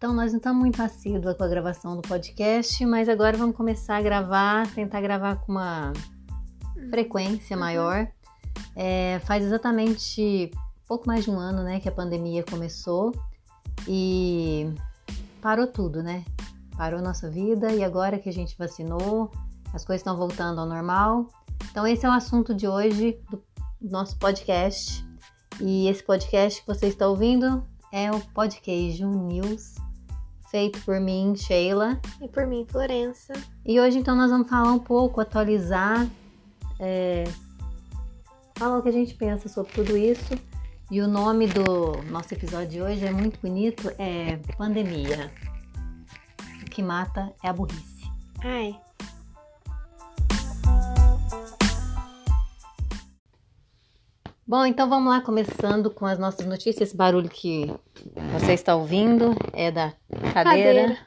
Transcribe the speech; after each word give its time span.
Então, 0.00 0.14
nós 0.14 0.32
não 0.32 0.38
estamos 0.38 0.58
muito 0.58 0.80
assíduos 0.80 1.36
com 1.36 1.44
a 1.44 1.46
gravação 1.46 1.94
do 1.94 2.00
podcast, 2.00 2.86
mas 2.86 3.06
agora 3.06 3.36
vamos 3.36 3.54
começar 3.54 3.98
a 3.98 4.00
gravar, 4.00 4.66
tentar 4.68 4.98
gravar 5.02 5.36
com 5.36 5.52
uma 5.52 5.92
frequência 6.88 7.54
Uhum. 7.54 7.60
maior. 7.60 8.08
É, 8.74 9.20
faz 9.26 9.44
exatamente 9.44 10.50
pouco 10.88 11.06
mais 11.06 11.24
de 11.24 11.30
um 11.30 11.38
ano, 11.38 11.62
né, 11.62 11.80
que 11.80 11.88
a 11.88 11.92
pandemia 11.92 12.42
começou 12.42 13.14
e 13.86 14.72
parou 15.42 15.66
tudo, 15.66 16.02
né? 16.02 16.24
Parou 16.78 17.02
nossa 17.02 17.28
vida 17.28 17.70
e 17.70 17.84
agora 17.84 18.18
que 18.18 18.30
a 18.30 18.32
gente 18.32 18.56
vacinou, 18.56 19.30
as 19.74 19.84
coisas 19.84 20.00
estão 20.00 20.16
voltando 20.16 20.62
ao 20.62 20.66
normal. 20.66 21.28
Então, 21.70 21.86
esse 21.86 22.06
é 22.06 22.08
o 22.08 22.12
assunto 22.12 22.54
de 22.54 22.66
hoje 22.66 23.20
do 23.30 23.42
nosso 23.82 24.16
podcast. 24.16 25.06
E 25.60 25.88
esse 25.88 26.02
podcast 26.02 26.62
que 26.62 26.66
você 26.66 26.86
está 26.86 27.06
ouvindo 27.06 27.62
é 27.92 28.10
o 28.10 28.18
Podqueijo 28.32 29.06
News, 29.06 29.74
feito 30.50 30.80
por 30.84 31.00
mim, 31.00 31.34
Sheila. 31.36 32.00
E 32.20 32.28
por 32.28 32.46
mim, 32.46 32.66
Florença. 32.68 33.32
E 33.64 33.80
hoje, 33.80 33.98
então, 33.98 34.16
nós 34.16 34.30
vamos 34.30 34.48
falar 34.48 34.72
um 34.72 34.78
pouco, 34.78 35.20
atualizar, 35.20 36.08
é, 36.78 37.24
falar 38.56 38.78
o 38.78 38.82
que 38.82 38.88
a 38.88 38.92
gente 38.92 39.14
pensa 39.14 39.48
sobre 39.48 39.72
tudo 39.72 39.96
isso. 39.96 40.34
E 40.90 41.00
o 41.00 41.06
nome 41.06 41.46
do 41.46 42.02
nosso 42.10 42.34
episódio 42.34 42.68
de 42.68 42.82
hoje 42.82 43.06
é 43.06 43.12
muito 43.12 43.38
bonito, 43.40 43.90
é 43.96 44.38
Pandemia. 44.58 45.32
O 46.62 46.64
que 46.64 46.82
mata 46.82 47.32
é 47.42 47.48
a 47.48 47.52
burrice. 47.52 48.10
Ai, 48.42 48.76
Bom, 54.50 54.66
então 54.66 54.88
vamos 54.88 55.12
lá, 55.12 55.20
começando 55.20 55.92
com 55.92 56.04
as 56.04 56.18
nossas 56.18 56.44
notícias. 56.44 56.88
Esse 56.88 56.96
barulho 56.96 57.28
que 57.28 57.72
você 58.32 58.52
está 58.52 58.74
ouvindo 58.74 59.26
é 59.52 59.70
da 59.70 59.92
cadeira. 60.34 60.88
Cadeira. 60.88 60.98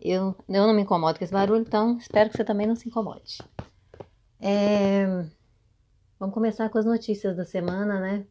Eu, 0.00 0.36
eu 0.48 0.66
não 0.68 0.72
me 0.72 0.82
incomodo 0.82 1.18
com 1.18 1.24
esse 1.24 1.32
barulho, 1.32 1.62
então 1.62 1.98
espero 1.98 2.30
que 2.30 2.36
você 2.36 2.44
também 2.44 2.68
não 2.68 2.76
se 2.76 2.88
incomode. 2.88 3.38
É, 4.40 5.04
Vamos 6.16 6.32
começar 6.32 6.70
com 6.70 6.78
as 6.78 6.84
notícias 6.84 7.36
da 7.36 7.44
semana, 7.44 7.98
né? 7.98 8.24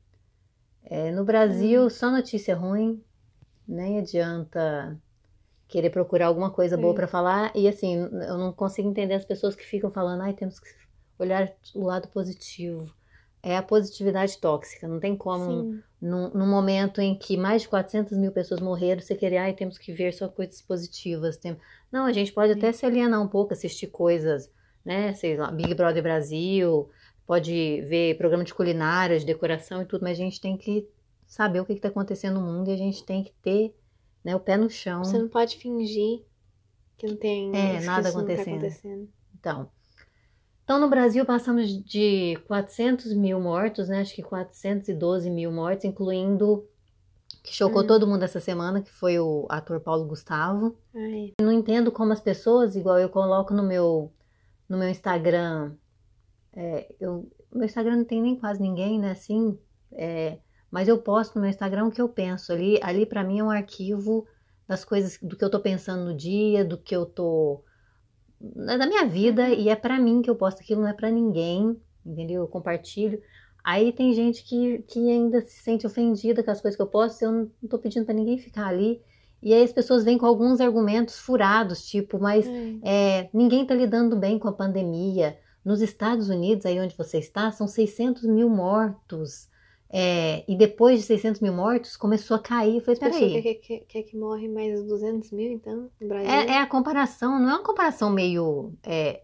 É, 0.86 1.12
no 1.12 1.26
Brasil, 1.26 1.90
só 1.90 2.10
notícia 2.10 2.56
ruim. 2.56 3.04
Nem 3.67 4.00
adianta 4.00 4.98
querer 5.67 5.90
procurar 5.90 6.28
alguma 6.28 6.50
coisa 6.50 6.78
boa 6.78 6.94
Sim. 6.94 6.95
para 6.95 7.08
falar. 7.10 7.52
E 7.54 7.67
assim, 7.67 7.98
eu 7.98 8.38
não 8.38 8.54
consigo 8.54 8.88
entender 8.88 9.16
as 9.16 9.26
pessoas 9.26 9.54
que 9.54 9.66
ficam 9.66 9.92
falando, 9.92 10.22
ai, 10.22 10.32
temos 10.32 10.62
que 10.62 10.70
olhar 11.20 11.54
o 11.76 11.84
lado 11.84 12.08
positivo. 12.08 12.98
É 13.42 13.56
a 13.56 13.64
positividade 13.64 14.38
tóxica, 14.38 14.88
não 14.88 15.00
tem 15.00 15.16
como 15.16 15.64
sim. 15.64 15.84
num, 16.02 16.30
num 16.32 16.48
momento 16.48 17.00
em 17.00 17.18
que 17.18 17.38
mais 17.38 17.62
de 17.62 17.70
400 17.70 18.18
mil 18.18 18.32
pessoas 18.32 18.59
morreram, 18.59 19.02
você 19.02 19.16
querer, 19.16 19.38
ai, 19.38 19.54
temos 19.54 19.78
que 19.78 19.94
ver 19.94 20.14
só 20.14 20.28
coisas 20.28 20.62
positivas. 20.62 21.38
Tem... 21.38 21.58
Não, 21.92 22.06
a 22.06 22.12
gente 22.12 22.34
pode 22.34 22.52
até 22.52 22.72
se 22.72 22.86
alienar 22.86 23.22
um 23.22 23.28
pouco, 23.28 23.54
assistir 23.54 23.88
coisas, 23.88 24.52
né, 24.84 25.14
sei 25.14 25.38
lá, 25.38 25.52
Big 25.52 25.73
Brother 25.73 26.04
Brasil, 26.04 26.90
pode 27.26 27.82
ver 27.88 28.17
programa 28.17 28.44
de 28.44 28.54
culinária, 28.54 29.20
de 29.20 29.26
decoração 29.26 29.82
e 29.82 29.86
tudo, 29.86 30.04
mas 30.04 30.17
a 30.17 30.22
gente 30.22 30.42
tem 30.42 30.58
que 30.58 30.88
saber 31.26 31.62
o 31.62 31.66
que 31.66 31.73
está 31.73 31.88
acontecendo 31.88 32.40
no 32.40 32.45
mundo 32.45 32.70
e 32.70 32.73
a 32.73 32.78
gente 32.78 33.06
tem 33.06 33.23
que 33.23 33.32
ter 33.42 33.73
né, 34.23 34.36
o 34.36 34.40
pé 34.40 34.58
no 34.58 34.70
chão. 34.70 35.04
Você 35.04 35.17
não 35.17 35.30
pode 35.30 35.58
fingir 35.58 36.23
que 36.98 37.08
não 37.08 37.16
tem 37.16 37.56
É, 37.56 37.80
nada 37.82 38.10
não 38.10 38.14
tá 38.16 38.20
acontecendo. 38.20 38.50
acontecendo. 38.58 39.10
Então, 39.40 39.70
então, 40.70 40.80
no 40.80 40.88
Brasil 40.88 41.25
passamos 41.25 41.67
de 41.84 42.38
400 42.45 43.12
mil 43.16 43.39
mortos, 43.39 43.89
né? 43.89 44.02
Acho 44.02 44.14
que 44.14 44.22
412 44.22 45.28
mil 45.28 45.52
mortos, 45.52 45.84
incluindo 45.84 46.64
que 47.44 47.52
chocou 47.52 47.82
Hum. 47.82 47.88
todo 47.88 48.05
mundo 48.05 48.21
essa 48.21 48.39
semana, 48.39 48.80
que 48.80 48.92
foi 48.92 49.17
o 49.17 49.48
ator 49.49 49.80
Paulo 49.80 50.05
Gustavo. 50.05 50.77
Ai, 50.93 51.33
não 51.42 51.52
entendo 51.52 51.92
como 51.92 52.14
as 52.14 52.21
pessoas, 52.21 52.76
igual 52.76 52.99
eu 52.99 53.10
coloco 53.10 53.52
no 53.52 53.64
meu 53.64 54.14
no 54.70 54.77
meu 54.77 54.88
Instagram, 54.88 55.73
é, 56.54 56.93
eu, 56.99 57.27
meu 57.52 57.66
Instagram 57.66 57.95
não 57.95 58.05
tem 58.05 58.22
nem 58.22 58.36
quase 58.36 58.61
ninguém, 58.61 58.99
né? 58.99 59.10
Assim, 59.10 59.58
é, 59.92 60.38
mas 60.70 60.88
eu 60.88 60.99
posto 60.99 61.33
no 61.33 61.42
meu 61.42 61.49
Instagram 61.49 61.88
o 61.88 61.92
que 61.92 61.99
eu 61.99 62.10
penso 62.10 62.54
ali. 62.54 62.80
Ali 62.83 63.08
para 63.08 63.23
mim 63.23 63.39
é 63.39 63.43
um 63.43 63.49
arquivo 63.49 64.27
das 64.67 64.86
coisas 64.86 65.17
do 65.20 65.36
que 65.36 65.43
eu 65.43 65.49
tô 65.49 65.60
pensando 65.60 66.05
no 66.05 66.16
dia, 66.16 66.64
do 66.64 66.77
que 66.77 66.95
eu 66.95 67.08
tô 67.08 67.64
é 68.67 68.77
da 68.77 68.86
minha 68.86 69.05
vida 69.05 69.50
e 69.50 69.70
é 69.70 69.76
pra 69.76 70.00
mim 70.00 70.22
que 70.22 70.30
eu 70.30 70.36
posto 70.36 70.61
aquilo, 70.61 70.82
não 70.82 70.88
é 70.88 70.94
pra 70.94 71.10
ninguém, 71.10 71.80
entendeu? 72.05 72.42
Eu 72.42 72.48
compartilho. 72.48 73.22
Aí 73.64 73.92
tem 73.92 74.14
gente 74.14 74.44
que, 74.44 74.80
que 74.88 75.11
ainda 75.11 75.42
se 75.42 75.60
sente 75.60 75.86
ofendida 75.86 76.42
com 76.42 76.52
as 76.52 76.61
coisas 76.61 76.76
que 76.76 76.82
eu 76.82 76.88
posto, 76.88 77.22
eu 77.22 77.32
não 77.32 77.70
tô 77.70 77.78
pedindo 77.78 78.05
pra 78.05 78.14
ninguém 78.14 78.38
ficar 78.38 78.67
ali. 78.67 79.02
E 79.42 79.54
aí 79.54 79.64
as 79.64 79.72
pessoas 79.72 80.04
vêm 80.04 80.17
com 80.17 80.26
alguns 80.26 80.60
argumentos 80.60 81.17
furados, 81.17 81.86
tipo, 81.88 82.20
mas 82.20 82.48
ai. 82.48 82.80
é, 82.83 83.30
ninguém 83.33 83.66
tá 83.66 83.73
lidando 83.73 84.16
bem 84.16 84.38
com 84.38 84.48
a 84.48 84.54
pandemia. 84.54 85.38
Nos 85.64 85.82
Estados 85.82 86.30
Unidos, 86.30 86.66
aí 86.66 86.80
onde 86.80 86.95
você 86.95 87.20
está, 87.20 87.52
são 87.52 87.67
600 87.67 88.23
mil 88.23 88.49
mortos. 88.49 89.48
É, 89.92 90.44
e 90.48 90.55
depois 90.55 91.00
de 91.00 91.05
600 91.05 91.42
mil 91.42 91.52
mortos, 91.52 91.98
começou 91.98 92.38
a 92.38 92.39
cair. 92.39 92.76
Eu 92.76 92.82
falei, 92.82 93.00
peraí. 93.00 93.42
quer, 93.42 93.54
quer, 93.55 93.80
quer 93.88 94.04
que 94.04 94.16
morre 94.16 94.48
mais 94.48 94.83
200 94.83 95.32
mil, 95.32 95.52
então, 95.52 95.89
no 96.00 96.08
Brasil? 96.08 96.30
É, 96.30 96.45
é 96.48 96.58
a 96.60 96.67
comparação, 96.67 97.39
não 97.39 97.50
é 97.50 97.54
uma 97.54 97.64
comparação 97.64 98.11
meio 98.11 98.73
é, 98.83 99.23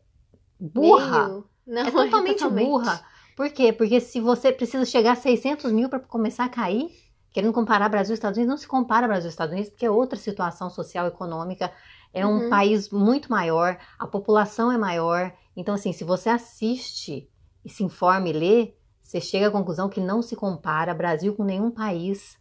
burra. 0.59 1.27
Meio? 1.27 1.45
Não, 1.67 1.81
é 1.81 1.91
totalmente 1.91 2.47
burra. 2.49 3.05
Por 3.35 3.49
quê? 3.51 3.73
Porque 3.73 3.99
se 3.99 4.19
você 4.19 4.51
precisa 4.51 4.85
chegar 4.85 5.11
a 5.11 5.15
600 5.15 5.71
mil 5.71 5.89
para 5.89 5.99
começar 5.99 6.45
a 6.45 6.49
cair, 6.49 6.89
querendo 7.31 7.53
comparar 7.53 7.89
Brasil 7.89 8.13
e 8.13 8.15
Estados 8.15 8.37
Unidos, 8.37 8.49
não 8.49 8.57
se 8.57 8.67
compara 8.67 9.07
Brasil 9.07 9.27
e 9.27 9.29
Estados 9.29 9.53
Unidos, 9.53 9.69
porque 9.69 9.85
é 9.85 9.91
outra 9.91 10.17
situação 10.17 10.69
social 10.69 11.05
e 11.05 11.09
econômica. 11.09 11.71
É 12.13 12.25
um 12.25 12.43
Uhum. 12.43 12.49
país 12.49 12.89
muito 12.89 13.29
maior, 13.29 13.77
a 13.99 14.07
população 14.07 14.71
é 14.71 14.77
maior. 14.77 15.33
Então, 15.55 15.75
assim, 15.75 15.91
se 15.91 16.03
você 16.03 16.29
assiste 16.29 17.29
e 17.63 17.69
se 17.69 17.83
informa 17.83 18.29
e 18.29 18.33
lê, 18.33 18.73
você 19.05 19.21
chega 19.21 19.49
à 19.49 19.51
conclusão 19.51 19.87
que 19.87 20.01
não 20.01 20.19
se 20.23 20.35
compara 20.35 20.91
Brasil 20.91 21.35
com 21.35 21.43
nenhum 21.43 21.69
país. 21.69 22.39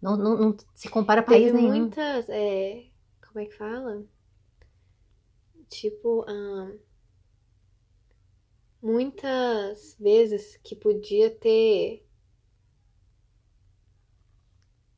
Não, 0.00 0.16
não, 0.16 0.38
não 0.38 0.56
se 0.74 0.88
compara 0.88 1.22
país 1.22 1.52
Teve 1.52 1.58
nenhum. 1.58 1.80
muitas, 1.80 2.26
é, 2.30 2.86
como 3.26 3.40
é 3.40 3.44
que 3.44 3.54
fala? 3.54 4.02
Tipo, 5.68 6.24
ahn, 6.26 6.78
muitas 8.82 9.96
vezes 10.00 10.58
que 10.64 10.74
podia 10.74 11.30
ter. 11.30 12.08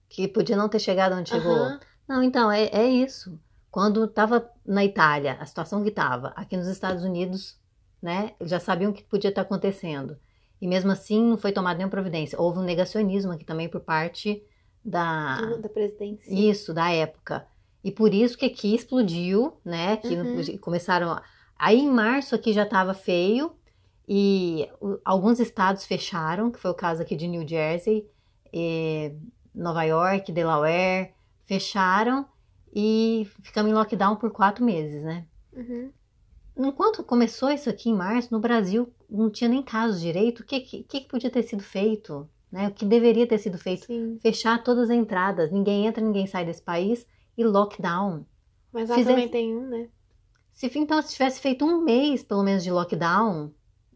Que 0.08 0.28
podia 0.28 0.56
não 0.56 0.68
ter 0.68 0.78
chegado 0.78 1.16
onde 1.16 1.30
chegou. 1.30 1.76
Não, 2.06 2.22
então, 2.22 2.52
é, 2.52 2.66
é 2.66 2.86
isso. 2.86 3.36
Quando 3.68 4.04
estava 4.04 4.48
na 4.64 4.84
Itália, 4.84 5.36
a 5.40 5.46
situação 5.46 5.82
que 5.82 5.88
estava, 5.88 6.28
aqui 6.36 6.56
nos 6.56 6.68
Estados 6.68 7.02
Unidos, 7.02 7.58
né, 8.00 8.36
já 8.42 8.60
sabiam 8.60 8.92
o 8.92 8.94
que 8.94 9.02
podia 9.02 9.30
estar 9.30 9.42
acontecendo. 9.42 10.16
E 10.60 10.66
mesmo 10.68 10.90
assim, 10.92 11.22
não 11.22 11.38
foi 11.38 11.52
tomada 11.52 11.76
nenhuma 11.78 11.90
providência. 11.90 12.40
Houve 12.40 12.58
um 12.58 12.62
negacionismo 12.64 13.32
aqui 13.32 13.44
também 13.44 13.68
por 13.68 13.80
parte 13.80 14.42
da. 14.84 15.56
da 15.56 15.68
presidência. 15.68 16.32
Isso, 16.32 16.74
da 16.74 16.90
época. 16.90 17.46
E 17.82 17.90
por 17.90 18.12
isso 18.12 18.36
que 18.36 18.44
aqui 18.44 18.74
explodiu, 18.74 19.54
né? 19.64 19.96
Que 19.96 20.14
Uhum. 20.14 20.58
começaram. 20.58 21.12
a- 21.12 21.22
Aí 21.58 21.78
em 21.78 21.90
março 21.90 22.34
aqui 22.34 22.52
já 22.52 22.64
estava 22.64 22.92
feio 22.94 23.52
e 24.08 24.68
alguns 25.04 25.40
estados 25.40 25.84
fecharam, 25.86 26.50
que 26.50 26.58
foi 26.58 26.70
o 26.70 26.74
caso 26.74 27.00
aqui 27.02 27.14
de 27.16 27.26
New 27.28 27.46
Jersey, 27.46 28.06
Nova 29.54 29.82
York, 29.84 30.30
Delaware, 30.32 31.12
fecharam 31.46 32.26
e 32.74 33.26
ficamos 33.42 33.70
em 33.70 33.74
lockdown 33.74 34.16
por 34.16 34.30
quatro 34.30 34.64
meses, 34.64 35.02
né? 35.02 35.24
Uhum. 35.52 35.90
Enquanto 36.66 37.02
começou 37.02 37.50
isso 37.50 37.70
aqui 37.70 37.88
em 37.90 37.94
março, 37.94 38.28
no 38.32 38.38
Brasil 38.40 38.92
não 39.08 39.30
tinha 39.30 39.48
nem 39.48 39.62
caso 39.62 39.98
direito. 39.98 40.40
O 40.40 40.44
que, 40.44 40.60
que, 40.60 40.82
que 40.82 41.00
podia 41.08 41.30
ter 41.30 41.42
sido 41.42 41.62
feito? 41.62 42.28
Né? 42.52 42.68
O 42.68 42.72
que 42.72 42.84
deveria 42.84 43.26
ter 43.26 43.38
sido 43.38 43.56
feito? 43.58 43.86
Sim. 43.86 44.18
fechar 44.20 44.62
todas 44.62 44.90
as 44.90 44.96
entradas, 44.96 45.50
ninguém 45.52 45.86
entra, 45.86 46.02
ninguém 46.04 46.26
sai 46.26 46.44
desse 46.44 46.60
país 46.62 47.06
e 47.38 47.44
lockdown. 47.44 48.26
Mas 48.72 48.88
lá 48.88 48.96
Fizesse- 48.96 49.14
também 49.14 49.28
tem 49.28 49.56
um, 49.56 49.68
né? 49.68 49.88
Se 50.52 50.70
então 50.76 51.00
se 51.00 51.12
tivesse 51.12 51.40
feito 51.40 51.64
um 51.64 51.80
mês 51.82 52.22
pelo 52.22 52.42
menos 52.42 52.62
de 52.62 52.70
lockdown, 52.70 53.52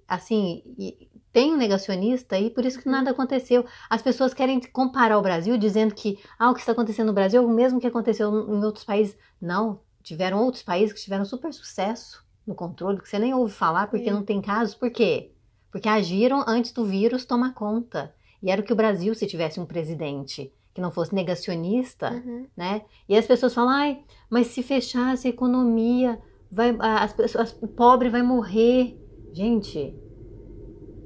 assim, 0.08 0.62
e 0.78 1.10
tem 1.32 1.52
um 1.52 1.56
negacionista 1.56 2.38
e 2.38 2.48
por 2.48 2.64
isso 2.64 2.80
que 2.80 2.86
Uhum. 2.88 2.92
nada 2.94 3.10
aconteceu. 3.10 3.66
As 3.90 4.00
pessoas 4.00 4.32
querem 4.32 4.60
comparar 4.72 5.18
o 5.18 5.22
Brasil 5.22 5.58
dizendo 5.58 5.94
que 5.94 6.18
ah, 6.38 6.50
o 6.50 6.54
que 6.54 6.60
está 6.60 6.72
acontecendo 6.72 7.08
no 7.08 7.12
Brasil 7.12 7.42
é 7.42 7.44
o 7.44 7.48
mesmo 7.48 7.80
que 7.80 7.86
aconteceu 7.88 8.30
em 8.30 8.64
outros 8.64 8.84
países. 8.84 9.16
Não, 9.40 9.80
tiveram 10.02 10.42
outros 10.44 10.62
países 10.62 10.92
que 10.94 11.02
tiveram 11.02 11.24
super 11.24 11.52
sucesso 11.52 12.23
no 12.46 12.54
controle, 12.54 13.00
que 13.00 13.08
você 13.08 13.18
nem 13.18 13.32
ouve 13.34 13.52
falar 13.52 13.86
porque 13.88 14.08
É. 14.10 14.12
não 14.12 14.22
tem 14.22 14.40
casos. 14.40 14.74
Por 14.74 14.90
quê? 14.90 15.30
Porque 15.70 15.88
agiram 15.88 16.44
antes 16.46 16.72
do 16.72 16.84
vírus 16.84 17.24
tomar 17.24 17.54
conta. 17.54 18.14
E 18.42 18.50
era 18.50 18.60
o 18.60 18.64
que 18.64 18.72
o 18.72 18.76
Brasil 18.76 19.14
se 19.14 19.26
tivesse 19.26 19.58
um 19.58 19.64
presidente 19.66 20.52
que 20.74 20.80
não 20.80 20.90
fosse 20.90 21.14
negacionista, 21.14 22.10
Uhum. 22.12 22.46
né? 22.56 22.82
E 23.08 23.16
as 23.16 23.26
pessoas 23.26 23.54
falam, 23.54 23.70
ai, 23.70 24.02
mas 24.28 24.48
se 24.48 24.62
fechasse 24.62 25.26
a 25.26 25.30
economia, 25.30 26.20
vai, 26.50 26.76
as 26.80 27.12
pessoas, 27.12 27.56
o 27.60 27.68
pobre 27.68 28.08
vai 28.08 28.22
morrer. 28.22 28.98
Gente, 29.32 29.94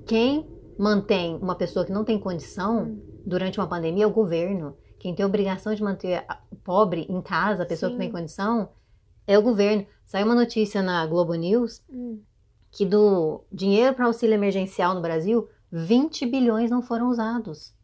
quem 0.07 0.47
mantém 0.79 1.37
uma 1.37 1.55
pessoa 1.55 1.85
que 1.85 1.93
não 1.93 2.05
tem 2.05 2.19
condição 2.19 2.85
Hum. 2.85 3.01
durante 3.27 3.59
uma 3.59 3.67
pandemia 3.67 4.05
é 4.05 4.07
o 4.07 4.11
governo. 4.11 4.77
Quem 4.99 5.15
tem 5.15 5.23
a 5.25 5.27
obrigação 5.29 5.75
de 5.75 5.83
manter 5.83 6.25
o 6.51 6.57
pobre 6.57 7.07
em 7.09 7.21
casa, 7.21 7.63
a 7.63 7.67
pessoa 7.67 7.91
que 7.91 7.97
Sim. 7.97 8.03
tem 8.03 8.11
condição, 8.13 8.71
é 9.27 9.39
o 9.39 9.43
governo. 9.43 9.87
Saiu 10.09 10.25
uma 10.25 10.35
notícia 10.35 10.83
na 10.83 11.07
Globo 11.07 11.35
News 11.35 11.83
Hum. 11.89 12.21
que 12.73 12.85
do 12.87 13.45
dinheiro 13.53 13.95
para 13.95 14.07
auxílio 14.07 14.35
emergencial 14.35 14.95
no 14.95 15.03
Brasil, 15.03 15.49
20 15.71 16.25
bilhões 16.25 16.71
não 16.71 16.81
foram 16.83 17.09
usados. 17.11 17.75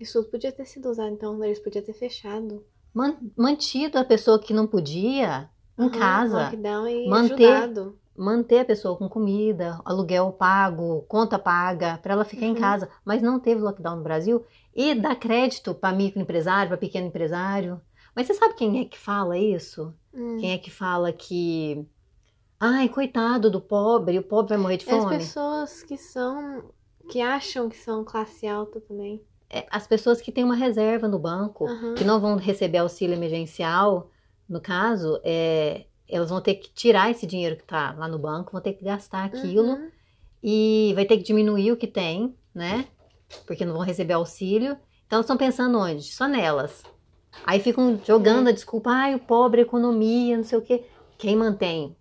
Isso 0.00 0.18
tudo 0.20 0.30
podia 0.32 0.50
ter 0.50 0.66
sido 0.66 0.90
usado, 0.90 1.10
então 1.10 1.42
eles 1.44 1.60
podiam 1.60 1.84
ter 1.84 1.92
fechado. 1.94 2.64
Man- 2.92 3.16
Mantido 3.36 3.98
a 3.98 4.04
pessoa 4.04 4.38
que 4.40 4.52
não 4.52 4.66
podia 4.66 5.48
em 5.78 5.84
Aham, 5.84 5.90
casa. 5.90 6.42
Lockdown 6.44 6.88
e 6.88 7.08
Manter- 7.08 7.52
ajudado. 7.54 7.98
manter 8.16 8.58
a 8.60 8.64
pessoa 8.64 8.96
com 8.96 9.08
comida, 9.08 9.80
aluguel 9.84 10.32
pago, 10.32 11.04
conta 11.06 11.38
paga, 11.38 11.98
para 11.98 12.14
ela 12.14 12.24
ficar 12.24 12.46
em 12.46 12.54
Uhum. 12.54 12.60
casa. 12.60 12.88
Mas 13.04 13.22
não 13.22 13.38
teve 13.38 13.60
lockdown 13.60 13.96
no 13.98 14.02
Brasil 14.02 14.44
e 14.74 14.92
dá 14.94 15.14
crédito 15.14 15.72
para 15.72 15.94
microempresário, 15.96 16.68
para 16.70 16.78
pequeno 16.78 17.06
empresário. 17.06 17.80
Mas 18.16 18.26
você 18.26 18.34
sabe 18.34 18.54
quem 18.54 18.80
é 18.80 18.84
que 18.86 18.98
fala 18.98 19.36
isso? 19.38 19.94
Hum. 20.12 20.38
Quem 20.40 20.52
é 20.52 20.58
que 20.58 20.70
fala 20.70 21.12
que. 21.12 21.86
Ai, 22.58 22.88
coitado 22.88 23.50
do 23.50 23.60
pobre, 23.60 24.18
o 24.18 24.22
pobre 24.22 24.48
vai 24.54 24.58
morrer 24.58 24.78
de 24.78 24.88
É 24.88 24.94
As 24.94 25.02
fome? 25.04 25.18
pessoas 25.18 25.82
que 25.82 25.98
são. 25.98 26.70
que 27.10 27.20
acham 27.20 27.68
que 27.68 27.76
são 27.76 28.02
classe 28.02 28.46
alta 28.46 28.80
também. 28.80 29.22
É, 29.50 29.66
As 29.70 29.86
pessoas 29.86 30.20
que 30.22 30.32
têm 30.32 30.42
uma 30.42 30.56
reserva 30.56 31.06
no 31.06 31.18
banco, 31.18 31.66
Aham. 31.68 31.94
que 31.94 32.02
não 32.04 32.18
vão 32.18 32.36
receber 32.36 32.78
auxílio 32.78 33.14
emergencial, 33.14 34.10
no 34.48 34.60
caso, 34.60 35.20
é, 35.22 35.84
elas 36.08 36.30
vão 36.30 36.40
ter 36.40 36.54
que 36.54 36.72
tirar 36.72 37.10
esse 37.10 37.26
dinheiro 37.26 37.54
que 37.56 37.62
está 37.62 37.92
lá 37.92 38.08
no 38.08 38.18
banco, 38.18 38.52
vão 38.52 38.60
ter 38.62 38.72
que 38.72 38.84
gastar 38.84 39.24
aquilo. 39.26 39.74
Uhum. 39.74 39.90
e 40.42 40.92
vai 40.94 41.04
ter 41.04 41.16
que 41.18 41.22
diminuir 41.24 41.72
o 41.72 41.76
que 41.76 41.86
tem, 41.86 42.34
né? 42.54 42.86
Porque 43.46 43.64
não 43.64 43.72
vão 43.74 43.82
receber 43.82 44.14
auxílio. 44.14 44.76
Então 45.06 45.20
estão 45.20 45.36
pensando 45.36 45.78
onde? 45.78 46.02
Só 46.12 46.26
nelas. 46.28 46.82
Aí 47.44 47.60
ficam 47.60 48.00
jogando 48.04 48.48
a 48.48 48.52
desculpa, 48.52 48.90
ai, 48.90 49.14
o 49.14 49.18
pobre, 49.18 49.60
a 49.60 49.64
economia, 49.64 50.36
não 50.36 50.44
sei 50.44 50.58
o 50.58 50.62
quê. 50.62 50.84
Quem 51.18 51.36
mantém 51.36 51.96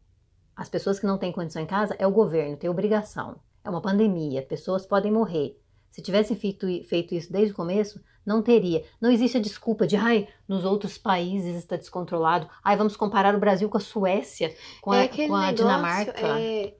as 0.56 0.70
pessoas 0.70 0.98
que 0.98 1.06
não 1.06 1.18
têm 1.18 1.32
condição 1.32 1.62
em 1.62 1.66
casa 1.66 1.96
é 2.00 2.08
o 2.08 2.12
governo, 2.12 2.56
tem 2.56 2.70
obrigação. 2.70 3.40
É 3.64 3.70
uma 3.70 3.82
pandemia, 3.82 4.42
pessoas 4.42 4.86
podem 4.86 5.12
morrer. 5.12 5.60
Se 5.92 6.02
tivessem 6.02 6.38
feito, 6.38 6.68
feito 6.86 7.14
isso 7.14 7.32
desde 7.32 7.52
o 7.52 7.56
começo, 7.56 8.02
não 8.26 8.42
teria. 8.42 8.84
Não 9.02 9.12
existe 9.12 9.38
a 9.38 9.42
desculpa 9.42 9.86
de, 9.86 9.96
ai, 9.96 10.28
nos 10.48 10.64
outros 10.64 10.98
países 10.98 11.56
está 11.58 11.76
descontrolado. 11.76 12.50
Ai, 12.64 12.78
vamos 12.78 12.96
comparar 12.96 13.36
o 13.36 13.40
Brasil 13.40 13.70
com 13.70 13.78
a 13.78 13.82
Suécia, 13.82 14.56
com 14.82 14.92
a, 14.92 14.98
é 14.98 15.04
aquele 15.04 15.28
com 15.28 15.36
a 15.36 15.52
negócio 15.52 15.58
Dinamarca. 15.58 16.12
é, 16.40 16.76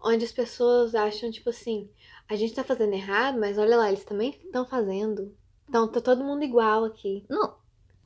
onde 0.00 0.24
as 0.24 0.32
pessoas 0.32 0.94
acham, 0.94 1.30
tipo 1.30 1.50
assim, 1.50 1.90
a 2.28 2.34
gente 2.34 2.54
tá 2.54 2.64
fazendo 2.64 2.94
errado, 2.94 3.38
mas 3.38 3.58
olha 3.58 3.76
lá, 3.76 3.88
eles 3.88 4.04
também 4.04 4.30
estão 4.44 4.64
fazendo. 4.64 5.34
Então 5.68 5.86
tá 5.88 6.00
todo 6.00 6.24
mundo 6.24 6.44
igual 6.44 6.84
aqui. 6.84 7.24
Não, 7.28 7.56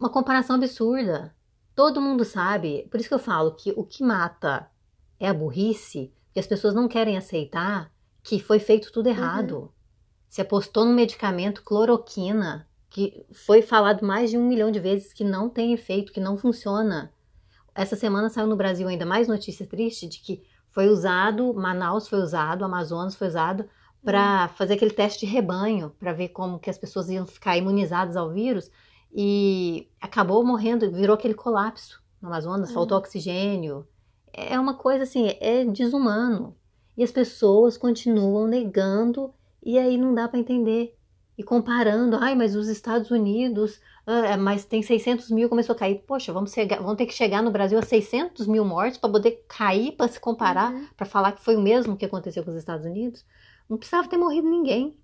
uma 0.02 0.10
comparação 0.10 0.56
absurda. 0.56 1.32
Todo 1.76 2.00
mundo 2.00 2.24
sabe. 2.24 2.88
Por 2.90 2.98
isso 2.98 3.08
que 3.08 3.14
eu 3.14 3.20
falo 3.20 3.54
que 3.54 3.72
o 3.76 3.84
que 3.84 4.02
mata 4.02 4.68
é 5.18 5.28
a 5.28 5.34
burrice, 5.34 6.12
porque 6.26 6.40
as 6.40 6.46
pessoas 6.46 6.74
não 6.74 6.88
querem 6.88 7.16
aceitar 7.16 7.90
que 8.22 8.40
foi 8.40 8.58
feito 8.58 8.92
tudo 8.92 9.08
errado. 9.08 9.72
Se 10.28 10.40
apostou 10.40 10.84
no 10.84 10.92
medicamento 10.92 11.62
cloroquina, 11.62 12.68
que 12.90 13.24
foi 13.32 13.62
falado 13.62 14.04
mais 14.04 14.30
de 14.30 14.36
um 14.36 14.46
milhão 14.46 14.70
de 14.70 14.80
vezes 14.80 15.12
que 15.12 15.24
não 15.24 15.48
tem 15.48 15.72
efeito, 15.72 16.12
que 16.12 16.20
não 16.20 16.36
funciona. 16.36 17.12
Essa 17.74 17.96
semana 17.96 18.28
saiu 18.28 18.48
no 18.48 18.56
Brasil 18.56 18.88
ainda 18.88 19.06
mais 19.06 19.28
notícia 19.28 19.66
triste 19.66 20.08
de 20.08 20.18
que 20.18 20.42
foi 20.68 20.88
usado, 20.88 21.54
Manaus 21.54 22.08
foi 22.08 22.18
usado, 22.18 22.64
Amazonas 22.64 23.14
foi 23.14 23.28
usado 23.28 23.68
para 24.04 24.48
fazer 24.48 24.74
aquele 24.74 24.90
teste 24.90 25.24
de 25.24 25.32
rebanho, 25.32 25.94
para 25.98 26.12
ver 26.12 26.28
como 26.28 26.58
que 26.58 26.68
as 26.68 26.76
pessoas 26.76 27.08
iam 27.08 27.24
ficar 27.24 27.56
imunizadas 27.56 28.16
ao 28.16 28.30
vírus 28.30 28.68
e 29.14 29.88
acabou 30.00 30.44
morrendo, 30.44 30.90
virou 30.90 31.14
aquele 31.14 31.34
colapso 31.34 32.02
no 32.20 32.28
Amazonas, 32.28 32.70
Ah. 32.70 32.74
faltou 32.74 32.96
oxigênio. 32.98 33.86
É 34.32 34.58
uma 34.58 34.74
coisa 34.74 35.02
assim, 35.04 35.28
é 35.40 35.64
desumano. 35.64 36.56
E 36.96 37.02
as 37.02 37.10
pessoas 37.10 37.76
continuam 37.76 38.46
negando 38.46 39.32
e 39.62 39.78
aí 39.78 39.96
não 39.98 40.14
dá 40.14 40.28
para 40.28 40.38
entender. 40.38 40.96
E 41.36 41.42
comparando, 41.42 42.16
ai, 42.16 42.34
mas 42.34 42.54
os 42.54 42.68
Estados 42.68 43.10
Unidos, 43.10 43.80
ah, 44.06 44.36
mas 44.36 44.64
tem 44.64 44.82
600 44.82 45.30
mil, 45.30 45.48
começou 45.48 45.74
a 45.74 45.78
cair. 45.78 46.02
Poxa, 46.06 46.32
vamos, 46.32 46.52
chegar, 46.52 46.78
vamos 46.80 46.96
ter 46.96 47.06
que 47.06 47.14
chegar 47.14 47.42
no 47.42 47.50
Brasil 47.50 47.78
a 47.78 47.82
600 47.82 48.46
mil 48.46 48.64
mortes 48.64 48.98
para 48.98 49.10
poder 49.10 49.44
cair, 49.48 49.92
para 49.92 50.08
se 50.08 50.20
comparar, 50.20 50.72
Uhum. 50.72 50.86
para 50.96 51.06
falar 51.06 51.32
que 51.32 51.42
foi 51.42 51.56
o 51.56 51.60
mesmo 51.60 51.96
que 51.96 52.04
aconteceu 52.04 52.44
com 52.44 52.50
os 52.50 52.56
Estados 52.56 52.84
Unidos. 52.86 53.24
Não 53.68 53.76
precisava 53.78 54.08
ter 54.08 54.16
morrido 54.18 54.48
ninguém 54.48 54.96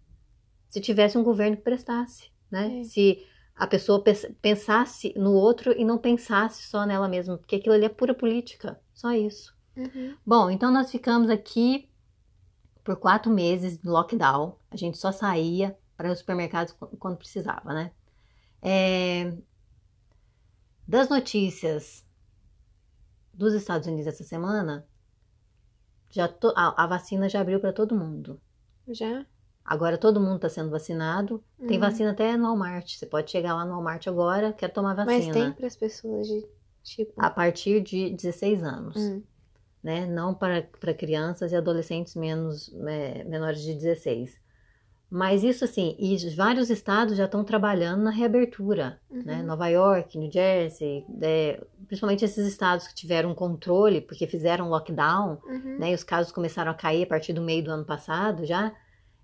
se 0.69 0.81
tivesse 0.81 1.17
um 1.17 1.23
governo 1.25 1.57
que 1.57 1.63
prestasse, 1.63 2.31
né? 2.51 2.81
É. 2.81 2.85
Se 2.85 3.19
a 3.59 3.67
pessoa 3.67 4.03
pens- 4.03 4.27
pensasse 4.41 5.13
no 5.17 5.33
outro 5.33 5.73
e 5.79 5.85
não 5.85 5.99
pensasse 5.99 6.63
só 6.65 6.87
nela 6.87 7.09
mesma, 7.09 7.37
porque 7.39 7.57
aquilo 7.57 7.75
ali 7.75 7.85
é 7.87 7.89
pura 7.89 8.15
política, 8.15 8.81
só 8.95 9.13
isso. 9.13 9.57
Uhum. 9.77 10.17
Bom, 10.27 10.51
então 10.51 10.73
nós 10.73 10.91
ficamos 10.91 11.31
aqui 11.31 11.89
por 12.85 12.97
quatro 12.97 13.31
meses 13.33 13.79
de 13.79 13.89
lockdown. 13.89 14.57
A 14.71 14.77
gente 14.77 14.99
só 14.99 15.13
saía 15.13 15.77
para 15.97 16.13
os 16.13 16.21
supermercados 16.21 16.73
qu- 16.75 16.97
quando 16.99 17.17
precisava, 17.19 17.73
né? 17.75 17.93
É, 18.63 19.33
Das 20.89 21.09
notícias 21.09 22.05
dos 23.33 23.55
Estados 23.55 23.87
Unidos 23.87 24.07
essa 24.07 24.23
semana, 24.25 24.87
já 26.11 26.29
to- 26.29 26.53
a, 26.57 26.85
a 26.85 26.87
vacina 26.87 27.29
já 27.31 27.41
abriu 27.41 27.61
para 27.61 27.73
todo 27.73 27.97
mundo. 27.97 28.39
Já? 28.89 29.25
Agora 29.71 29.99
todo 29.99 30.19
mundo 30.19 30.37
está 30.37 30.49
sendo 30.49 30.71
vacinado. 30.71 31.45
Tem 31.59 31.77
Uhum. 31.77 31.81
vacina 31.81 32.13
até 32.13 32.37
no 32.39 32.45
Walmart. 32.45 32.97
Você 32.97 33.05
pode 33.05 33.31
chegar 33.31 33.55
lá 33.55 33.65
no 33.67 33.73
Walmart 33.73 34.07
agora, 34.07 34.51
quer 34.53 34.69
tomar 34.73 34.95
Mas 34.97 35.07
vacina. 35.27 35.33
tem 35.35 35.53
pras 35.53 35.77
pessoas 35.77 36.27
de 36.27 36.47
tipo. 36.83 37.13
A 37.19 37.29
partir 37.29 37.83
de 37.83 38.11
16 38.11 38.63
anos. 38.63 38.97
Hum. 38.97 39.23
né? 39.83 40.07
Não 40.07 40.35
para, 40.35 40.63
para 40.81 40.93
crianças 40.93 41.53
e 41.53 41.57
adolescentes 41.57 42.15
menos, 42.17 42.75
é, 42.89 43.23
menores 43.25 43.61
de 43.63 43.75
16. 43.75 44.37
Mas 45.11 45.43
isso 45.45 45.65
assim, 45.65 45.95
e 45.99 46.17
vários 46.35 46.69
estados 46.69 47.17
já 47.17 47.25
estão 47.27 47.43
trabalhando 47.45 48.03
na 48.03 48.11
reabertura, 48.11 49.01
né? 49.11 49.37
Uhum. 49.41 49.47
Nova 49.47 49.69
York, 49.69 50.19
New 50.19 50.31
Jersey, 50.31 51.07
é, 51.23 51.65
principalmente 51.87 52.25
esses 52.25 52.47
estados 52.47 52.87
que 52.89 52.95
tiveram 52.95 53.35
controle, 53.35 54.01
porque 54.03 54.27
fizeram 54.27 54.69
lockdown, 54.69 55.39
Uhum. 55.47 55.79
né? 55.79 55.93
E 55.93 55.95
os 55.95 56.05
casos 56.05 56.33
começaram 56.33 56.71
a 56.73 56.75
cair 56.75 57.05
a 57.05 57.07
partir 57.07 57.33
do 57.33 57.41
meio 57.41 57.63
do 57.65 57.71
ano 57.71 57.85
passado 57.87 58.45
já. 58.45 58.75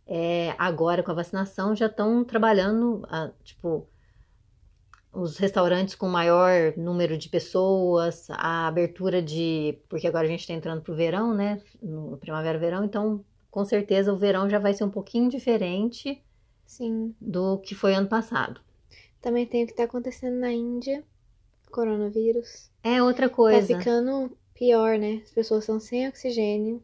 É, 0.07 0.55
agora 0.59 1.03
com 1.03 1.11
a 1.11 1.15
vacinação 1.15 1.75
já 1.75 1.87
estão 1.87 2.25
trabalhando, 2.25 3.03
ah, 3.09 3.31
tipo, 3.43 3.87
os 5.13 5.37
restaurantes 5.39 5.95
com 5.95 6.09
maior 6.09 6.77
número 6.77 7.17
de 7.17 7.29
pessoas, 7.29 8.29
a 8.31 8.67
abertura 8.67 9.23
de. 9.23 9.79
Porque 9.89 10.07
agora 10.07 10.27
a 10.27 10.31
gente 10.31 10.41
está 10.41 10.53
entrando 10.53 10.83
pro 10.83 10.95
verão, 10.95 11.33
né? 11.35 11.63
No 11.83 12.17
primavera-verão, 12.19 12.85
então 12.85 13.25
com 13.51 13.65
certeza 13.65 14.13
o 14.13 14.17
verão 14.17 14.51
já 14.51 14.59
vai 14.59 14.75
ser 14.75 14.83
um 14.85 14.91
pouquinho 14.91 15.31
diferente 15.31 16.21
Sim. 16.67 17.15
do 17.21 17.59
que 17.59 17.75
foi 17.75 17.95
ano 17.95 18.09
passado. 18.09 18.61
Também 19.23 19.47
tem 19.47 19.65
o 19.65 19.67
que 19.67 19.73
tá 19.75 19.85
acontecendo 19.85 20.37
na 20.39 20.53
Índia. 20.53 21.05
Coronavírus. 21.71 22.71
É 22.83 23.03
outra 23.03 23.29
Tá 23.29 23.35
coisa. 23.35 23.79
ficando 23.79 24.37
pior, 24.55 24.99
né? 24.99 25.23
As 25.25 25.31
pessoas 25.31 25.63
estão 25.65 25.81
sem 25.81 26.09
oxigênio. 26.09 26.83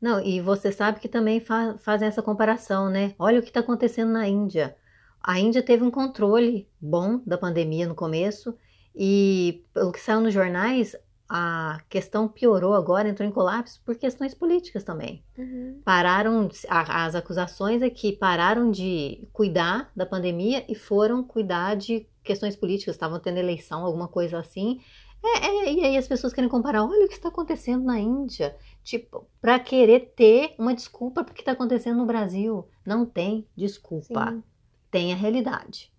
Não, 0.00 0.20
e 0.24 0.40
você 0.40 0.72
sabe 0.72 0.98
que 1.00 1.08
também 1.08 1.40
fa- 1.40 1.76
fazem 1.78 2.08
essa 2.08 2.22
comparação, 2.22 2.88
né? 2.88 3.14
Olha 3.18 3.38
o 3.38 3.42
que 3.42 3.48
está 3.48 3.60
acontecendo 3.60 4.12
na 4.12 4.26
Índia. 4.26 4.76
A 5.22 5.38
Índia 5.38 5.62
teve 5.62 5.84
um 5.84 5.90
controle 5.90 6.68
bom 6.80 7.20
da 7.26 7.36
pandemia 7.36 7.86
no 7.86 7.94
começo, 7.94 8.56
e 8.94 9.64
pelo 9.74 9.92
que 9.92 10.00
saiu 10.00 10.20
nos 10.20 10.32
jornais, 10.32 10.96
a 11.28 11.78
questão 11.88 12.26
piorou 12.26 12.74
agora, 12.74 13.08
entrou 13.08 13.28
em 13.28 13.30
colapso 13.32 13.80
por 13.84 13.94
questões 13.96 14.34
políticas 14.34 14.82
também. 14.82 15.22
Uhum. 15.38 15.80
Pararam, 15.84 16.48
a- 16.68 17.04
as 17.04 17.14
acusações 17.14 17.82
é 17.82 17.90
que 17.90 18.12
pararam 18.12 18.70
de 18.70 19.28
cuidar 19.32 19.92
da 19.94 20.04
pandemia 20.04 20.64
e 20.68 20.74
foram 20.74 21.22
cuidar 21.22 21.76
de 21.76 22.08
questões 22.24 22.56
políticas, 22.56 22.96
estavam 22.96 23.20
tendo 23.20 23.38
eleição, 23.38 23.84
alguma 23.84 24.08
coisa 24.08 24.38
assim. 24.38 24.80
É, 25.22 25.46
é, 25.46 25.72
e 25.72 25.84
aí 25.84 25.96
as 25.96 26.08
pessoas 26.08 26.32
querem 26.32 26.48
comparar, 26.50 26.84
olha 26.84 27.04
o 27.04 27.08
que 27.08 27.14
está 27.14 27.28
acontecendo 27.28 27.84
na 27.84 27.98
Índia. 27.98 28.56
Tipo, 28.82 29.26
para 29.40 29.58
querer 29.58 30.12
ter 30.16 30.54
uma 30.58 30.74
desculpa 30.74 31.22
porque 31.22 31.42
está 31.42 31.52
acontecendo 31.52 31.98
no 31.98 32.06
Brasil. 32.06 32.68
Não 32.84 33.04
tem 33.06 33.46
desculpa. 33.56 34.32
Sim. 34.32 34.42
Tem 34.90 35.12
a 35.12 35.16
realidade. 35.16 35.92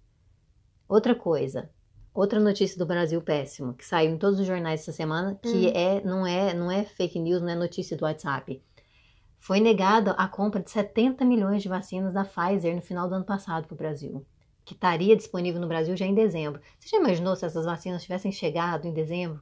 Outra 0.87 1.15
coisa, 1.15 1.69
outra 2.13 2.39
notícia 2.39 2.77
do 2.77 2.85
Brasil 2.85 3.21
péssimo, 3.21 3.73
que 3.73 3.85
saiu 3.85 4.11
em 4.11 4.17
todos 4.17 4.39
os 4.39 4.45
jornais 4.45 4.81
essa 4.81 4.91
semana, 4.91 5.35
que 5.41 5.67
Hum. 5.67 5.71
é, 5.73 6.01
não 6.03 6.27
é, 6.27 6.53
não 6.53 6.69
é 6.69 6.83
fake 6.83 7.17
news, 7.19 7.41
não 7.41 7.49
é 7.49 7.55
notícia 7.55 7.95
do 7.95 8.03
WhatsApp. 8.03 8.61
Foi 9.39 9.59
negada 9.59 10.11
a 10.11 10.27
compra 10.27 10.61
de 10.61 10.69
70 10.69 11.23
milhões 11.23 11.63
de 11.63 11.69
vacinas 11.69 12.13
da 12.13 12.25
Pfizer 12.25 12.75
no 12.75 12.81
final 12.81 13.07
do 13.07 13.15
ano 13.15 13.25
passado 13.25 13.65
para 13.67 13.73
o 13.73 13.77
Brasil, 13.77 14.25
que 14.65 14.73
estaria 14.73 15.15
disponível 15.15 15.61
no 15.61 15.67
Brasil 15.67 15.95
já 15.95 16.05
em 16.05 16.13
dezembro. 16.13 16.61
Você 16.77 16.89
já 16.89 16.97
imaginou 16.97 17.35
se 17.35 17.45
essas 17.45 17.65
vacinas 17.65 18.03
tivessem 18.03 18.31
chegado 18.31 18.85
em 18.87 18.93
dezembro? 18.93 19.41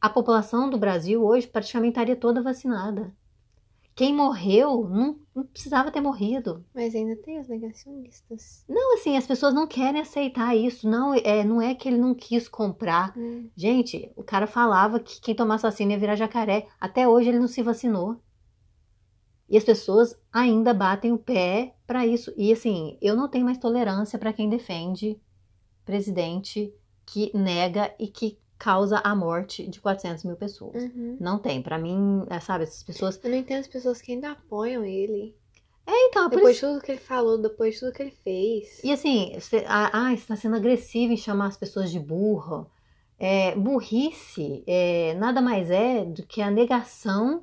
A 0.00 0.08
população 0.08 0.70
do 0.70 0.78
Brasil 0.78 1.22
hoje 1.22 1.46
praticamente 1.46 1.90
estaria 1.92 2.16
toda 2.16 2.42
vacinada. 2.42 3.14
quem 3.94 4.14
morreu 4.14 4.88
não, 4.88 5.18
não 5.34 5.44
precisava 5.44 5.90
ter 5.90 6.00
morrido. 6.00 6.64
Mas 6.74 6.94
ainda 6.94 7.14
tem 7.16 7.38
os 7.38 7.48
negacionistas. 7.48 8.64
Não, 8.66 8.94
assim, 8.94 9.16
as 9.16 9.26
pessoas 9.26 9.52
não 9.52 9.66
querem 9.66 10.00
aceitar 10.00 10.56
isso. 10.56 10.88
Não 10.88 11.12
é, 11.12 11.44
não 11.44 11.60
é 11.60 11.74
que 11.74 11.86
ele 11.86 11.98
não 11.98 12.14
quis 12.14 12.48
comprar. 12.48 13.12
Hum. 13.16 13.50
Gente, 13.54 14.10
o 14.16 14.22
cara 14.22 14.46
falava 14.46 14.98
que 15.00 15.20
quem 15.20 15.34
tomasse 15.34 15.62
vacina 15.64 15.92
ia 15.92 15.98
virar 15.98 16.16
jacaré. 16.16 16.66
Até 16.80 17.06
hoje 17.06 17.28
ele 17.28 17.38
não 17.38 17.48
se 17.48 17.62
vacinou. 17.62 18.16
E 19.50 19.56
as 19.58 19.64
pessoas 19.64 20.18
ainda 20.32 20.72
batem 20.72 21.12
o 21.12 21.18
pé 21.18 21.74
para 21.86 22.06
isso. 22.06 22.32
E 22.38 22.50
assim, 22.52 22.96
eu 23.02 23.14
não 23.14 23.28
tenho 23.28 23.44
mais 23.44 23.58
tolerância 23.58 24.18
para 24.18 24.32
quem 24.32 24.48
defende 24.48 25.20
presidente 25.84 26.72
que 27.04 27.36
nega 27.36 27.94
e 27.98 28.06
que 28.06 28.38
causa 28.60 29.00
a 29.02 29.14
morte 29.16 29.66
de 29.66 29.80
400 29.80 30.22
mil 30.24 30.36
pessoas. 30.36 30.84
Uhum. 30.84 31.16
Não 31.18 31.38
tem. 31.38 31.60
Para 31.62 31.78
mim, 31.78 32.24
é, 32.30 32.38
sabe, 32.38 32.64
essas 32.64 32.82
pessoas. 32.84 33.18
Eu 33.24 33.30
não 33.30 33.38
entendo 33.38 33.60
as 33.60 33.66
pessoas 33.68 34.00
que 34.00 34.12
ainda 34.12 34.30
apoiam 34.32 34.84
ele. 34.84 35.34
É, 35.86 36.06
então, 36.08 36.26
é 36.26 36.28
por 36.28 36.36
Depois 36.36 36.56
isso- 36.56 36.66
de 36.66 36.72
tudo 36.74 36.84
que 36.84 36.92
ele 36.92 37.00
falou, 37.00 37.38
depois 37.38 37.74
de 37.74 37.80
tudo 37.80 37.92
que 37.92 38.02
ele 38.02 38.10
fez. 38.22 38.80
E 38.84 38.92
assim, 38.92 39.32
você, 39.34 39.64
ah, 39.66 40.12
está 40.12 40.36
sendo 40.36 40.54
agressivo 40.56 41.12
em 41.12 41.16
chamar 41.16 41.46
as 41.46 41.56
pessoas 41.56 41.90
de 41.90 41.98
burra. 41.98 42.66
É, 43.18 43.54
burrice 43.54 44.62
é, 44.66 45.14
nada 45.14 45.40
mais 45.42 45.70
é 45.70 46.04
do 46.04 46.22
que 46.26 46.40
a 46.40 46.50
negação 46.50 47.42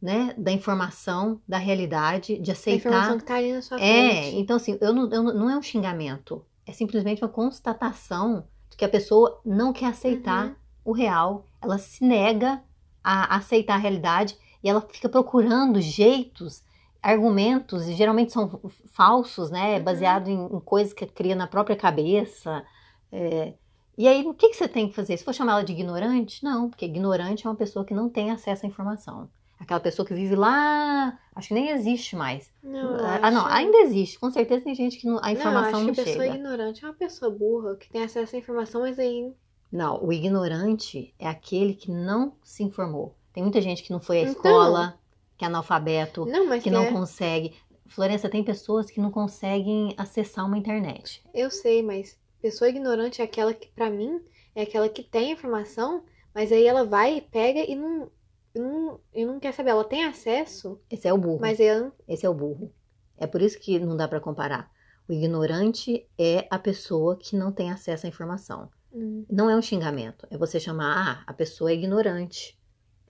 né, 0.00 0.34
da 0.36 0.52
informação, 0.52 1.40
da 1.48 1.56
realidade, 1.58 2.38
de 2.38 2.50
A 2.50 2.52
aceitar. 2.52 2.88
informação 2.88 3.18
que 3.18 3.24
tá 3.24 3.36
ali 3.36 3.52
na 3.52 3.62
sua 3.62 3.78
É, 3.80 4.10
frente. 4.20 4.36
então 4.36 4.56
assim, 4.56 4.78
eu 4.80 4.92
não, 4.92 5.10
eu 5.10 5.22
não, 5.22 5.34
não 5.34 5.50
é 5.50 5.56
um 5.56 5.62
xingamento. 5.62 6.44
É 6.66 6.72
simplesmente 6.72 7.22
uma 7.22 7.28
constatação 7.30 8.46
que 8.76 8.84
a 8.84 8.88
pessoa 8.88 9.40
não 9.44 9.72
quer 9.72 9.86
aceitar 9.86 10.46
Uhum. 10.46 10.54
o 10.84 10.92
real. 10.92 11.46
Ela 11.60 11.78
se 11.78 12.04
nega 12.04 12.62
a 13.02 13.36
aceitar 13.36 13.74
a 13.74 13.78
realidade 13.78 14.36
e 14.62 14.68
ela 14.68 14.80
fica 14.80 15.08
procurando 15.08 15.80
jeitos, 15.80 16.62
argumentos, 17.02 17.86
e 17.86 17.94
geralmente 17.94 18.32
são 18.32 18.60
falsos, 18.92 19.50
né? 19.50 19.76
Uhum. 19.78 19.84
Baseado 19.84 20.28
em, 20.28 20.44
em 20.46 20.60
coisas 20.60 20.92
que 20.92 21.04
cria 21.06 21.34
na 21.34 21.46
própria 21.46 21.76
cabeça. 21.76 22.64
É, 23.12 23.54
e 23.96 24.08
aí, 24.08 24.26
o 24.26 24.34
que, 24.34 24.48
que 24.48 24.56
você 24.56 24.66
tem 24.66 24.88
que 24.88 24.94
fazer? 24.94 25.16
Se 25.16 25.24
for 25.24 25.32
chamar 25.34 25.52
ela 25.52 25.64
de 25.64 25.72
ignorante, 25.72 26.42
não, 26.42 26.68
porque 26.68 26.84
ignorante 26.86 27.46
é 27.46 27.50
uma 27.50 27.54
pessoa 27.56 27.84
que 27.84 27.94
não 27.94 28.08
tem 28.08 28.30
acesso 28.30 28.66
à 28.66 28.68
informação. 28.68 29.28
Aquela 29.58 29.80
pessoa 29.80 30.06
que 30.06 30.12
vive 30.14 30.34
lá, 30.34 31.18
acho 31.34 31.48
que 31.48 31.54
nem 31.54 31.70
existe 31.70 32.14
mais. 32.16 32.50
Não, 32.62 32.98
eu 32.98 33.04
ah, 33.22 33.30
não, 33.30 33.46
acho- 33.46 33.54
ainda 33.54 33.78
existe. 33.78 34.18
Com 34.18 34.30
certeza 34.30 34.64
tem 34.64 34.74
gente 34.74 34.98
que 34.98 35.06
não- 35.06 35.20
a 35.22 35.32
informação 35.32 35.80
não, 35.82 35.90
acho 35.90 35.94
que 35.94 36.00
a 36.00 36.04
pessoa 36.04 36.24
chega. 36.24 36.34
ignorante 36.36 36.84
é 36.84 36.88
uma 36.88 36.94
pessoa 36.94 37.30
burra 37.30 37.76
que 37.76 37.88
tem 37.90 38.02
acesso 38.02 38.34
à 38.36 38.38
informação, 38.38 38.82
mas 38.82 38.98
aí. 38.98 39.32
Não, 39.72 40.04
o 40.04 40.12
ignorante 40.12 41.14
é 41.18 41.26
aquele 41.26 41.74
que 41.74 41.90
não 41.90 42.34
se 42.42 42.62
informou. 42.62 43.14
Tem 43.32 43.42
muita 43.42 43.60
gente 43.60 43.82
que 43.82 43.90
não 43.92 44.00
foi 44.00 44.18
à 44.18 44.22
Então. 44.22 44.32
escola, 44.34 44.98
que 45.36 45.44
é 45.44 45.48
analfabeto, 45.48 46.26
Não, 46.26 46.58
que 46.60 46.70
não 46.70 46.82
é- 46.82 46.92
consegue. 46.92 47.54
Florença, 47.86 48.28
tem 48.28 48.42
pessoas 48.42 48.90
que 48.90 49.00
não 49.00 49.10
conseguem 49.10 49.94
acessar 49.96 50.44
uma 50.46 50.58
internet. 50.58 51.22
eu 51.32 51.50
sei, 51.50 51.82
mas 51.82 52.18
pessoa 52.42 52.68
ignorante 52.68 53.20
é 53.20 53.24
aquela 53.24 53.52
que, 53.54 53.68
pra 53.68 53.88
mim, 53.90 54.20
é 54.54 54.62
aquela 54.62 54.88
que 54.88 55.02
tem 55.02 55.32
informação, 55.32 56.02
mas 56.34 56.50
aí 56.52 56.66
ela 56.66 56.84
vai, 56.84 57.20
pega 57.30 57.60
e 57.60 57.74
não, 57.74 58.08
não, 58.54 59.00
e 59.12 59.24
não 59.24 59.40
quer 59.40 59.52
saber. 59.52 59.70
Ela 59.70 59.84
tem 59.84 60.04
acesso, 60.04 60.80
Esse 60.90 61.08
é 61.08 61.12
o 61.12 61.18
burro. 61.18 61.40
mas 61.40 61.58
não 61.58 61.92
Esse 62.08 62.24
é 62.26 62.28
o 62.28 62.34
burro. 62.34 62.72
É 63.16 63.26
por 63.26 63.40
isso 63.42 63.58
que 63.60 63.78
não 63.78 63.96
dá 63.96 64.06
pra 64.08 64.20
comparar. 64.20 64.70
O 65.08 65.12
ignorante 65.12 66.06
é 66.18 66.46
a 66.50 66.58
pessoa 66.58 67.16
que 67.16 67.36
não 67.36 67.52
tem 67.52 67.70
acesso 67.70 68.06
à 68.06 68.08
informação. 68.08 68.70
Hum, 68.92 69.24
Não 69.30 69.50
é 69.50 69.56
um 69.56 69.62
xingamento. 69.62 70.26
É 70.30 70.38
você 70.38 70.58
chamar, 70.58 70.96
ah, 70.96 71.24
a 71.26 71.32
pessoa 71.34 71.70
é 71.70 71.74
ignorante. 71.74 72.58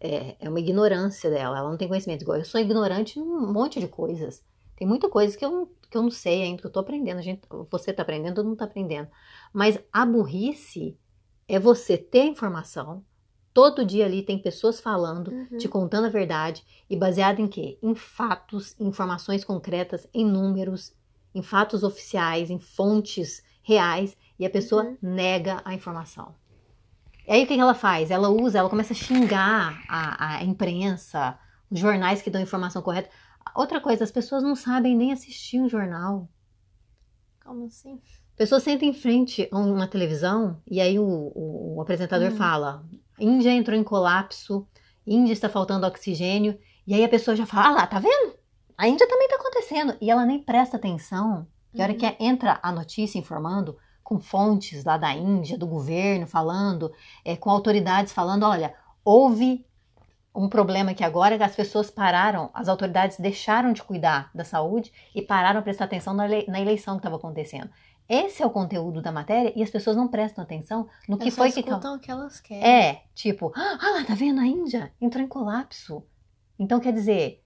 É, 0.01 0.37
é 0.41 0.49
uma 0.49 0.61
ignorância 0.61 1.31
dela. 1.31 1.59
Ela 1.59 1.71
não 1.71 1.77
tem 1.79 1.89
conhecimento. 1.89 2.23
Igual 2.23 2.39
eu 2.39 2.45
sou 2.45 2.61
ignorante 2.61 3.19
em 3.19 3.23
um 3.23 3.53
monte 3.53 3.79
de 3.81 3.87
coisas. 3.89 4.43
Tem 4.77 4.87
muita 4.89 5.09
coisa 5.09 5.37
que 5.39 5.45
eu, 5.45 5.51
não- 5.51 5.69
que 5.89 5.97
eu 5.97 6.03
não 6.03 6.11
sei 6.11 6.43
ainda, 6.43 6.61
que 6.61 6.67
eu 6.67 6.73
tô 6.73 6.81
aprendendo. 6.81 7.19
A 7.19 7.23
gente, 7.23 7.43
você 7.71 7.93
tá 7.93 8.03
aprendendo, 8.03 8.35
todo 8.35 8.47
mundo 8.49 8.59
tá 8.59 8.65
aprendendo. 8.65 9.09
Mas 9.53 9.79
a 9.93 10.05
burrice 10.05 10.99
é 11.47 11.59
você 11.61 11.97
ter 11.97 12.25
informação. 12.25 13.05
Todo 13.55 13.85
dia 13.85 14.05
ali 14.05 14.23
tem 14.23 14.37
pessoas 14.39 14.81
falando, 14.81 15.29
uhum. 15.29 15.57
te 15.59 15.69
contando 15.69 16.07
a 16.07 16.11
verdade. 16.11 16.63
E 16.91 16.97
baseado 16.97 17.39
em 17.41 17.47
quê? 17.47 17.79
Em 17.81 17.95
fatos, 17.95 18.75
informações 18.81 19.45
concretas, 19.45 20.07
em 20.13 20.27
números, 20.27 20.93
em 21.35 21.41
fatos 21.43 21.83
oficiais, 21.85 22.51
em 22.51 22.59
fontes 22.59 23.43
reais. 23.63 24.17
E 24.39 24.45
a 24.45 24.51
pessoa 24.51 24.83
Uhum. 24.83 24.97
nega 25.01 25.63
a 25.65 25.73
informação. 25.73 26.35
E 27.27 27.33
aí 27.33 27.45
o 27.45 27.47
que 27.47 27.55
que 27.55 27.61
ela 27.61 27.75
faz? 27.75 28.11
Ela 28.11 28.29
usa, 28.29 28.59
ela 28.59 28.69
começa 28.69 28.93
a 28.93 28.97
xingar 28.97 29.81
a, 29.89 30.35
a 30.39 30.45
imprensa, 30.45 31.39
os 31.71 31.79
jornais 31.79 32.21
que 32.21 32.31
dão 32.31 32.43
informação 32.43 32.83
correta. 32.83 33.09
Outra 33.55 33.81
coisa, 33.81 34.03
as 34.03 34.11
pessoas 34.11 34.43
não 34.43 34.57
sabem 34.57 34.97
nem 34.97 35.13
assistir 35.13 35.61
um 35.61 35.69
jornal. 35.69 36.29
Como 37.45 37.67
assim? 37.67 38.01
Pessoas 38.37 38.63
sentam 38.65 38.89
em 38.89 38.93
frente 38.93 39.49
a 39.53 39.59
uma 39.59 39.87
televisão 39.87 40.61
e 40.69 40.81
aí 40.81 40.99
o, 40.99 41.05
o- 41.05 41.77
o 41.77 41.81
apresentador 41.81 42.33
Hum. 42.33 42.37
fala: 42.37 42.85
Índia 43.19 43.51
entrou 43.51 43.77
em 43.79 43.85
colapso, 43.85 44.67
Índia 45.07 45.33
está 45.33 45.49
faltando 45.49 45.87
oxigênio. 45.87 46.59
E 46.87 46.95
aí 46.95 47.05
a 47.05 47.09
pessoa 47.09 47.37
já 47.37 47.47
fala: 47.47 47.69
Ah 47.69 47.71
lá, 47.73 47.87
tá 47.87 47.99
vendo? 47.99 48.35
A 48.77 48.89
Índia 48.89 49.09
também 49.09 49.29
tá 49.29 49.37
acontecendo. 49.37 49.97
E 50.01 50.11
ela 50.11 50.27
nem 50.27 50.43
presta 50.43 50.77
atenção. 50.77 51.47
E 51.73 51.81
a 51.81 51.85
hora 51.85 51.93
Uhum. 51.93 51.99
que 51.99 52.17
entra 52.21 52.59
a 52.63 52.73
notícia 52.73 53.19
informando, 53.19 53.77
com 54.03 54.21
fontes 54.21 54.85
lá 54.85 54.97
da 54.97 55.13
Índia, 55.13 55.57
do 55.59 55.67
governo 55.67 56.27
falando, 56.27 56.93
é, 57.25 57.37
com 57.37 57.51
autoridades 57.51 58.13
falando: 58.13 58.45
olha, 58.45 58.75
houve 59.05 59.67
um 60.35 60.49
problema 60.49 60.95
que 60.95 61.05
agora 61.05 61.43
as 61.45 61.55
pessoas 61.55 61.91
pararam, 61.91 62.51
as 62.53 62.69
autoridades 62.69 63.19
deixaram 63.19 63.73
de 63.73 63.83
cuidar 63.83 64.31
da 64.35 64.45
saúde 64.45 64.93
e 65.15 65.23
pararam 65.23 65.61
a 65.61 65.63
prestar 65.63 65.85
atenção 65.85 66.13
na, 66.13 66.27
na 66.27 66.61
eleição 66.61 66.95
que 66.97 67.01
estava 67.01 67.17
acontecendo. 67.17 67.71
Esse 68.09 68.43
é 68.43 68.47
o 68.47 68.51
conteúdo 68.51 69.01
da 69.01 69.11
matéria 69.11 69.53
e 69.57 69.63
as 69.63 69.71
pessoas 69.71 69.97
não 69.97 70.09
prestam 70.09 70.45
atenção 70.45 70.89
no 71.09 71.17
que 71.17 71.25
Elas 71.25 71.35
foi 71.35 71.51
que. 71.51 71.61
o 71.61 71.99
que 71.99 72.11
elas 72.11 72.41
querem. 72.41 72.65
É, 72.65 73.05
tipo, 73.15 73.53
ah 73.57 73.79
lá, 73.81 74.05
tá 74.05 74.15
vendo 74.15 74.41
a 74.41 74.47
Índia? 74.47 74.93
Entrou 75.01 75.25
em 75.25 75.29
colapso. 75.29 76.05
Então 76.59 76.81
quer 76.81 76.93
dizer, 76.93 77.43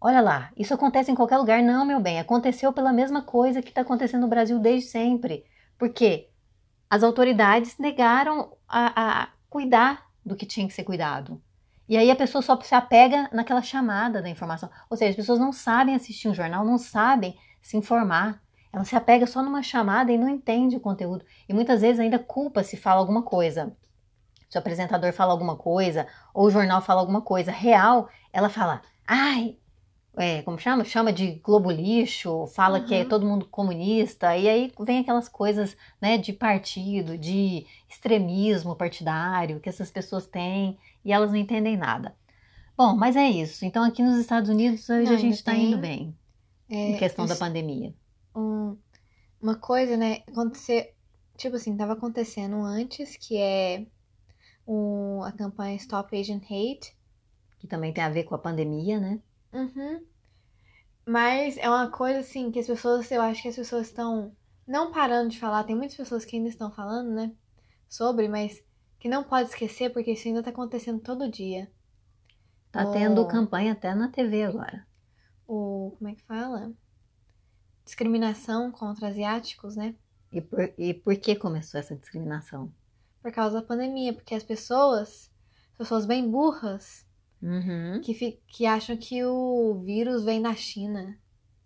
olha 0.00 0.20
lá, 0.20 0.52
isso 0.56 0.72
acontece 0.72 1.10
em 1.10 1.14
qualquer 1.14 1.38
lugar. 1.38 1.62
Não, 1.62 1.84
meu 1.84 1.98
bem, 1.98 2.20
aconteceu 2.20 2.72
pela 2.72 2.92
mesma 2.92 3.22
coisa 3.22 3.60
que 3.60 3.70
está 3.70 3.80
acontecendo 3.80 4.22
no 4.22 4.28
Brasil 4.28 4.58
desde 4.60 4.88
sempre. 4.88 5.44
Porque 5.76 6.30
as 6.88 7.02
autoridades 7.02 7.76
negaram 7.78 8.56
a, 8.68 9.22
a 9.22 9.28
cuidar 9.50 10.06
do 10.24 10.36
que 10.36 10.46
tinha 10.46 10.66
que 10.66 10.74
ser 10.74 10.84
cuidado. 10.84 11.42
E 11.88 11.96
aí 11.96 12.10
a 12.10 12.16
pessoa 12.16 12.42
só 12.42 12.60
se 12.60 12.74
apega 12.74 13.28
naquela 13.32 13.62
chamada 13.62 14.20
da 14.20 14.28
informação. 14.28 14.70
Ou 14.90 14.96
seja, 14.96 15.10
as 15.10 15.16
pessoas 15.16 15.38
não 15.38 15.52
sabem 15.52 15.94
assistir 15.94 16.28
um 16.28 16.34
jornal, 16.34 16.64
não 16.64 16.78
sabem 16.78 17.36
se 17.62 17.76
informar. 17.76 18.42
Ela 18.76 18.84
se 18.84 18.94
apega 18.94 19.26
só 19.26 19.42
numa 19.42 19.62
chamada 19.62 20.12
e 20.12 20.18
não 20.18 20.28
entende 20.28 20.76
o 20.76 20.80
conteúdo. 20.80 21.24
E 21.48 21.54
muitas 21.54 21.80
vezes 21.80 21.98
ainda 21.98 22.18
culpa 22.18 22.62
se 22.62 22.76
fala 22.76 23.00
alguma 23.00 23.22
coisa. 23.22 23.74
Se 24.50 24.58
o 24.58 24.60
apresentador 24.60 25.14
fala 25.14 25.32
alguma 25.32 25.56
coisa, 25.56 26.06
ou 26.34 26.44
o 26.46 26.50
jornal 26.50 26.82
fala 26.82 27.00
alguma 27.00 27.22
coisa 27.22 27.50
real, 27.50 28.06
ela 28.30 28.50
fala, 28.50 28.82
ai, 29.06 29.56
é, 30.14 30.42
como 30.42 30.58
chama? 30.58 30.84
Chama 30.84 31.10
de 31.10 31.36
globo 31.42 31.70
lixo, 31.70 32.46
fala 32.48 32.78
que 32.80 32.94
é 32.94 33.00
Uhum. 33.02 33.08
todo 33.08 33.26
mundo 33.26 33.46
comunista, 33.46 34.36
e 34.36 34.46
aí 34.46 34.72
vem 34.80 34.98
aquelas 35.00 35.26
coisas, 35.28 35.74
né, 36.00 36.18
de 36.18 36.34
partido, 36.34 37.16
de 37.16 37.66
extremismo 37.88 38.76
partidário 38.76 39.58
que 39.58 39.70
essas 39.70 39.90
pessoas 39.90 40.26
têm 40.26 40.78
e 41.02 41.12
elas 41.14 41.30
não 41.30 41.38
entendem 41.38 41.78
nada. 41.78 42.14
Bom, 42.76 42.94
mas 42.94 43.16
é 43.16 43.26
isso. 43.28 43.64
Então 43.64 43.82
aqui 43.82 44.02
nos 44.02 44.18
Estados 44.18 44.50
Unidos 44.50 44.86
hoje 44.90 45.04
Não, 45.06 45.14
a 45.14 45.18
gente 45.18 45.34
está 45.34 45.52
tem- 45.52 45.64
indo 45.70 45.78
bem 45.78 46.14
É, 46.70 46.90
em 46.90 46.96
questão 46.98 47.24
da 47.26 47.34
pandemia. 47.36 47.94
Um- 48.36 48.78
uma 49.40 49.56
coisa, 49.58 49.96
né? 49.96 50.22
Acontecer, 50.28 50.94
tipo 51.36 51.56
assim, 51.56 51.76
tava 51.76 51.94
acontecendo 51.94 52.56
antes, 52.62 53.16
que 53.16 53.36
é 53.38 53.86
o, 54.66 55.22
a 55.24 55.32
campanha 55.32 55.76
Stop 55.76 56.16
Asian 56.18 56.38
Hate. 56.44 56.96
Que 57.58 57.66
também 57.66 57.92
tem 57.92 58.04
a 58.04 58.10
ver 58.10 58.24
com 58.24 58.34
a 58.34 58.38
pandemia, 58.38 59.00
né? 59.00 59.20
Uhum. 59.52 60.04
Mas 61.06 61.56
é 61.58 61.68
uma 61.68 61.90
coisa 61.90 62.20
assim 62.20 62.50
que 62.50 62.58
as 62.58 62.66
pessoas, 62.66 63.10
eu 63.10 63.22
acho 63.22 63.42
que 63.42 63.48
as 63.48 63.56
pessoas 63.56 63.86
estão 63.86 64.36
não 64.66 64.92
parando 64.92 65.30
de 65.30 65.38
falar. 65.38 65.64
Tem 65.64 65.76
muitas 65.76 65.96
pessoas 65.96 66.24
que 66.24 66.36
ainda 66.36 66.48
estão 66.48 66.70
falando, 66.70 67.10
né? 67.12 67.32
Sobre, 67.88 68.28
mas 68.28 68.62
que 68.98 69.08
não 69.08 69.22
pode 69.24 69.48
esquecer 69.50 69.92
porque 69.92 70.12
isso 70.12 70.26
ainda 70.28 70.42
tá 70.42 70.50
acontecendo 70.50 71.00
todo 71.00 71.30
dia. 71.30 71.70
Tá 72.72 72.84
Oh. 72.84 72.92
tendo 72.92 73.26
campanha 73.26 73.72
até 73.72 73.94
na 73.94 74.08
TV 74.08 74.44
agora. 74.44 74.86
O, 75.46 75.92
como 75.98 76.10
é 76.10 76.14
que 76.14 76.22
fala? 76.22 76.72
Discriminação 77.86 78.70
contra 78.70 79.08
asiáticos, 79.08 79.76
né? 79.76 79.94
E 80.32 80.40
por, 80.40 80.74
e 80.76 80.92
por 80.92 81.16
que 81.16 81.34
começou 81.36 81.80
essa 81.80 81.94
discriminação? 81.96 82.70
Por 83.22 83.32
causa 83.32 83.60
da 83.60 83.66
pandemia, 83.66 84.12
porque 84.12 84.34
as 84.34 84.42
pessoas, 84.42 85.30
pessoas 85.78 86.04
bem 86.04 86.28
burras, 86.28 87.06
Uhum. 87.40 88.00
que, 88.02 88.40
que 88.48 88.66
acham 88.66 88.96
que 88.96 89.22
o 89.24 89.80
vírus 89.84 90.24
vem 90.24 90.42
da 90.42 90.54
China, 90.54 91.16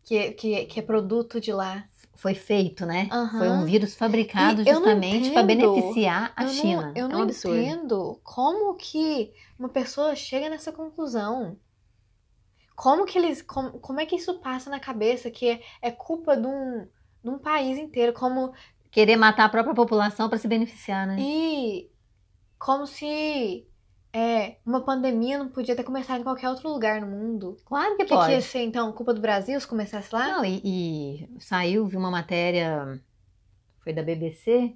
que, 0.03 0.33
que, 0.33 0.67
que 0.67 0.81
é 0.81 0.83
produto 0.83 1.41
de 1.41 1.53
lá. 1.53 1.89
Foi 2.17 2.35
feito, 2.35 2.85
né? 2.85 3.09
Aham. 3.11 3.39
Foi 3.39 3.49
um 3.49 3.65
vírus 3.65 3.95
fabricado 3.95 4.61
E 4.61 4.65
não 4.65 4.75
justamente 4.75 5.31
para 5.31 5.43
beneficiar 5.43 6.33
a 6.37 6.45
eu 6.45 6.49
China. 6.51 6.83
Não, 6.89 6.97
eu 6.97 7.07
é 7.07 7.09
não 7.09 7.19
um 7.21 7.23
absurdo. 7.23 7.57
entendo 7.59 8.21
como 8.23 8.75
que 8.75 9.33
uma 9.59 9.69
pessoa 9.71 10.15
chega 10.15 10.51
nessa 10.51 10.71
conclusão. 10.71 11.57
Como 12.81 13.05
que 13.05 13.19
eles. 13.19 13.43
Como, 13.43 13.73
como 13.79 14.01
é 14.01 14.07
que 14.07 14.17
isso 14.17 14.41
passa 14.41 14.71
na 14.71 14.81
cabeça 14.81 15.31
que 15.31 15.51
é, 15.51 15.61
é 15.83 15.91
culpa 15.91 16.35
de 16.35 16.47
um, 16.47 16.89
de 17.23 17.29
um 17.29 17.39
país 17.39 17.79
inteiro? 17.79 18.15
Como. 18.15 18.55
Querer 18.91 19.17
matar 19.17 19.45
a 19.45 19.49
própria 19.51 19.75
população 19.75 20.31
para 20.31 20.39
se 20.39 20.49
beneficiar, 20.49 21.07
né? 21.07 21.17
E 21.21 21.91
como 22.59 22.87
se 22.87 23.69
é, 24.15 24.57
uma 24.65 24.81
pandemia 24.81 25.39
não 25.39 25.49
podia 25.51 25.77
ter 25.77 25.85
começado 25.85 26.21
em 26.21 26.25
qualquer 26.25 26.49
outro 26.49 26.71
lugar 26.71 27.03
no 27.03 27.07
mundo. 27.07 27.59
Claro 27.67 27.99
que 27.99 28.05
que, 28.05 28.09
pode. 28.09 28.29
que 28.29 28.33
ia 28.33 28.41
ser, 28.41 28.63
então, 28.63 28.91
culpa 28.93 29.13
do 29.13 29.21
Brasil 29.21 29.61
se 29.61 29.67
começasse 29.67 30.09
lá? 30.15 30.39
Não, 30.39 30.45
e, 30.45 30.63
e 30.65 31.29
saiu, 31.39 31.87
vi 31.87 31.99
uma 31.99 32.11
matéria, 32.11 32.99
foi 33.85 33.93
da 33.93 34.03
BBC, 34.03 34.75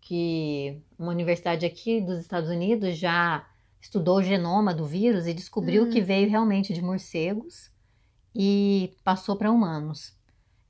que 0.00 0.82
uma 0.98 1.12
universidade 1.12 1.64
aqui 1.64 2.00
dos 2.00 2.18
Estados 2.18 2.50
Unidos 2.50 2.98
já 2.98 3.47
estudou 3.80 4.18
o 4.18 4.22
genoma 4.22 4.74
do 4.74 4.84
vírus 4.84 5.26
e 5.26 5.34
descobriu 5.34 5.84
Hum. 5.84 5.90
que 5.90 6.00
veio 6.00 6.28
realmente 6.28 6.72
de 6.72 6.82
morcegos 6.82 7.70
e 8.34 8.96
passou 9.04 9.36
para 9.36 9.50
humanos. 9.50 10.16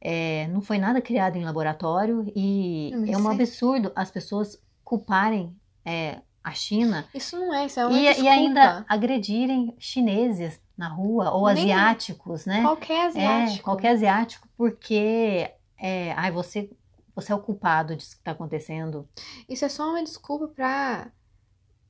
É, 0.01 0.47
não 0.49 0.61
foi 0.61 0.79
nada 0.79 1.01
criado 1.01 1.37
em 1.37 1.45
laboratório 1.45 2.31
e 2.37 2.93
é 3.09 3.17
um 3.19 3.29
é- 3.31 3.35
absurdo 3.35 3.91
as 3.97 4.11
pessoas 4.11 4.57
culparem 4.85 5.57
é, 5.85 6.21
a 6.45 6.53
China 6.53 7.05
Isso 7.13 7.37
não 7.37 7.53
é, 7.53 7.67
isso 7.67 7.81
é 7.81 7.87
uma 7.87 7.99
e, 7.99 8.03
desculpa. 8.05 8.23
e 8.25 8.29
ainda 8.29 8.87
agredirem 8.89 9.75
chineses 9.79 10.61
na 10.77 10.89
rua 10.89 11.31
ou 11.33 11.47
Nem- 11.53 11.65
asiáticos, 11.65 12.47
né? 12.47 12.63
Qualquer 12.63 13.07
asiático. 13.09 13.59
É, 13.59 13.63
qualquer 13.63 13.89
asiático, 13.91 14.49
porque 14.57 15.51
é, 15.77 16.13
ai, 16.13 16.31
você, 16.31 16.71
você 17.15 17.33
é 17.33 17.35
o 17.35 17.41
culpado 17.41 17.97
disso 17.97 18.13
que 18.15 18.21
está 18.21 18.31
acontecendo. 18.31 19.09
Isso 19.49 19.65
é 19.65 19.69
só 19.69 19.91
uma 19.91 20.03
desculpa 20.05 20.47
para 20.47 21.11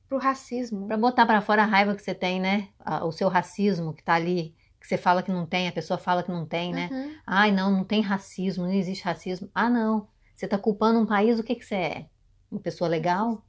pro 0.09 0.17
racismo. 0.17 0.87
Para 0.87 0.97
botar 0.97 1.25
para 1.25 1.39
fora 1.39 1.61
a 1.61 1.65
raiva 1.65 1.95
que 1.95 2.01
você 2.01 2.15
tem, 2.15 2.41
né? 2.41 2.69
O 3.03 3.11
seu 3.11 3.29
racismo 3.29 3.93
que 3.93 4.03
tá 4.03 4.15
ali, 4.15 4.55
que 4.81 4.87
você 4.87 4.97
fala 4.97 5.21
que 5.21 5.31
não 5.31 5.45
tem, 5.45 5.67
a 5.67 5.71
pessoa 5.71 5.99
fala 5.99 6.23
que 6.23 6.31
não 6.31 6.45
tem, 6.45 6.73
né? 6.73 6.89
Uhum. 6.91 7.15
Ai, 7.25 7.51
não, 7.51 7.71
não 7.71 7.83
tem 7.83 8.01
racismo, 8.01 8.65
não 8.65 8.73
existe 8.73 9.05
racismo. 9.05 9.49
Ah, 9.53 9.69
não. 9.69 10.07
Você 10.35 10.47
tá 10.47 10.57
culpando 10.57 10.99
um 10.99 11.05
país, 11.05 11.39
o 11.39 11.43
que 11.43 11.55
que 11.55 11.63
você 11.63 11.75
é? 11.75 12.05
Uma 12.51 12.59
pessoa 12.59 12.89
legal? 12.89 13.45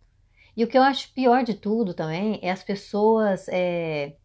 E 0.56 0.62
o 0.62 0.68
que 0.68 0.76
eu 0.76 0.82
acho 0.82 1.12
pior 1.14 1.42
de 1.42 1.54
tudo 1.54 1.94
também 1.94 2.38
é 2.42 2.50
as 2.50 2.62
pessoas 2.62 3.46
é, 3.48 4.16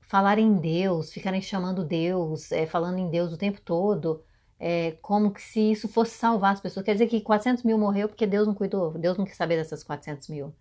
falarem 0.00 0.46
em 0.46 0.56
Deus, 0.56 1.12
ficarem 1.12 1.40
chamando 1.40 1.84
Deus, 1.84 2.52
é, 2.52 2.66
falando 2.66 2.98
em 2.98 3.08
Deus 3.08 3.32
o 3.32 3.38
tempo 3.38 3.60
todo, 3.60 4.22
é, 4.58 4.92
como 5.00 5.32
que 5.32 5.40
se 5.40 5.72
isso 5.72 5.88
fosse 5.88 6.18
salvar 6.18 6.52
as 6.52 6.60
pessoas. 6.60 6.84
Quer 6.84 6.92
dizer 6.92 7.06
que 7.06 7.20
400 7.20 7.62
mil 7.62 7.78
morreu 7.78 8.08
porque 8.08 8.26
Deus 8.26 8.46
não 8.46 8.54
cuidou, 8.54 8.92
Deus 8.98 9.16
não 9.16 9.24
quis 9.24 9.36
saber 9.36 9.56
dessas 9.56 9.82
400 9.82 10.28
mil. 10.28 10.54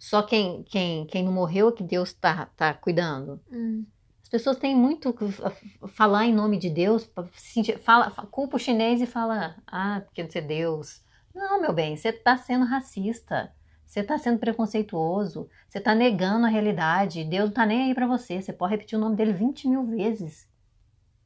Só 0.00 0.22
quem, 0.22 0.62
quem, 0.62 1.04
quem 1.04 1.22
não 1.22 1.30
morreu 1.30 1.68
é 1.68 1.72
que 1.72 1.82
Deus 1.82 2.14
tá, 2.14 2.46
tá 2.56 2.72
cuidando. 2.72 3.38
Hum. 3.52 3.84
As 4.22 4.30
pessoas 4.30 4.56
têm 4.56 4.74
muito 4.74 5.14
falar 5.88 6.24
em 6.24 6.32
nome 6.32 6.56
de 6.56 6.70
Deus, 6.70 7.06
fala, 7.82 8.08
fa- 8.08 8.24
culpa 8.24 8.56
o 8.56 8.58
chinês 8.58 9.02
e 9.02 9.06
fala, 9.06 9.56
ah, 9.66 10.00
porque 10.02 10.22
não 10.22 10.30
ser 10.30 10.40
Deus. 10.40 11.02
Não, 11.34 11.60
meu 11.60 11.74
bem, 11.74 11.98
você 11.98 12.08
está 12.08 12.34
sendo 12.38 12.64
racista, 12.64 13.52
você 13.84 14.00
está 14.00 14.16
sendo 14.16 14.38
preconceituoso, 14.38 15.50
você 15.68 15.76
está 15.76 15.94
negando 15.94 16.46
a 16.46 16.48
realidade. 16.48 17.22
Deus 17.22 17.42
não 17.44 17.50
está 17.50 17.66
nem 17.66 17.82
aí 17.82 17.94
para 17.94 18.06
você. 18.06 18.40
Você 18.40 18.54
pode 18.54 18.70
repetir 18.70 18.96
o 18.96 19.00
nome 19.00 19.16
dele 19.16 19.34
20 19.34 19.68
mil 19.68 19.84
vezes 19.84 20.48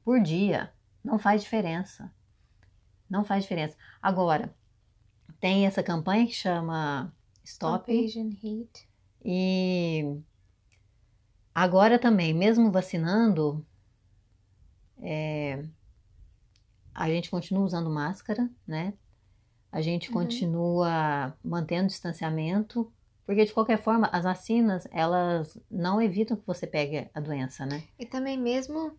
por 0.04 0.20
dia. 0.20 0.72
Não 1.04 1.16
faz 1.16 1.42
diferença. 1.42 2.10
Não 3.08 3.24
faz 3.24 3.44
diferença. 3.44 3.76
Agora, 4.02 4.52
tem 5.38 5.64
essa 5.64 5.80
campanha 5.82 6.26
que 6.26 6.32
chama 6.32 7.14
Stop 7.44 7.90
Asian 7.90 8.30
Hate. 8.42 8.88
e 9.24 10.20
agora 11.54 11.98
também, 11.98 12.32
mesmo 12.34 12.70
vacinando, 12.70 13.64
é, 15.00 15.64
a 16.94 17.08
gente 17.08 17.30
continua 17.30 17.64
usando 17.64 17.90
máscara, 17.90 18.50
né? 18.66 18.94
A 19.70 19.80
gente 19.80 20.08
Uhum. 20.08 20.14
continua 20.14 21.36
mantendo 21.44 21.88
distanciamento, 21.88 22.92
porque 23.26 23.44
de 23.44 23.52
qualquer 23.52 23.78
forma, 23.82 24.06
as 24.12 24.24
vacinas, 24.24 24.86
elas 24.92 25.58
não 25.70 26.00
evitam 26.00 26.36
que 26.36 26.46
você 26.46 26.66
pegue 26.66 27.10
a 27.12 27.20
doença, 27.20 27.66
né? 27.66 27.82
E 27.98 28.06
também 28.06 28.38
mesmo, 28.38 28.96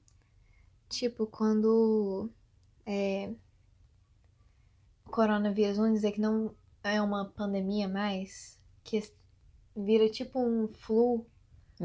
tipo, 0.90 1.26
quando 1.28 2.30
é, 2.86 3.34
o 5.06 5.10
coronavírus, 5.12 5.78
vamos 5.78 5.94
dizer 5.94 6.12
que 6.12 6.20
não 6.20 6.54
é 6.92 7.02
uma 7.02 7.26
pandemia 7.26 7.88
mais, 7.88 8.60
que 8.84 9.02
vira 9.76 10.10
tipo 10.10 10.40
um 10.40 10.68
flu, 10.74 11.26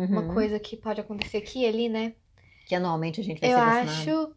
uma 0.09 0.23
Uhum. 0.23 0.35
coisa 0.35 0.59
que 0.61 0.77
pode 0.77 1.01
acontecer 1.01 1.39
aqui 1.39 1.61
e 1.61 1.67
ali, 1.67 1.89
né? 1.89 2.15
Que 2.67 2.75
anualmente 2.75 3.21
a 3.21 3.25
gente 3.25 3.41
vai 3.41 3.51
Eu 3.51 3.59
ser 3.59 3.65
vacinado. 3.65 3.91
acho 3.91 4.35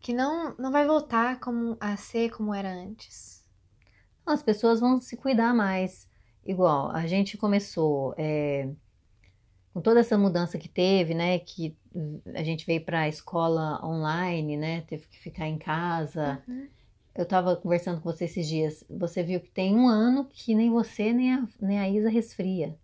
que 0.00 0.12
não, 0.12 0.54
não 0.58 0.72
vai 0.72 0.86
voltar 0.86 1.40
como 1.40 1.76
a 1.80 1.96
ser 1.96 2.30
como 2.30 2.54
era 2.54 2.70
antes. 2.72 3.44
As 4.24 4.42
pessoas 4.42 4.80
vão 4.80 5.00
se 5.00 5.16
cuidar 5.16 5.54
mais. 5.54 6.08
Igual, 6.44 6.90
a 6.90 7.06
gente 7.06 7.36
começou 7.36 8.14
é, 8.16 8.68
com 9.72 9.80
toda 9.80 10.00
essa 10.00 10.16
mudança 10.16 10.58
que 10.58 10.68
teve, 10.68 11.14
né? 11.14 11.38
Que 11.38 11.76
a 12.34 12.42
gente 12.42 12.66
veio 12.66 12.84
para 12.84 13.00
a 13.02 13.08
escola 13.08 13.84
online, 13.84 14.56
né? 14.56 14.82
Teve 14.82 15.06
que 15.06 15.18
ficar 15.18 15.46
em 15.46 15.58
casa. 15.58 16.42
Uhum. 16.48 16.68
Eu 17.16 17.22
estava 17.22 17.56
conversando 17.56 18.00
com 18.00 18.12
você 18.12 18.24
esses 18.26 18.46
dias. 18.46 18.84
Você 18.90 19.22
viu 19.22 19.40
que 19.40 19.50
tem 19.50 19.74
um 19.74 19.88
ano 19.88 20.26
que 20.26 20.54
nem 20.54 20.70
você 20.70 21.12
nem 21.12 21.34
a, 21.34 21.48
nem 21.60 21.78
a 21.78 21.88
Isa 21.88 22.10
resfria. 22.10 22.78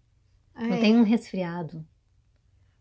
Não 0.54 0.74
É, 0.74 0.80
tem 0.80 0.96
um 0.96 1.02
resfriado. 1.02 1.84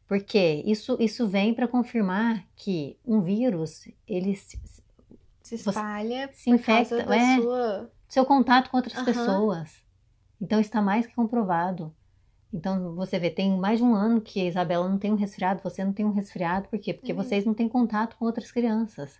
Por 0.07 0.21
quê? 0.21 0.63
Isso, 0.65 0.97
isso 0.99 1.27
vem 1.27 1.53
para 1.53 1.67
confirmar 1.67 2.45
que 2.55 2.97
um 3.05 3.21
vírus, 3.21 3.87
ele 4.07 4.35
se, 4.35 4.59
se 5.41 5.55
espalha 5.55 6.29
se 6.33 6.49
infecta, 6.49 6.95
é. 7.13 7.41
sua... 7.41 7.91
seu 8.07 8.25
contato 8.25 8.69
com 8.69 8.77
outras 8.77 8.95
Aham. 8.95 9.05
pessoas. 9.05 9.83
Então 10.39 10.59
está 10.59 10.81
mais 10.81 11.05
que 11.05 11.15
comprovado. 11.15 11.93
Então 12.53 12.93
você 12.95 13.17
vê, 13.19 13.29
tem 13.29 13.57
mais 13.57 13.79
de 13.79 13.85
um 13.85 13.93
ano 13.95 14.19
que 14.19 14.41
a 14.41 14.45
Isabela 14.45 14.89
não 14.89 14.97
tem 14.97 15.11
um 15.13 15.15
resfriado, 15.15 15.61
você 15.63 15.83
não 15.83 15.93
tem 15.93 16.05
um 16.05 16.11
resfriado, 16.11 16.67
por 16.67 16.77
quê? 16.79 16.93
Porque 16.93 17.13
Uhum. 17.13 17.23
vocês 17.23 17.45
não 17.45 17.53
têm 17.53 17.69
contato 17.69 18.17
com 18.17 18.25
outras 18.25 18.51
crianças. 18.51 19.17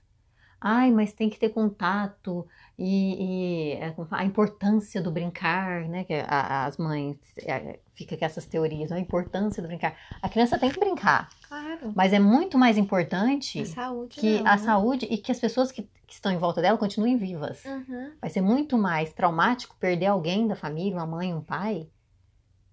Ai, 0.64 0.92
mas 0.92 1.12
tem 1.12 1.28
que 1.28 1.40
ter 1.40 1.50
contato 1.50 2.48
e, 2.78 3.72
e 3.72 3.72
é, 3.74 3.96
a 4.12 4.24
importância 4.24 5.02
do 5.02 5.12
brincar, 5.12 5.88
né? 5.90 6.04
Que 6.04 6.14
a- 6.28 6.66
as 6.66 6.78
mães 6.78 7.18
é, 7.40 7.80
fica 7.94 8.16
com 8.16 8.24
essas 8.24 8.46
teorias, 8.46 8.92
a 8.92 9.00
importância 9.00 9.62
do 9.62 9.68
brincar. 9.68 9.96
A 10.22 10.30
criança 10.30 10.60
tem 10.60 10.70
que 10.70 10.80
brincar, 10.80 11.30
Claro. 11.48 11.92
mas 11.96 12.14
é 12.14 12.20
muito 12.20 12.58
mais 12.60 12.78
importante 12.78 13.62
A 13.62 13.66
saúde 13.66 14.20
que 14.20 14.36
não, 14.40 14.48
a 14.48 14.52
né? 14.52 14.58
saúde 14.60 15.08
e 15.10 15.18
que 15.18 15.32
as 15.32 15.40
pessoas 15.40 15.72
que, 15.72 15.82
que 16.06 16.14
estão 16.14 16.32
em 16.32 16.38
volta 16.38 16.62
dela 16.62 16.78
continuem 16.78 17.18
vivas. 17.18 17.66
Uhum. 17.66 18.12
Vai 18.22 18.30
ser 18.30 18.42
muito 18.42 18.78
mais 18.78 19.12
traumático 19.14 19.76
perder 19.80 20.06
alguém 20.08 20.48
da 20.48 20.56
família, 20.56 20.94
uma 20.98 21.08
mãe, 21.08 21.34
um 21.34 21.42
pai, 21.42 21.88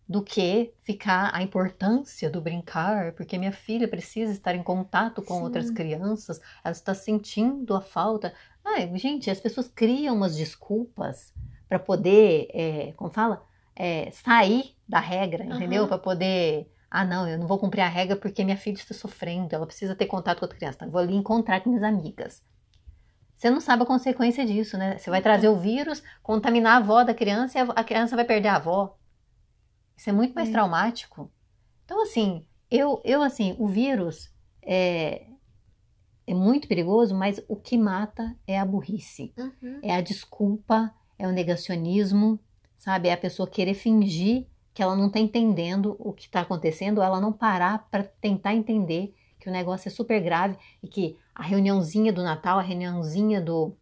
do 0.09 0.23
que 0.23 0.75
ficar 0.83 1.31
a 1.35 1.43
importância 1.43 2.31
do 2.31 2.41
brincar, 2.41 3.13
porque 3.15 3.37
minha 3.39 3.53
filha 3.53 3.87
precisa 3.89 4.33
estar 4.33 4.55
em 4.55 4.63
contato 4.63 5.23
com 5.23 5.35
Sim. 5.39 5.43
outras 5.43 5.71
crianças, 5.71 6.41
ela 6.65 6.73
está 6.73 6.95
sentindo 6.95 7.75
a 7.75 7.81
falta. 7.83 8.35
Ai, 8.65 8.91
gente, 8.99 9.31
as 9.31 9.41
pessoas 9.41 9.69
criam 9.69 10.17
umas 10.17 10.37
desculpas 10.37 11.35
para 11.69 11.79
poder, 11.79 12.49
é, 12.55 12.93
como 12.95 13.11
fala, 13.11 13.45
É, 13.81 14.11
sair 14.11 14.77
da 14.89 14.99
regra, 15.01 15.45
entendeu? 15.47 15.85
Aham. 15.85 15.89
Para 15.89 15.99
poder. 15.99 16.69
Ah, 16.91 17.05
não, 17.05 17.29
eu 17.29 17.39
não 17.39 17.47
vou 17.47 17.59
cumprir 17.61 17.83
a 17.83 17.89
regra 17.89 18.17
porque 18.17 18.45
minha 18.45 18.57
filha 18.57 18.75
está 18.77 18.93
sofrendo, 18.95 19.55
ela 19.55 19.67
precisa 19.67 19.95
ter 19.95 20.07
contato 20.07 20.39
com 20.41 20.47
outra 20.47 20.59
criança. 20.59 20.77
Então, 20.79 20.89
eu 20.89 20.93
vou 20.93 21.01
ali 21.01 21.15
encontrar 21.15 21.61
com 21.63 21.71
minhas 21.71 21.85
amigas. 21.85 22.43
Você 23.37 23.51
não 23.51 23.61
sabe 23.61 23.85
a 23.85 23.87
consequência 23.87 24.45
disso, 24.47 24.77
né? 24.79 24.99
Você 24.99 25.11
vai 25.11 25.23
trazer 25.23 25.49
o 25.49 25.57
vírus, 25.59 26.03
contaminar 26.23 26.75
a 26.75 26.77
avó 26.79 27.05
da 27.05 27.15
criança 27.15 27.59
e 27.59 27.63
a 27.77 27.85
criança 27.85 28.17
vai 28.17 28.25
perder 28.27 28.49
a 28.49 28.57
avó. 28.57 28.98
Isso 29.99 30.09
é 30.09 30.13
muito 30.13 30.33
mais 30.35 30.49
É. 30.49 30.53
traumático. 30.53 31.31
Então, 31.85 32.03
assim, 32.03 32.47
eu, 32.71 33.03
eu 33.05 33.21
assim, 33.23 33.55
o 33.59 33.67
vírus 33.67 34.33
é, 34.63 35.27
é 36.27 36.33
muito 36.35 36.69
perigoso, 36.69 37.15
mas 37.15 37.43
o 37.49 37.57
que 37.57 37.77
mata 37.77 38.35
é 38.47 38.59
a 38.59 38.65
burrice, 38.65 39.35
Uhum. 39.37 39.81
é 39.83 39.95
a 39.95 40.01
desculpa, 40.01 40.95
é 41.19 41.27
o 41.27 41.33
negacionismo, 41.33 42.39
sabe? 42.79 43.09
É 43.09 43.13
a 43.13 43.17
pessoa 43.19 43.49
querer 43.51 43.75
fingir 43.75 44.47
que 44.73 44.81
ela 44.83 44.95
não 44.95 45.11
tá 45.11 45.19
entendendo 45.19 45.97
o 45.99 46.13
que 46.13 46.29
tá 46.31 46.43
acontecendo, 46.43 47.03
ela 47.03 47.21
não 47.21 47.33
parar 47.33 47.89
para 47.91 48.05
tentar 48.05 48.55
entender 48.55 49.13
que 49.41 49.49
o 49.49 49.53
negócio 49.53 49.89
é 49.89 49.91
super 49.91 50.21
grave 50.23 50.57
e 50.81 50.87
que 50.87 51.17
a 51.35 51.43
reuniãozinha 51.43 52.13
do 52.13 52.23
Natal, 52.23 52.59
a 52.59 52.63
reuniãozinha 52.63 53.41
do 53.41 53.77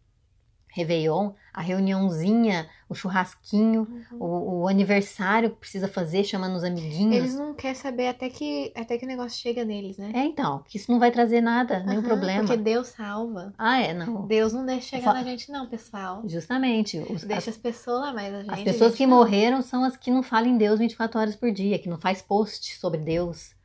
Réveillon, 0.69 1.33
a 1.53 1.61
reuniãozinha, 1.61 2.67
o 2.89 2.95
churrasquinho, 2.95 3.87
Uhum. 4.11 4.17
o, 4.19 4.61
o 4.63 4.67
aniversário 4.67 5.49
que 5.49 5.57
precisa 5.57 5.87
fazer, 5.87 6.23
chamando 6.23 6.55
os 6.55 6.63
amiguinhos. 6.63 7.15
Eles 7.15 7.35
não 7.35 7.53
querem 7.53 7.75
saber 7.75 8.07
até 8.07 8.29
que, 8.29 8.71
até 8.75 8.97
que 8.97 9.03
o 9.03 9.07
negócio 9.07 9.37
chega 9.39 9.65
neles, 9.65 9.97
né? 9.97 10.11
É, 10.13 10.23
então, 10.25 10.63
que 10.65 10.77
isso 10.77 10.89
não 10.91 10.97
vai 10.99 11.11
trazer 11.11 11.41
nada, 11.41 11.79
nenhum 11.81 11.99
Aham, 11.99 12.07
problema. 12.07 12.39
Porque 12.41 12.57
Deus 12.57 12.87
salva. 12.87 13.53
Ah, 13.57 13.81
é, 13.81 13.93
não. 13.93 14.25
Deus 14.25 14.53
não 14.53 14.65
deixa 14.65 14.95
chegar 14.97 15.13
na 15.13 15.23
gente, 15.23 15.51
não, 15.51 15.67
pessoal. 15.67 16.21
Justamente. 16.25 16.97
os- 17.09 17.23
Deixa 17.23 17.49
as, 17.49 17.55
as 17.55 17.57
pessoas 17.57 17.99
lá, 18.01 18.13
mas 18.13 18.33
a 18.33 18.39
gente. 18.41 18.51
as 18.51 18.61
pessoas 18.63 18.91
gente 18.91 18.97
que 18.99 19.05
não. 19.07 19.17
morreram 19.17 19.61
são 19.61 19.83
as 19.83 19.97
que 19.97 20.09
não 20.09 20.23
falam 20.23 20.49
em 20.49 20.57
Deus 20.57 20.79
24 20.79 21.19
horas 21.19 21.35
por 21.35 21.51
dia, 21.51 21.77
que 21.79 21.89
não 21.89 21.99
faz 21.99 22.21
post 22.21 22.77
sobre 22.77 22.99
Deus. 23.01 23.55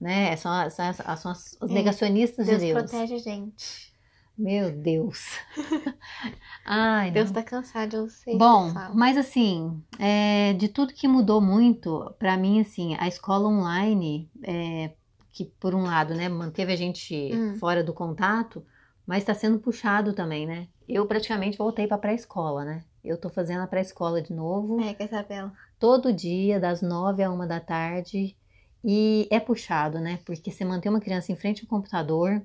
né? 0.00 0.36
São, 0.36 0.50
são, 0.70 1.16
são 1.16 1.32
os 1.32 1.70
É. 1.70 1.72
negacionistas 1.72 2.46
Deus 2.46 2.60
de 2.60 2.66
Deus. 2.72 2.82
protege 2.90 3.14
a 3.14 3.18
gente. 3.18 3.85
Meu 4.36 4.70
Deus. 4.70 5.38
Ai, 6.64 7.10
Deus 7.10 7.26
não. 7.26 7.34
tá 7.34 7.42
cansado, 7.42 7.96
eu 7.96 8.08
sei. 8.08 8.36
Bom, 8.36 8.72
mas 8.94 9.16
assim, 9.16 9.82
é, 9.98 10.52
de 10.54 10.68
tudo 10.68 10.92
que 10.92 11.06
mudou 11.08 11.40
muito, 11.40 12.14
pra 12.18 12.36
mim, 12.36 12.60
assim, 12.60 12.96
a 12.98 13.06
escola 13.08 13.48
online, 13.48 14.30
é, 14.42 14.92
que 15.32 15.44
por 15.44 15.74
um 15.74 15.82
lado, 15.84 16.14
né, 16.14 16.28
manteve 16.28 16.72
a 16.72 16.76
gente 16.76 17.30
Hum. 17.32 17.54
fora 17.58 17.84
do 17.84 17.94
contato, 17.94 18.64
mas 19.06 19.18
está 19.18 19.32
sendo 19.32 19.58
puxado 19.58 20.12
também, 20.12 20.46
né? 20.46 20.66
Eu 20.88 21.06
praticamente 21.06 21.56
voltei 21.56 21.86
pra 21.86 21.98
pré-escola, 21.98 22.64
né? 22.64 22.84
Eu 23.04 23.16
tô 23.18 23.28
fazendo 23.30 23.60
a 23.62 23.66
pré-escola 23.66 24.20
de 24.20 24.32
novo, 24.32 24.80
É, 24.80 24.92
que 24.92 25.02
a 25.02 25.06
Isabela. 25.06 25.52
todo 25.78 26.12
dia, 26.12 26.58
das 26.58 26.82
nove 26.82 27.22
a 27.22 27.30
uma 27.30 27.46
da 27.46 27.60
tarde, 27.60 28.36
e 28.84 29.28
é 29.30 29.38
puxado, 29.38 30.00
né? 30.00 30.18
Porque 30.24 30.50
você 30.50 30.64
manter 30.64 30.88
uma 30.88 31.00
criança 31.00 31.30
em 31.32 31.36
frente 31.36 31.62
ao 31.62 31.68
computador, 31.68 32.42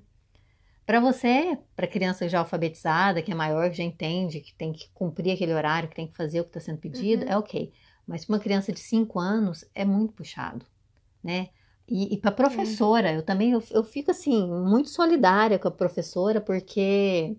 Para 0.92 1.00
você, 1.00 1.58
para 1.74 1.88
criança 1.88 2.28
já 2.28 2.40
alfabetizada, 2.40 3.22
que 3.22 3.32
é 3.32 3.34
maior, 3.34 3.70
que 3.70 3.78
já 3.78 3.84
entende, 3.84 4.42
que 4.42 4.54
tem 4.54 4.74
que 4.74 4.90
cumprir 4.94 5.32
aquele 5.32 5.54
horário, 5.54 5.88
que 5.88 5.96
tem 5.96 6.06
que 6.06 6.18
fazer 6.18 6.42
o 6.42 6.44
que 6.44 6.50
está 6.50 6.60
sendo 6.60 6.80
pedido, 6.80 7.24
Uhum. 7.24 7.32
é 7.32 7.38
ok. 7.38 7.72
Mas 8.06 8.26
para 8.26 8.34
uma 8.34 8.42
criança 8.42 8.74
de 8.74 8.82
5 8.82 9.18
anos 9.18 9.64
é 9.74 9.86
muito 9.86 10.12
puxado, 10.12 10.66
né? 11.24 11.48
E, 11.88 12.14
e 12.14 12.18
para 12.18 12.34
professora, 12.34 13.14
eu 13.14 13.24
também 13.24 13.52
eu, 13.52 13.64
eu 13.72 13.86
fico 13.86 14.12
assim 14.12 14.46
muito 14.46 14.90
solidária 14.90 15.58
com 15.58 15.70
a 15.70 15.72
professora 15.72 16.42
porque 16.42 17.38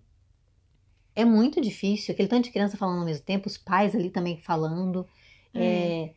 é 1.14 1.22
muito 1.22 1.60
difícil, 1.60 2.14
aquele 2.14 2.28
tanto 2.28 2.44
de 2.44 2.52
criança 2.52 2.78
falando 2.78 3.00
ao 3.00 3.04
mesmo 3.04 3.26
tempo, 3.26 3.48
os 3.48 3.58
pais 3.58 3.94
ali 3.94 4.08
também 4.08 4.38
falando, 4.38 5.06
é, 5.54 6.14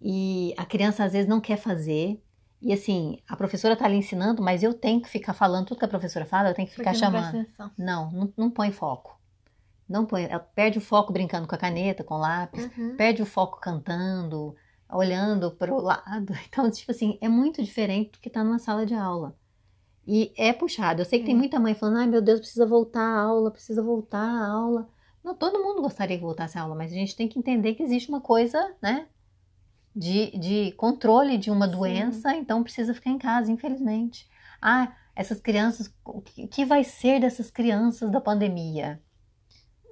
e 0.00 0.54
a 0.56 0.64
criança 0.64 1.04
às 1.04 1.12
vezes 1.12 1.28
não 1.28 1.42
quer 1.42 1.58
fazer. 1.58 2.18
E 2.62 2.72
assim, 2.72 3.18
a 3.26 3.36
professora 3.36 3.74
tá 3.74 3.86
ali 3.86 3.96
ensinando, 3.96 4.42
mas 4.42 4.62
eu 4.62 4.74
tenho 4.74 5.00
que 5.00 5.08
ficar 5.08 5.32
falando 5.32 5.66
tudo 5.66 5.78
que 5.78 5.84
a 5.84 5.88
professora 5.88 6.26
fala, 6.26 6.50
eu 6.50 6.54
tenho 6.54 6.68
que 6.68 6.74
ficar 6.74 6.90
Porque 6.92 6.98
chamando. 7.04 7.46
Não, 7.78 8.10
não, 8.12 8.32
não 8.36 8.50
põe 8.50 8.70
foco. 8.70 9.18
Não 9.88 10.04
põe, 10.06 10.24
ela 10.24 10.38
perde 10.38 10.78
o 10.78 10.80
foco 10.80 11.12
brincando 11.12 11.48
com 11.48 11.54
a 11.54 11.58
caneta, 11.58 12.04
com 12.04 12.14
o 12.14 12.18
lápis, 12.18 12.70
Uhum. 12.76 12.96
perde 12.96 13.22
o 13.22 13.26
foco 13.26 13.58
cantando, 13.60 14.54
olhando 14.92 15.50
para 15.52 15.72
o 15.74 15.80
lado. 15.80 16.32
Então, 16.48 16.70
tipo 16.70 16.90
assim, 16.90 17.18
é 17.20 17.28
muito 17.28 17.62
diferente 17.62 18.12
do 18.12 18.18
que 18.20 18.28
tá 18.30 18.44
numa 18.44 18.58
sala 18.58 18.84
de 18.84 18.94
aula. 18.94 19.34
E 20.06 20.32
é 20.36 20.52
puxado. 20.52 21.00
Eu 21.00 21.06
sei 21.06 21.18
que 21.20 21.24
tem 21.26 21.34
É. 21.34 21.38
muita 21.38 21.58
mãe 21.58 21.74
falando, 21.74 21.98
ai 21.98 22.06
meu 22.06 22.20
Deus, 22.22 22.40
precisa 22.40 22.66
voltar 22.66 23.00
à 23.02 23.20
aula, 23.22 23.50
precisa 23.50 23.82
voltar 23.82 24.20
à 24.20 24.46
aula. 24.48 24.88
Não, 25.24 25.34
todo 25.34 25.62
mundo 25.62 25.82
gostaria 25.82 26.16
que 26.16 26.22
voltasse 26.24 26.58
à 26.58 26.62
aula, 26.62 26.74
mas 26.74 26.92
a 26.92 26.94
gente 26.94 27.16
tem 27.16 27.28
que 27.28 27.38
entender 27.38 27.74
que 27.74 27.82
existe 27.82 28.08
uma 28.08 28.20
coisa, 28.20 28.74
né? 28.82 29.06
De, 29.94 30.30
de 30.38 30.72
controle 30.72 31.36
de 31.36 31.50
uma 31.50 31.66
Sim. 31.66 31.72
doença, 31.72 32.34
então 32.34 32.62
precisa 32.62 32.94
ficar 32.94 33.10
em 33.10 33.18
casa, 33.18 33.50
infelizmente. 33.50 34.28
Ah, 34.62 34.92
essas 35.16 35.40
crianças, 35.40 35.92
o 36.04 36.20
que, 36.22 36.64
vai 36.64 36.84
ser 36.84 37.20
dessas 37.20 37.50
crianças 37.50 38.10
da 38.10 38.20
pandemia? 38.20 39.02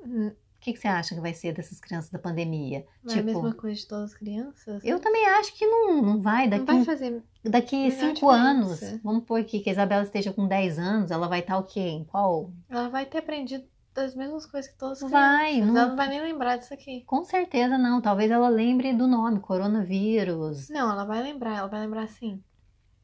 Hum, 0.04 0.28
O 0.28 0.61
que, 0.61 0.72
que 0.72 0.78
você 0.78 0.88
acha 0.88 1.14
que 1.14 1.20
vai 1.20 1.34
ser 1.34 1.52
dessas 1.52 1.80
crianças 1.80 2.11
da 2.11 2.18
pandemia? 2.18 2.87
Não 3.02 3.14
é 3.14 3.18
a 3.18 3.22
mesma 3.22 3.54
coisa 3.54 3.76
de 3.76 3.87
todas 3.87 4.12
as 4.12 4.14
crianças? 4.16 4.84
eu 4.84 5.00
também 5.00 5.26
acho 5.26 5.54
que 5.54 5.66
não, 5.66 6.00
não 6.02 6.22
vai. 6.22 6.46
Não 6.46 6.58
Daqui, 6.58 6.64
vai 6.64 6.84
fazer. 6.84 7.22
daqui 7.44 7.90
cinco 7.90 8.28
anos, 8.30 8.80
vamos 9.02 9.24
pôr 9.24 9.40
aqui 9.40 9.61
que 9.61 9.68
a 9.68 9.72
Isabela 9.72 10.04
esteja 10.04 10.32
com 10.32 10.46
10 10.46 10.78
anos, 10.78 11.11
ela 11.11 11.28
vai 11.28 11.40
estar 11.40 11.58
o 11.58 11.64
quê? 11.64 11.80
Em 11.80 12.04
qual? 12.04 12.52
Ela 12.68 12.88
vai 12.88 13.04
ter 13.04 13.18
aprendido 13.18 13.64
das 13.98 14.14
mesmas 14.14 14.46
coisas 14.46 14.70
que 14.70 14.78
todas 14.78 15.02
as 15.02 15.11
Vai, 15.11 15.52
crianças. 15.52 15.72
não- 15.74 15.80
Ela 15.80 15.88
não 15.90 15.96
vai 15.96 16.08
nem 16.08 16.20
lembrar 16.22 16.56
disso 16.56 16.72
aqui. 16.74 17.02
Com 17.06 17.24
certeza 17.24 17.76
não. 17.78 18.00
Talvez 18.00 18.30
ela 18.30 18.48
lembre 18.48 18.92
do 18.92 19.06
nome, 19.06 19.40
coronavírus. 19.40 20.68
Não, 20.68 20.90
ela 20.90 21.04
vai 21.04 21.22
lembrar, 21.22 21.56
ela 21.58 21.68
vai 21.68 21.80
lembrar 21.80 22.06
sim. 22.08 22.42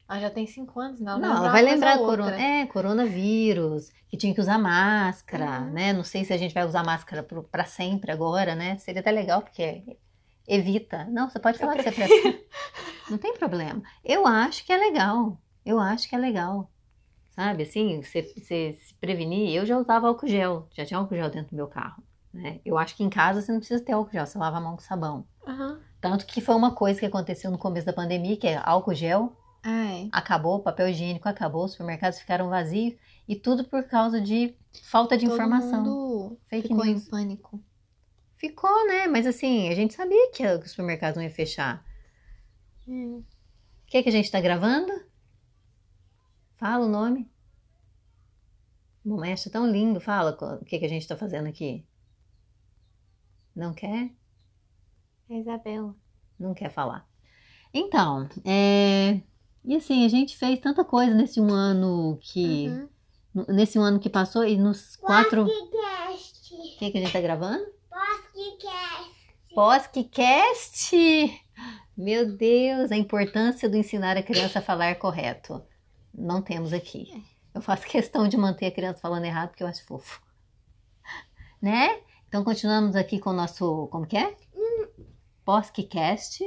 Ela 0.09 0.21
já 0.21 0.31
tem 0.31 0.47
cinco 0.47 0.79
anos, 0.81 1.01
não. 1.01 1.19
Não, 1.19 1.37
ela 1.37 1.51
vai 1.51 1.63
lembrar 1.63 1.97
corona, 1.99 2.37
é, 2.39 2.67
coronavírus, 2.67 3.91
que 4.09 4.17
tinha 4.17 4.35
que 4.35 4.41
usar 4.41 4.59
máscara, 4.59 5.61
Uhum. 5.61 5.71
né? 5.73 5.93
Não 5.93 6.05
sei 6.05 6.25
se 6.25 6.33
a 6.33 6.37
gente 6.37 6.53
vai 6.55 6.65
usar 6.67 6.85
máscara 6.85 7.23
pra 7.51 7.65
sempre 7.65 8.13
agora, 8.13 8.55
né? 8.55 8.77
Seria 8.79 9.01
até 9.01 9.11
legal, 9.11 9.41
porque 9.43 9.97
evita. 10.47 11.07
Não, 11.11 11.29
você 11.31 11.39
pode 11.39 11.57
Eu 11.57 11.61
falar 11.61 11.77
que 11.77 11.83
você 11.85 11.91
prefere. 11.93 12.47
Não 13.11 13.17
tem 13.19 13.35
problema. 13.35 13.83
Eu 14.05 14.27
acho 14.27 14.65
que 14.65 14.73
é 14.73 14.77
legal. 14.77 15.39
Eu 15.65 15.81
acho 15.81 16.07
que 16.09 16.15
é 16.15 16.19
legal. 16.19 16.71
Sabe, 17.35 17.65
assim, 17.65 18.01
você, 18.01 18.23
você 18.37 18.75
se 18.75 18.95
prevenir. 18.95 19.55
Eu 19.55 19.67
já 19.67 19.77
usava 19.77 20.07
álcool 20.07 20.29
gel, 20.29 20.69
já 20.73 20.85
tinha 20.85 20.99
álcool 20.99 21.17
gel 21.17 21.31
dentro 21.31 21.51
do 21.51 21.57
meu 21.57 21.67
carro. 21.67 22.03
Né? 22.33 22.61
Eu 22.65 22.79
acho 22.79 22.97
que 22.97 23.03
em 23.03 23.11
casa 23.11 23.41
você 23.41 23.51
não 23.53 23.59
precisa 23.59 23.85
ter 23.85 23.93
álcool 23.93 24.13
gel, 24.13 24.27
você 24.27 24.39
lava 24.39 24.57
a 24.57 24.61
mão 24.61 24.77
com 24.77 24.83
sabão. 24.83 25.27
Aham. 25.47 25.81
Tanto 26.01 26.27
que 26.27 26.41
foi 26.41 26.55
uma 26.55 26.75
coisa 26.75 27.01
que 27.01 27.07
aconteceu 27.07 27.51
no 27.51 27.59
começo 27.59 27.87
da 27.87 27.93
pandemia, 27.93 28.37
que 28.37 28.47
é 28.47 28.61
álcool 28.63 28.95
gel 28.95 29.33
Ai. 29.63 30.09
acabou, 30.13 30.61
papel 30.61 30.89
higiênico 30.89 31.29
acabou, 31.29 31.65
os 31.65 31.73
supermercados 31.73 32.19
ficaram 32.19 32.49
vazios 32.51 32.95
e 33.27 33.35
tudo 33.35 33.65
por 33.65 33.85
causa 33.85 34.21
de 34.21 34.55
falta 34.83 35.17
de 35.17 35.25
Todo 35.25 35.35
informação. 35.35 35.83
mundo 35.83 36.39
Fake 36.47 36.69
ficou 36.69 36.85
news. 36.85 37.07
em 37.07 37.11
pânico. 37.11 37.61
Ficou, 38.37 38.87
né? 38.87 39.07
Mas 39.07 39.27
assim, 39.27 39.69
a 39.71 39.75
gente 39.75 39.95
sabia 39.95 40.31
que 40.31 40.47
os 40.47 40.71
supermercados 40.71 41.17
não 41.17 41.23
iam 41.23 41.33
fechar. 41.33 41.85
Hum. 42.87 43.23
O 43.23 43.87
que, 43.87 44.03
que 44.03 44.09
a 44.09 44.13
gente 44.13 44.31
tá 44.31 44.41
gravando? 44.41 44.93
Fala 46.57 46.87
o 46.87 46.89
nome. 46.89 47.31
Bom, 49.05 49.23
acha 49.23 49.51
tão 49.51 49.71
lindo. 49.71 50.01
Fala 50.01 50.37
o 50.61 50.65
que, 50.65 50.79
que 50.79 50.85
a 50.85 50.89
gente 50.89 51.07
tá 51.07 51.17
fazendo 51.17 51.49
aqui. 51.49 51.87
Não 53.55 53.75
quer? 53.75 54.11
É 55.29 55.39
Isabela. 55.39 55.95
Não 56.39 56.55
quer 56.55 56.71
falar. 56.71 57.07
Então, 57.73 58.29
é... 58.45 59.21
E 59.65 59.77
assim, 59.77 60.05
a 60.05 60.09
gente 60.09 60.37
fez 60.37 60.59
tanta 60.61 60.85
coisa 60.85 61.15
nesse 61.15 61.41
um 61.41 61.51
ano 61.51 62.19
que... 62.21 62.69
Uhum. 63.35 63.45
Nesse 63.49 63.79
um 63.79 63.83
ano 63.83 63.99
que 63.99 64.09
passou 64.09 64.45
e 64.45 64.57
nos 64.57 64.97
quatro... 64.97 65.45
Podcast. 65.45 66.55
O 66.55 66.79
que, 66.79 66.91
que 66.91 66.99
a 66.99 67.01
gente 67.01 67.13
tá 67.13 67.21
gravando? 67.21 67.65
Podcast. 67.91 69.25
Podcast! 69.55 71.43
Meu 71.97 72.37
Deus, 72.37 72.91
a 72.91 72.97
importância 72.97 73.69
do 73.69 73.77
ensinar 73.77 74.17
a 74.17 74.23
criança 74.23 74.61
a 74.61 74.63
falar 74.63 74.97
correto. 74.97 75.63
Não 76.17 76.41
temos 76.41 76.73
aqui. 76.73 77.25
Eu 77.53 77.61
faço 77.61 77.85
questão 77.89 78.29
de 78.29 78.37
manter 78.37 78.67
a 78.67 78.71
criança 78.71 79.01
falando 79.01 79.25
errado 79.25 79.49
porque 79.51 79.63
eu 79.63 79.69
acho 79.69 79.85
fofo. 79.85 80.21
Né? 81.63 81.99
Então 82.29 82.45
continuamos 82.45 82.95
aqui 82.95 83.19
com 83.19 83.31
o 83.31 83.33
nosso, 83.33 83.89
como 83.89 84.07
que 84.07 84.17
é? 84.19 84.37
Podcast. 85.47 86.45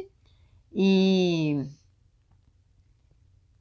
E 0.72 1.66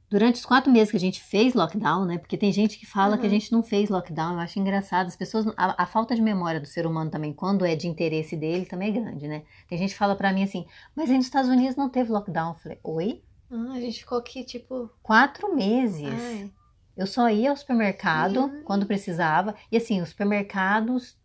durante 0.09 0.35
os 0.35 0.45
quatro 0.45 0.71
meses 0.71 0.91
que 0.91 0.97
a 0.97 0.99
gente 0.99 1.21
fez 1.21 1.53
lockdown, 1.55 2.05
né? 2.05 2.17
Porque 2.19 2.37
tem 2.37 2.51
gente 2.51 2.77
que 2.77 2.85
fala 2.85 3.17
que 3.17 3.23
a 3.23 3.25
Uhum. 3.25 3.31
gente 3.31 3.51
não 3.51 3.63
fez 3.63 3.89
lockdown. 3.89 4.33
Eu 4.33 4.39
acho 4.39 4.59
engraçado. 4.59 5.07
As 5.07 5.15
pessoas, 5.15 5.47
a, 5.57 5.83
a 5.83 5.85
falta 5.87 6.13
de 6.15 6.21
memória 6.21 6.59
do 6.59 6.67
ser 6.67 6.85
humano 6.85 7.09
também, 7.09 7.33
quando 7.33 7.65
é 7.65 7.75
de 7.75 7.87
interesse 7.87 8.35
dele, 8.37 8.65
também 8.65 8.89
é 8.89 8.91
grande, 8.91 9.27
né? 9.27 9.43
Tem 9.67 9.77
gente 9.77 9.91
que 9.93 9.97
fala 9.97 10.15
pra 10.15 10.31
mim 10.31 10.43
assim, 10.43 10.65
mas 10.95 11.09
aí 11.09 11.17
nos 11.17 11.25
Estados 11.25 11.49
Unidos 11.49 11.75
não 11.75 11.89
teve 11.89 12.11
lockdown. 12.11 12.49
Eu 12.53 12.59
falei, 12.59 12.79
oi? 12.83 13.23
Ah, 13.49 13.73
a 13.73 13.79
gente 13.79 13.99
ficou 13.99 14.17
aqui, 14.17 14.43
tipo. 14.43 14.89
Quatro 15.01 15.55
meses. 15.55 16.07
Ai. 16.07 16.51
Eu 16.95 17.05
só 17.07 17.29
ia 17.29 17.51
ao 17.51 17.55
supermercado 17.57 18.41
Uhum. 18.41 18.63
quando 18.63 18.85
precisava. 18.85 19.55
E 19.71 19.77
assim, 19.77 20.01
os 20.01 20.09
supermercados 20.09 21.17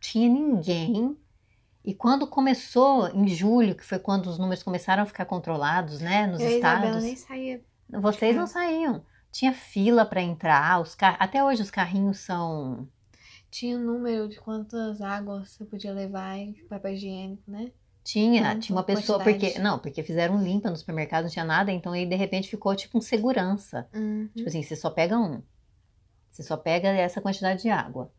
tinha 0.00 0.28
ninguém. 0.28 1.16
E 1.84 1.94
quando 1.94 2.26
começou 2.26 3.08
em 3.08 3.28
julho, 3.28 3.74
que 3.74 3.84
foi 3.84 3.98
quando 3.98 4.26
os 4.26 4.38
números 4.38 4.62
começaram 4.62 5.02
a 5.02 5.06
ficar 5.06 5.24
controlados, 5.26 6.00
né, 6.00 6.26
nos 6.26 6.40
eu 6.40 6.48
estados, 6.50 7.02
nem 7.02 7.16
saía. 7.16 7.62
vocês 7.88 8.36
não 8.36 8.46
saíam. 8.46 9.04
Tinha 9.30 9.52
fila 9.52 10.04
para 10.04 10.22
entrar, 10.22 10.80
os 10.80 10.94
car... 10.94 11.16
até 11.20 11.44
hoje 11.44 11.62
os 11.62 11.70
carrinhos 11.70 12.18
são 12.20 12.88
Tinha 13.50 13.76
um 13.76 13.84
número 13.84 14.28
de 14.28 14.38
quantas 14.40 15.00
águas 15.00 15.50
você 15.50 15.64
podia 15.64 15.92
levar 15.92 16.38
e 16.38 16.54
papel 16.68 16.92
higiênico, 16.94 17.42
né? 17.50 17.70
Tinha, 18.08 18.42
Quanto 18.42 18.60
tinha 18.62 18.76
uma 18.76 18.82
pessoa 18.82 19.18
quantidade? 19.18 19.52
porque 19.52 19.58
não, 19.58 19.78
porque 19.78 20.02
fizeram 20.02 20.42
limpa 20.42 20.70
no 20.70 20.76
supermercado, 20.76 21.24
não 21.24 21.30
tinha 21.30 21.44
nada, 21.44 21.70
então 21.70 21.92
aí 21.92 22.06
de 22.06 22.16
repente 22.16 22.48
ficou 22.48 22.74
tipo 22.74 22.96
um 22.96 23.02
segurança. 23.02 23.86
Uhum. 23.94 24.30
Tipo 24.34 24.48
assim, 24.48 24.62
você 24.62 24.74
só 24.74 24.88
pega 24.88 25.18
um. 25.18 25.42
Você 26.30 26.42
só 26.42 26.56
pega 26.56 26.88
essa 26.88 27.20
quantidade 27.20 27.60
de 27.60 27.68
água. 27.68 28.10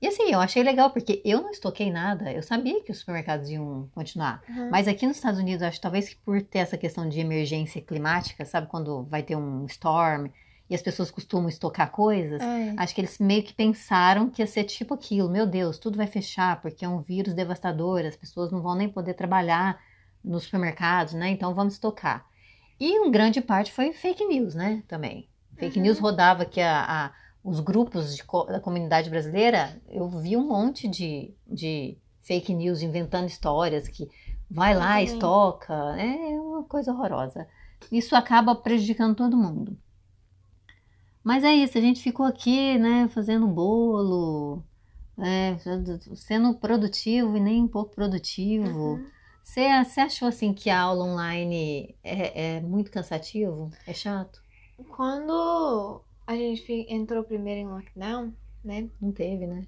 E 0.00 0.06
assim, 0.06 0.30
eu 0.30 0.38
achei 0.38 0.62
legal, 0.62 0.90
porque 0.90 1.20
eu 1.24 1.42
não 1.42 1.50
estoquei 1.50 1.90
nada. 1.90 2.30
Eu 2.30 2.42
sabia 2.42 2.80
que 2.84 2.92
os 2.92 2.98
supermercados 2.98 3.50
iam 3.50 3.88
continuar. 3.92 4.44
Uhum. 4.48 4.70
Mas 4.70 4.86
aqui 4.86 5.06
nos 5.06 5.16
Estados 5.16 5.40
Unidos, 5.40 5.62
acho 5.62 5.78
que 5.78 5.82
talvez 5.82 6.08
que 6.08 6.16
por 6.16 6.40
ter 6.42 6.60
essa 6.60 6.76
questão 6.76 7.08
de 7.08 7.18
emergência 7.18 7.82
climática, 7.82 8.44
sabe? 8.44 8.68
Quando 8.68 9.04
vai 9.04 9.24
ter 9.24 9.34
um 9.34 9.64
storm 9.66 10.28
e 10.68 10.74
as 10.74 10.82
pessoas 10.82 11.10
costumam 11.10 11.48
estocar 11.48 11.90
coisas. 11.90 12.40
Ai. 12.42 12.74
Acho 12.76 12.94
que 12.94 13.00
eles 13.00 13.18
meio 13.18 13.42
que 13.42 13.54
pensaram 13.54 14.28
que 14.28 14.42
ia 14.42 14.46
ser 14.46 14.64
tipo 14.64 14.94
aquilo. 14.94 15.28
Meu 15.30 15.46
Deus, 15.46 15.78
tudo 15.78 15.96
vai 15.96 16.06
fechar 16.06 16.60
porque 16.60 16.84
é 16.84 16.88
um 16.88 17.00
vírus 17.00 17.34
devastador. 17.34 18.00
As 18.04 18.16
pessoas 18.16 18.50
não 18.50 18.60
vão 18.62 18.74
nem 18.74 18.88
poder 18.88 19.14
trabalhar 19.14 19.78
nos 20.24 20.44
supermercados, 20.44 21.14
né? 21.14 21.30
Então 21.30 21.54
vamos 21.54 21.74
estocar. 21.74 22.26
E 22.80 22.98
um 23.00 23.10
grande 23.10 23.40
parte 23.40 23.72
foi 23.72 23.92
fake 23.92 24.24
news, 24.26 24.54
né? 24.54 24.82
Também. 24.88 25.28
Fake 25.56 25.78
Uhum. 25.78 25.84
news 25.84 25.98
rodava 25.98 26.44
que 26.44 26.60
a, 26.60 26.82
a- 27.06 27.12
os 27.44 27.60
grupos 27.60 28.20
co- 28.22 28.44
da 28.44 28.58
comunidade 28.60 29.08
brasileira, 29.08 29.80
eu 29.88 30.08
vi 30.08 30.36
um 30.36 30.46
monte 30.48 30.88
de, 30.88 31.32
de 31.46 31.96
fake 32.22 32.52
news 32.52 32.82
inventando 32.82 33.28
histórias 33.28 33.86
que 33.86 34.08
vai 34.50 34.74
lá, 34.74 35.00
estoca. 35.00 35.72
É 35.96 36.38
uma 36.40 36.64
coisa 36.64 36.92
horrorosa. 36.92 37.46
isso 37.90 38.16
acaba 38.16 38.54
prejudicando 38.56 39.14
todo 39.14 39.36
mundo. 39.36 39.78
Mas 41.26 41.42
é 41.42 41.52
isso, 41.52 41.76
a 41.76 41.80
gente 41.80 42.00
ficou 42.00 42.24
aqui, 42.24 42.78
né, 42.78 43.08
fazendo 43.08 43.48
bolo, 43.48 44.62
é, 45.18 45.56
sendo 46.14 46.54
produtivo 46.54 47.36
e 47.36 47.40
nem 47.40 47.64
um 47.64 47.66
pouco 47.66 47.92
produtivo. 47.92 48.92
Uhum. 48.92 49.06
Você, 49.42 49.66
você 49.82 50.00
achou 50.02 50.28
assim 50.28 50.54
que 50.54 50.70
a 50.70 50.80
aula 50.80 51.04
online 51.04 51.96
é, 52.04 52.58
é 52.58 52.60
muito 52.60 52.92
cansativo? 52.92 53.72
É 53.88 53.92
chato? 53.92 54.40
Quando 54.88 56.00
a 56.24 56.36
gente 56.36 56.86
entrou 56.88 57.24
primeiro 57.24 57.60
em 57.60 57.66
lockdown, 57.66 58.32
né? 58.64 58.88
Não 59.02 59.10
teve, 59.10 59.48
né? 59.48 59.66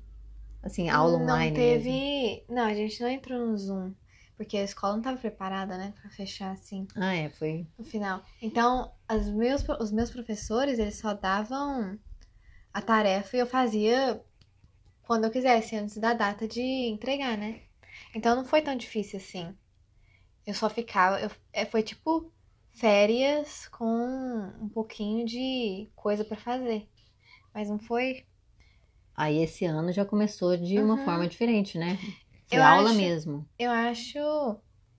Assim, 0.62 0.88
aula 0.88 1.18
não 1.18 1.24
online. 1.24 1.56
teve. 1.56 1.90
mesmo. 1.90 2.42
Não, 2.50 2.66
a 2.66 2.74
gente 2.74 3.02
não 3.02 3.08
entrou 3.08 3.44
no 3.44 3.58
Zoom. 3.58 3.90
Porque 4.38 4.56
a 4.56 4.64
escola 4.64 4.94
não 4.94 5.00
estava 5.00 5.18
preparada, 5.18 5.76
né? 5.76 5.92
Pra 6.00 6.10
fechar 6.10 6.52
assim 6.52 6.86
Ah, 6.96 7.14
é, 7.14 7.28
foi. 7.28 7.66
no 7.78 7.84
final. 7.84 8.22
Então, 8.40 8.90
as 9.06 9.28
meus, 9.28 9.62
os 9.80 9.92
meus 9.92 10.10
professores, 10.10 10.78
eles 10.78 10.98
só 10.98 11.12
davam 11.14 11.98
a 12.72 12.82
tarefa 12.82 13.36
e 13.36 13.40
eu 13.40 13.46
fazia 13.46 14.22
quando 15.02 15.24
eu 15.24 15.30
quisesse, 15.30 15.76
antes 15.76 15.98
da 15.98 16.14
data 16.14 16.48
de 16.48 16.62
entregar, 16.62 17.36
né? 17.36 17.62
Então 18.14 18.36
não 18.36 18.44
foi 18.44 18.62
tão 18.62 18.76
difícil 18.76 19.18
assim. 19.18 19.54
Eu 20.46 20.54
só 20.54 20.70
ficava. 20.70 21.20
Eu, 21.20 21.30
é, 21.52 21.66
foi 21.66 21.82
tipo 21.82 22.32
férias 22.72 23.68
com 23.68 23.84
um 24.62 24.68
pouquinho 24.68 25.26
de 25.26 25.90
coisa 25.96 26.24
pra 26.24 26.36
fazer. 26.36 26.88
Mas 27.54 27.68
não 27.68 27.78
foi. 27.78 28.24
Aí 29.16 29.38
esse 29.42 29.64
ano 29.64 29.92
já 29.92 30.04
começou 30.04 30.56
de 30.56 30.78
uma 30.78 30.96
Uhum. 30.96 31.04
forma 31.04 31.26
diferente, 31.28 31.76
né? 31.78 31.98
Foi 32.48 32.58
Eu 32.58 32.62
aula 32.64 32.90
acho- 32.90 32.98
mesmo. 32.98 33.48
Eu 33.58 33.70
acho 33.70 34.56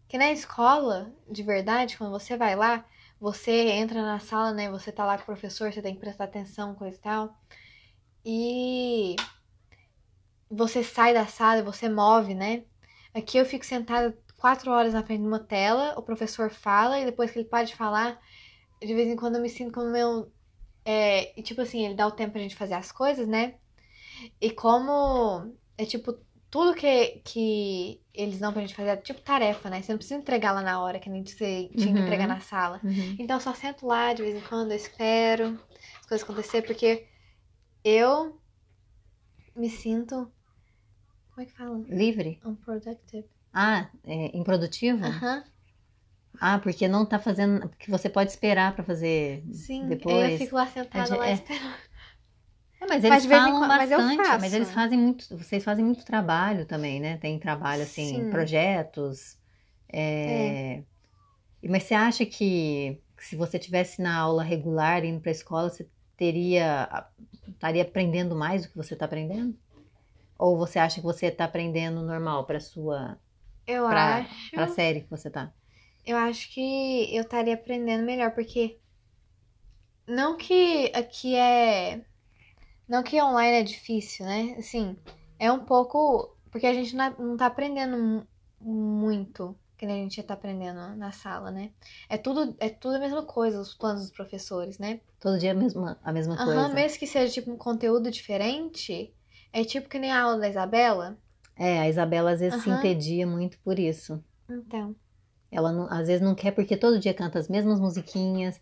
que 0.08 0.18
na 0.18 0.32
escola, 0.32 1.12
de 1.30 1.44
verdade, 1.44 1.98
quando 1.98 2.12
você 2.12 2.36
vai 2.38 2.56
lá, 2.56 2.86
você 3.20 3.52
entra 3.70 4.02
na 4.02 4.20
sala, 4.20 4.54
né? 4.54 4.70
Você 4.70 4.92
tá 4.92 5.06
lá 5.06 5.18
com 5.18 5.24
o 5.24 5.26
professor, 5.26 5.72
você 5.72 5.82
tem 5.82 5.94
que 5.94 6.00
prestar 6.00 6.26
atenção, 6.26 6.76
coisa 6.76 6.98
e 6.98 7.00
tal. 7.00 7.38
E 8.26 9.16
você 10.50 10.84
sai 10.84 11.14
da 11.14 11.26
sala 11.26 11.60
e 11.60 11.64
você 11.64 11.88
move, 11.90 12.34
né? 12.34 12.64
Aqui 13.14 13.38
eu 13.38 13.46
fico 13.46 13.66
sentada 13.66 14.18
quatro 14.38 14.72
horas 14.72 14.94
na 14.94 15.04
frente 15.04 15.22
de 15.22 15.28
uma 15.28 15.40
tela, 15.40 15.94
o 15.98 16.02
professor 16.02 16.50
fala 16.50 17.00
e 17.00 17.06
depois 17.06 17.32
que 17.32 17.40
ele 17.40 17.48
para 17.48 17.66
de 17.66 17.76
falar, 17.76 18.20
de 18.82 18.94
vez 18.94 19.08
em 19.10 19.16
quando 19.16 19.36
eu 19.36 19.42
me 19.42 19.50
sinto 19.50 19.74
como 19.74 19.90
meu. 19.92 20.32
É, 20.86 21.38
e, 21.40 21.44
tipo 21.44 21.62
assim, 21.62 21.86
ele 21.86 21.94
dá 21.96 22.08
o 22.08 22.12
tempo 22.12 22.34
pra 22.34 22.42
gente 22.42 22.56
fazer 22.56 22.74
as 22.74 22.92
coisas, 22.92 23.28
né? 23.28 23.56
E 24.42 24.52
como 24.52 25.54
é 25.78 25.86
tipo 25.86 26.18
tudo 26.50 26.74
que, 26.76 27.22
que 27.26 28.02
eles 28.14 28.40
dão 28.40 28.52
pra 28.52 28.62
gente 28.62 28.76
fazer 28.76 28.90
é 28.90 28.98
tipo 28.98 29.22
tarefa, 29.22 29.70
né? 29.70 29.82
Você 29.82 29.92
não 29.92 29.98
precisa 29.98 30.20
entregar 30.20 30.52
lá 30.52 30.62
na 30.62 30.82
hora 30.82 31.00
que 31.00 31.10
gente 31.10 31.32
você 31.32 31.70
tinha 31.70 31.94
que 31.94 32.00
Uhum. 32.00 32.00
entregar 32.00 32.28
na 32.28 32.40
sala. 32.40 32.80
Uhum. 32.84 33.16
Então 33.20 33.38
eu 33.38 33.42
só 33.42 33.54
sento 33.54 33.86
lá 33.86 34.14
de 34.14 34.24
vez 34.24 34.36
em 34.36 34.42
quando, 34.48 34.72
eu 34.72 34.78
espero 34.78 35.60
as 36.02 36.06
coisas 36.08 36.24
acontecer, 36.24 36.62
porque 36.64 37.08
eu 37.84 38.40
me 39.56 39.70
sinto. 39.70 40.32
Como 41.32 41.42
é 41.42 41.46
que 41.46 41.52
fala? 41.58 41.78
Livre? 41.88 42.40
Unproductive. 42.46 43.26
Ah, 43.54 43.90
é, 44.04 44.38
improdutivo? 44.38 45.06
Aham. 45.06 45.44
Ah, 46.42 46.60
porque 46.60 46.88
não 46.88 47.06
tá 47.06 47.20
fazendo. 47.20 47.68
Porque 47.70 47.90
você 47.92 48.10
pode 48.10 48.32
esperar 48.32 48.74
pra 48.76 48.84
fazer 48.84 49.44
Sim. 49.54 49.88
depois. 49.88 50.16
Aí 50.26 50.34
eu 50.34 50.38
fico 50.38 50.56
lá 50.56 50.68
sentada 50.68 51.16
É, 51.16 51.18
lá 51.18 51.28
é. 51.30 51.34
esperando. 51.34 51.89
É, 52.82 52.88
mas 52.88 53.04
Mas 53.04 53.24
eles 53.24 53.26
falam 53.26 53.68
mas 53.68 53.92
eu 53.92 54.00
bastante, 54.00 54.18
mas, 54.18 54.44
faço. 54.44 54.56
eles 54.56 54.72
fazem 54.72 54.98
muito, 55.00 55.38
vocês 55.38 55.64
fazem 55.64 55.84
muito 55.86 56.06
trabalho 56.06 56.66
também, 56.66 57.00
né? 57.00 57.18
Tem 57.18 57.40
trabalho 57.40 57.84
assim, 57.84 58.04
Sim. 58.06 58.30
projetos. 58.30 59.38
é, 59.92 60.84
Mas 61.68 61.84
você 61.84 61.94
acha 61.94 62.26
que 62.26 63.02
se 63.18 63.36
você 63.36 63.60
tivesse 63.60 64.02
na 64.02 64.18
aula 64.18 64.44
regular 64.44 65.04
indo 65.04 65.20
para 65.20 65.32
a 65.32 65.34
escola, 65.34 65.70
você 65.70 65.90
teria 66.16 66.88
estaria 67.48 67.82
aprendendo 67.84 68.36
mais 68.36 68.64
do 68.64 68.70
que 68.70 68.78
você 68.78 68.94
está 68.94 69.06
aprendendo? 69.06 69.58
Ou 70.38 70.58
você 70.58 70.80
acha 70.80 70.98
que 71.02 71.06
você 71.06 71.28
está 71.28 71.46
aprendendo 71.46 72.02
normal 72.02 72.46
para 72.46 72.60
sua 72.60 73.20
Eu 73.68 73.88
Pra- 73.88 74.20
acho. 74.20 74.52
para 74.52 74.64
a 74.64 74.68
série 74.68 75.02
que 75.02 75.10
você 75.10 75.30
tá? 75.30 75.52
Eu 76.06 76.18
acho 76.18 76.50
que 76.54 77.16
eu 77.16 77.22
estaria 77.24 77.54
aprendendo 77.54 78.04
melhor, 78.04 78.32
porque 78.34 78.80
não 80.08 80.36
que 80.38 80.92
aqui 80.96 81.36
é. 81.36 82.06
Não 82.90 83.04
que 83.04 83.22
online 83.22 83.58
é 83.60 83.64
difícil, 83.64 84.26
né? 84.26 84.56
Assim, 84.58 84.98
é 85.38 85.52
um 85.52 85.64
pouco. 85.64 86.36
Porque 86.52 86.66
a 86.66 86.74
gente 86.74 86.96
não 86.96 87.06
é- 87.06 87.38
tá 87.38 87.46
aprendendo 87.46 87.96
mu- 87.96 88.28
muito 88.60 89.56
que 89.78 89.86
nem 89.86 90.02
a 90.02 90.04
gente 90.04 90.22
tá 90.24 90.34
aprendendo 90.34 90.96
na 90.98 91.12
sala, 91.12 91.52
né? 91.52 91.72
É 92.10 92.18
tudo, 92.18 92.54
é 92.60 92.68
tudo 92.68 92.96
a 92.96 93.00
mesma 93.00 93.24
coisa, 93.24 93.62
os 93.62 93.74
planos 93.74 94.02
dos 94.02 94.12
professores, 94.12 94.78
né? 94.78 95.00
Todo 95.22 95.40
dia 95.40 95.52
a 95.52 95.54
mesma, 95.54 95.98
a 96.04 96.12
mesma 96.12 96.34
Aham, 96.34 96.46
coisa. 96.46 96.74
mesmo 96.74 97.00
que 97.00 97.08
seja 97.08 97.32
tipo 97.32 97.50
um 97.52 97.58
conteúdo 97.58 98.12
diferente, 98.12 99.14
é 99.54 99.64
tipo 99.64 99.88
que 99.88 99.98
nem 99.98 100.12
a 100.12 100.22
aula 100.24 100.38
da 100.40 100.50
Isabela. 100.50 101.18
É, 101.56 101.80
a 101.80 101.88
Isabela 101.88 102.32
às 102.32 102.42
vezes 102.42 102.62
se 102.62 102.70
Aham. 102.70 102.80
entedia 102.80 103.26
muito 103.26 103.58
por 103.60 103.80
isso. 103.80 104.22
Então. 104.50 104.94
Ela 105.52 105.72
não- 105.72 105.88
às 105.90 106.08
vezes 106.08 106.22
não 106.22 106.36
quer 106.36 106.52
porque 106.52 106.76
todo 106.76 107.00
dia 107.00 107.14
canta 107.14 107.40
as 107.40 107.48
mesmas 107.48 107.80
musiquinhas, 107.80 108.60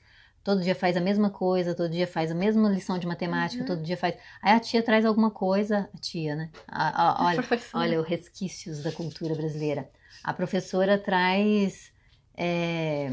todo 0.48 0.62
dia 0.62 0.74
faz 0.74 0.96
a 0.96 1.02
mesma 1.02 1.30
coisa, 1.30 1.76
todo 1.76 1.90
dia 1.92 2.08
faz 2.08 2.32
a 2.32 2.34
mesma 2.34 2.70
lição 2.70 2.98
de 2.98 3.06
matemática, 3.06 3.64
Uhum. 3.64 3.68
todo 3.68 3.84
dia 3.84 3.98
faz. 3.98 4.16
Aí 4.42 4.54
a 4.54 4.60
tia 4.62 4.82
traz 4.82 5.04
alguma 5.06 5.30
coisa, 5.30 5.90
a 5.94 5.98
tia, 5.98 6.38
né? 6.38 6.50
A- 6.66 7.02
a- 7.04 7.26
olha, 7.28 7.36
professora. 7.44 7.84
olha 7.84 8.00
os 8.00 8.08
resquícios 8.08 8.82
da 8.82 8.90
cultura 8.94 9.36
brasileira. 9.36 9.90
A 10.24 10.34
professora 10.34 10.98
traz 10.98 11.92
é, 12.34 13.10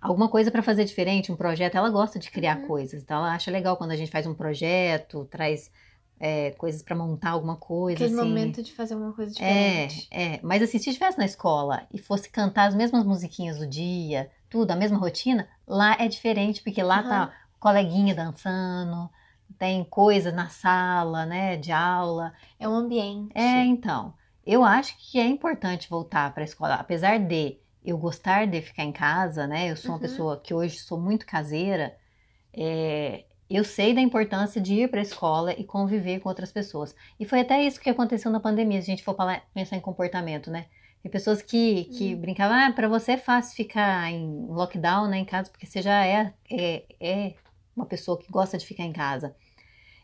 alguma 0.00 0.26
coisa 0.30 0.50
para 0.50 0.62
fazer 0.62 0.86
diferente, 0.86 1.30
um 1.30 1.36
projeto. 1.36 1.76
Ela 1.76 1.90
gosta 1.90 2.18
de 2.18 2.30
criar 2.30 2.60
Uhum. 2.60 2.66
coisas, 2.66 3.02
então 3.02 3.18
ela 3.18 3.34
acha 3.34 3.50
legal 3.50 3.76
quando 3.76 3.90
a 3.90 3.96
gente 3.96 4.10
faz 4.10 4.26
um 4.26 4.32
projeto, 4.34 5.26
traz 5.30 5.70
é, 6.18 6.52
coisas 6.52 6.82
para 6.82 6.94
montar 6.96 7.30
alguma 7.30 7.56
coisa. 7.56 8.04
Aquele 8.04 8.18
assim. 8.20 8.28
momento 8.28 8.62
de 8.62 8.72
fazer 8.72 8.94
uma 8.94 9.12
coisa 9.12 9.32
É, 9.42 9.86
diferente. 9.88 10.08
é. 10.10 10.40
Mas 10.42 10.62
assim, 10.62 10.78
se 10.78 10.88
estivesse 10.88 11.18
na 11.18 11.24
escola 11.24 11.86
e 11.92 11.98
fosse 11.98 12.30
cantar 12.30 12.68
as 12.68 12.74
mesmas 12.76 13.04
musiquinhas 13.04 13.58
do 13.58 13.66
dia, 13.66 14.30
tudo, 14.48 14.70
a 14.70 14.76
mesma 14.76 14.98
rotina, 14.98 15.48
lá 15.72 15.96
é 16.00 16.08
diferente, 16.08 16.62
porque 16.62 16.82
lá 16.82 17.02
tá 17.02 17.26
Aham. 17.26 17.32
coleguinha 17.60 18.14
dançando, 18.14 19.10
tem 19.58 19.84
coisa 19.84 20.32
na 20.32 20.48
sala, 20.48 21.26
né, 21.26 21.56
de 21.56 21.72
aula. 21.72 22.34
É 22.58 22.68
um 22.68 22.74
ambiente. 22.74 23.34
É, 23.34 23.64
então, 23.64 24.14
eu 24.44 24.64
acho 24.64 24.96
que 24.98 25.18
é 25.18 25.24
importante 25.26 25.88
voltar 25.88 26.32
para 26.34 26.42
a 26.42 26.44
escola, 26.44 26.74
apesar 26.76 27.18
de 27.18 27.58
eu 27.84 27.98
gostar 27.98 28.46
de 28.46 28.60
ficar 28.62 28.84
em 28.84 28.92
casa, 28.92 29.46
né? 29.46 29.70
Eu 29.70 29.76
sou 29.76 29.94
uma 29.94 29.98
Uhum. 29.98 30.02
pessoa 30.02 30.40
que 30.40 30.54
hoje 30.54 30.78
sou 30.78 31.00
muito 31.00 31.26
caseira. 31.26 31.96
é, 32.54 33.26
eu 33.50 33.64
sei 33.64 33.94
da 33.94 34.00
importância 34.00 34.60
de 34.60 34.74
ir 34.74 34.90
para 34.90 35.00
a 35.00 35.02
escola 35.02 35.52
e 35.54 35.64
conviver 35.64 36.20
com 36.20 36.28
outras 36.28 36.52
pessoas. 36.52 36.94
E 37.20 37.26
foi 37.26 37.40
até 37.40 37.62
isso 37.62 37.80
que 37.80 37.90
aconteceu 37.90 38.30
na 38.30 38.40
pandemia, 38.40 38.80
se 38.82 38.90
a 38.90 38.94
gente 38.94 39.04
for 39.04 39.14
falar, 39.16 39.42
pensar 39.54 39.76
em 39.76 39.80
comportamento, 39.80 40.50
né? 40.50 40.66
Tem 41.02 41.10
pessoas 41.10 41.42
que, 41.42 41.84
que 41.86 42.14
Hum. 42.14 42.20
brincavam, 42.20 42.56
ah, 42.56 42.72
para 42.72 42.88
você 42.88 43.12
é 43.12 43.16
fácil 43.18 43.56
ficar 43.56 44.10
em 44.10 44.46
lockdown, 44.46 45.08
né, 45.08 45.18
em 45.18 45.24
casa, 45.24 45.50
porque 45.50 45.66
você 45.66 45.82
já 45.82 46.06
é, 46.06 46.32
é, 46.50 46.84
é 47.00 47.34
uma 47.76 47.86
pessoa 47.86 48.18
que 48.18 48.30
gosta 48.30 48.56
de 48.56 48.64
ficar 48.64 48.84
em 48.84 48.92
casa. 48.92 49.34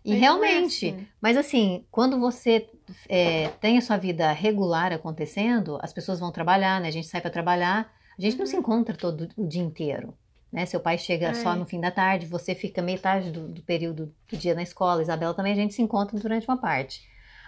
E 0.05 0.11
Mas 0.11 0.19
não 0.19 0.45
é 0.45 0.57
realmente, 0.57 0.87
assim. 0.89 1.07
mas 1.21 1.37
assim, 1.37 1.85
quando 1.91 2.19
você 2.19 2.69
é, 3.09 3.49
tem 3.61 3.79
a 3.79 3.81
sua 3.81 3.97
vida 3.97 4.33
regular 4.33 4.93
acontecendo, 4.93 5.79
as 5.83 5.93
pessoas 5.93 6.19
vão 6.19 6.33
trabalhar, 6.33 6.81
né? 6.81 6.89
A 6.89 6.93
gente 6.93 7.07
sai 7.07 7.21
para 7.21 7.31
trabalhar, 7.31 7.93
a 8.19 8.21
gente 8.23 8.37
não 8.37 8.45
Uhum. 8.45 8.47
se 8.47 8.57
encontra 8.57 8.97
todo 8.97 9.29
o 9.37 9.47
dia 9.47 9.63
inteiro, 9.63 10.15
né? 10.53 10.67
Seu 10.67 10.81
pai 10.81 10.99
chega 10.99 11.33
só 11.35 11.53
É. 11.53 11.57
no 11.57 11.67
fim 11.67 11.81
da 11.81 11.91
tarde, 11.91 12.27
você 12.27 12.55
fica 12.55 12.81
metade 12.83 13.31
do, 13.31 13.49
do 13.49 13.63
período 13.63 14.13
do 14.29 14.37
dia 14.37 14.55
na 14.55 14.63
escola, 14.63 15.03
Isabela 15.03 15.35
também, 15.35 15.53
a 15.53 15.57
gente 15.57 15.75
se 15.75 15.83
encontra 15.83 16.19
durante 16.19 16.49
uma 16.49 16.57
parte. 16.57 17.03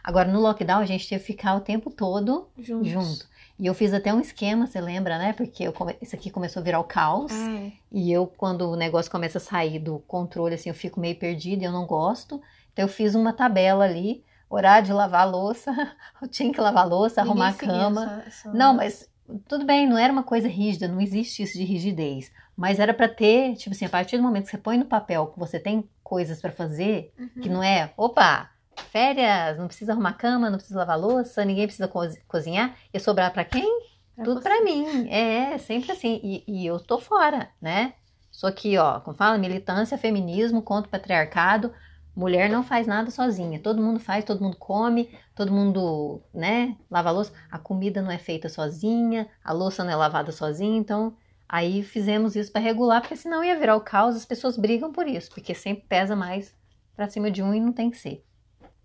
Agora, 0.04 0.30
no 0.30 0.40
lockdown, 0.40 0.80
a 0.80 0.86
gente 0.86 1.08
teve 1.08 1.20
que 1.20 1.32
ficar 1.32 1.54
o 1.56 1.60
tempo 1.60 1.90
todo 1.90 2.48
junto. 2.58 3.28
E 3.60 3.66
eu 3.66 3.74
fiz 3.74 3.92
até 3.92 4.12
um 4.14 4.20
esquema, 4.20 4.66
você 4.66 4.80
lembra, 4.80 5.18
né? 5.18 5.34
Porque 5.34 5.62
eu 5.64 5.72
come- 5.72 5.96
isso 6.00 6.16
aqui 6.16 6.30
começou 6.30 6.60
a 6.60 6.64
virar 6.64 6.80
o 6.80 6.84
caos. 6.84 7.30
Ai, 7.30 7.72
E 7.92 8.10
eu, 8.10 8.26
quando 8.26 8.62
o 8.70 8.74
negócio 8.76 9.10
começa 9.10 9.36
a 9.36 9.40
sair 9.40 9.78
do 9.78 9.98
controle, 10.00 10.54
assim, 10.54 10.70
eu 10.70 10.74
fico 10.74 10.98
meio 10.98 11.16
perdida, 11.18 11.64
eu 11.64 11.72
não 11.72 11.86
gosto. 11.86 12.40
Então 12.72 12.84
eu 12.84 12.88
fiz 12.88 13.14
uma 13.14 13.32
tabela 13.34 13.84
ali, 13.84 14.24
horário 14.48 14.86
de 14.86 14.92
lavar 14.92 15.22
a 15.22 15.30
louça, 15.30 15.70
eu 16.22 16.26
tinha 16.28 16.50
que 16.52 16.60
lavar 16.60 16.84
a 16.84 16.88
louça, 16.88 17.22
ninguém 17.22 17.42
arrumar 17.42 17.48
a 17.50 17.52
cama. 17.52 18.02
essa- 18.04 18.28
essa- 18.28 18.52
Não, 18.54 18.72
mas 18.74 19.10
tudo 19.46 19.64
bem, 19.66 19.86
não 19.86 19.98
era 19.98 20.12
uma 20.12 20.22
coisa 20.22 20.48
rígida, 20.48 20.88
não 20.88 21.00
existe 21.00 21.42
isso 21.42 21.58
de 21.58 21.64
rigidez. 21.64 22.32
Mas 22.56 22.78
era 22.78 22.94
pra 22.94 23.08
ter, 23.08 23.54
tipo 23.56 23.74
assim, 23.74 23.84
a 23.84 23.88
partir 23.90 24.16
do 24.16 24.22
momento 24.22 24.44
que 24.44 24.50
você 24.50 24.58
põe 24.58 24.78
no 24.78 24.84
papel 24.86 25.26
que 25.28 25.38
você 25.38 25.58
tem 25.60 25.88
coisas 26.02 26.40
pra 26.40 26.50
fazer, 26.50 27.12
Uhum. 27.18 27.28
que 27.42 27.48
não 27.48 27.62
é, 27.62 27.92
opa, 27.96 28.50
férias, 28.80 29.58
não 29.58 29.66
precisa 29.66 29.92
arrumar 29.92 30.14
cama, 30.14 30.50
não 30.50 30.56
precisa 30.58 30.78
lavar 30.78 30.98
louça, 30.98 31.44
ninguém 31.44 31.66
precisa 31.66 31.88
co- 31.88 32.00
cozinhar, 32.28 32.76
ia 32.92 33.00
sobrar 33.00 33.32
pra 33.32 33.44
quem? 33.44 33.68
Pra 34.14 34.24
Tudo 34.24 34.40
pra 34.40 34.62
mim. 34.62 35.08
É, 35.08 35.56
sempre 35.58 35.92
assim. 35.92 36.20
E, 36.22 36.44
e 36.46 36.66
eu 36.66 36.78
tô 36.80 36.98
fora, 36.98 37.50
né? 37.60 37.94
Sou 38.30 38.48
aqui, 38.48 38.76
ó, 38.76 39.00
como 39.00 39.16
fala, 39.16 39.38
militância, 39.38 39.98
feminismo, 39.98 40.62
contra 40.62 40.88
o 40.88 40.90
patriarcado. 40.90 41.72
Mulher 42.14 42.50
não 42.50 42.62
faz 42.62 42.86
nada 42.86 43.10
sozinha. 43.10 43.60
Todo 43.60 43.82
mundo 43.82 44.00
faz, 44.00 44.24
todo 44.24 44.42
mundo 44.42 44.56
come, 44.56 45.08
todo 45.34 45.52
mundo, 45.52 46.20
né, 46.34 46.76
lava 46.90 47.08
a 47.08 47.12
louça. 47.12 47.32
A 47.50 47.58
comida 47.58 48.02
não 48.02 48.10
é 48.10 48.18
feita 48.18 48.48
sozinha, 48.48 49.28
a 49.44 49.52
louça 49.52 49.84
não 49.84 49.92
é 49.92 49.96
lavada 49.96 50.32
sozinha. 50.32 50.76
Então, 50.78 51.16
Aí 51.52 51.82
fizemos 51.82 52.36
isso 52.36 52.52
para 52.52 52.60
regular, 52.60 53.00
porque 53.00 53.16
senão 53.16 53.42
ia 53.42 53.58
virar 53.58 53.74
o 53.74 53.80
caos, 53.80 54.14
as 54.14 54.24
pessoas 54.24 54.56
brigam 54.56 54.92
por 54.92 55.08
isso, 55.08 55.30
porque 55.30 55.52
sempre 55.52 55.84
pesa 55.88 56.14
mais 56.14 56.54
para 56.94 57.08
cima 57.08 57.28
de 57.28 57.42
um 57.42 57.52
e 57.52 57.58
não 57.60 57.72
tem 57.72 57.90
que 57.90 57.96
ser. 57.98 58.24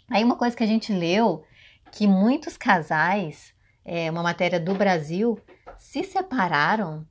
Aí 0.09 0.23
uma 0.23 0.35
coisa 0.35 0.55
que 0.55 0.63
a 0.63 0.67
gente 0.67 0.93
leu, 0.93 1.43
que 1.91 2.07
muitos 2.07 2.57
casais, 2.57 3.53
é, 3.83 4.09
uma 4.09 4.23
matéria 4.23 4.59
do 4.59 4.75
Brasil, 4.75 5.39
se 5.77 6.03
separaram 6.03 7.05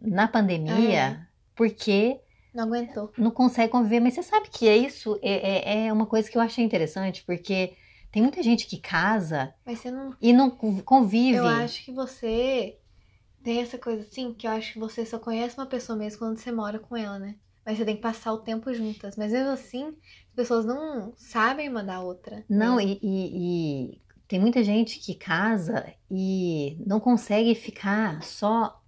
na 0.00 0.28
pandemia 0.28 1.26
porque 1.54 2.20
Não 2.52 2.64
aguentou. 2.64 3.12
não 3.16 3.30
consegue 3.30 3.72
conviver. 3.72 4.00
Mas 4.00 4.14
você 4.14 4.22
sabe 4.22 4.48
que 4.50 4.68
é 4.68 4.76
isso 4.76 5.18
é, 5.22 5.82
é, 5.82 5.86
é 5.86 5.92
uma 5.92 6.06
coisa 6.06 6.30
que 6.30 6.36
eu 6.36 6.42
achei 6.42 6.64
interessante, 6.64 7.24
porque 7.24 7.74
tem 8.10 8.22
muita 8.22 8.42
gente 8.42 8.66
que 8.66 8.78
casa 8.78 9.54
não. 9.90 10.14
e 10.20 10.32
não 10.32 10.50
convive. 10.50 11.38
Eu 11.38 11.46
acho 11.46 11.84
que 11.84 11.92
você 11.92 12.78
tem 13.42 13.60
essa 13.60 13.76
coisa 13.76 14.02
assim, 14.02 14.32
que 14.32 14.46
eu 14.46 14.52
acho 14.52 14.74
que 14.74 14.78
você 14.78 15.04
só 15.04 15.18
conhece 15.18 15.56
uma 15.58 15.66
pessoa 15.66 15.96
mesmo 15.98 16.18
quando 16.18 16.38
você 16.38 16.50
mora 16.50 16.78
com 16.78 16.96
ela, 16.96 17.18
né? 17.18 17.36
Mas 17.64 17.78
você 17.78 17.84
tem 17.84 17.96
que 17.96 18.02
passar 18.02 18.32
o 18.32 18.38
tempo 18.38 18.72
juntas. 18.74 19.16
Mas 19.16 19.32
mesmo 19.32 19.50
assim, 19.50 19.86
as 20.28 20.34
pessoas 20.36 20.64
não 20.64 21.12
sabem 21.16 21.68
uma 21.68 21.82
da 21.82 22.00
outra. 22.00 22.44
Não, 22.48 22.76
mesmo. 22.76 22.90
e, 23.02 23.06
e- 23.06 23.92
e 23.94 24.00
tem 24.28 24.38
muita 24.38 24.62
gente 24.62 24.98
que 24.98 25.14
casa 25.14 25.86
e 26.10 26.76
não 26.86 27.00
consegue 27.00 27.54
ficar 27.54 28.22
só 28.22 28.80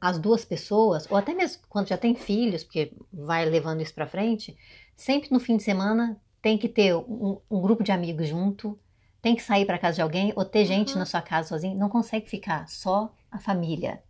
as 0.00 0.18
duas 0.18 0.44
pessoas, 0.46 1.06
ou 1.10 1.16
até 1.16 1.34
mesmo 1.34 1.62
quando 1.68 1.88
já 1.88 1.96
tem 1.98 2.14
filhos, 2.14 2.64
porque 2.64 2.92
vai 3.12 3.44
levando 3.44 3.82
isso 3.82 3.92
pra 3.92 4.06
frente, 4.06 4.56
sempre 4.96 5.30
no 5.30 5.38
fim 5.38 5.58
de 5.58 5.62
semana 5.62 6.18
tem 6.40 6.56
que 6.56 6.70
ter 6.70 6.94
um, 6.96 7.38
um 7.50 7.60
grupo 7.60 7.82
de 7.84 7.92
amigos 7.92 8.26
junto, 8.26 8.78
tem 9.20 9.36
que 9.36 9.42
sair 9.42 9.66
pra 9.66 9.78
casa 9.78 9.96
de 9.96 10.02
alguém, 10.02 10.32
ou 10.34 10.42
ter 10.42 10.64
gente 10.64 10.94
Uhum. 10.94 11.00
na 11.00 11.04
sua 11.04 11.20
casa 11.20 11.48
sozinho, 11.50 11.76
não 11.76 11.90
consegue 11.90 12.30
ficar 12.30 12.66
só 12.66 13.12
a 13.30 13.38
família. 13.38 14.02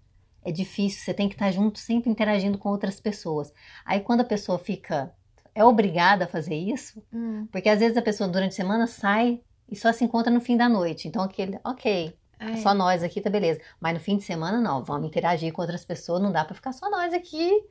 É 0.44 0.50
difícil, 0.50 1.00
você 1.04 1.12
tem 1.12 1.28
que 1.28 1.34
estar 1.34 1.50
junto, 1.50 1.78
sempre 1.78 2.10
interagindo 2.10 2.56
com 2.58 2.68
outras 2.70 2.98
pessoas. 2.98 3.52
Aí 3.84 4.00
quando 4.00 4.20
a 4.22 4.24
pessoa 4.24 4.58
fica, 4.58 5.12
é 5.54 5.64
obrigada 5.64 6.24
a 6.24 6.28
fazer 6.28 6.54
isso, 6.54 7.02
Hum, 7.12 7.46
porque 7.52 7.68
às 7.68 7.78
vezes 7.80 7.96
a 7.96 8.02
pessoa 8.02 8.28
durante 8.28 8.52
a 8.52 8.56
semana 8.56 8.86
sai 8.86 9.40
e 9.68 9.76
só 9.76 9.92
se 9.92 10.04
encontra 10.04 10.32
no 10.32 10.40
fim 10.40 10.56
da 10.56 10.68
noite. 10.68 11.06
Então 11.08 11.22
aquele, 11.22 11.58
ok, 11.64 12.16
é. 12.38 12.56
só 12.56 12.72
nós 12.74 13.02
aqui 13.02 13.20
tá 13.20 13.28
beleza. 13.28 13.60
Mas 13.78 13.94
no 13.94 14.00
fim 14.00 14.16
de 14.16 14.24
semana 14.24 14.60
não, 14.60 14.82
vamos 14.82 15.06
interagir 15.06 15.52
com 15.52 15.60
outras 15.62 15.84
pessoas, 15.84 16.22
não 16.22 16.32
dá 16.32 16.44
pra 16.44 16.54
ficar 16.54 16.72
só 16.72 16.90
nós 16.90 17.12
aqui. 17.12 17.62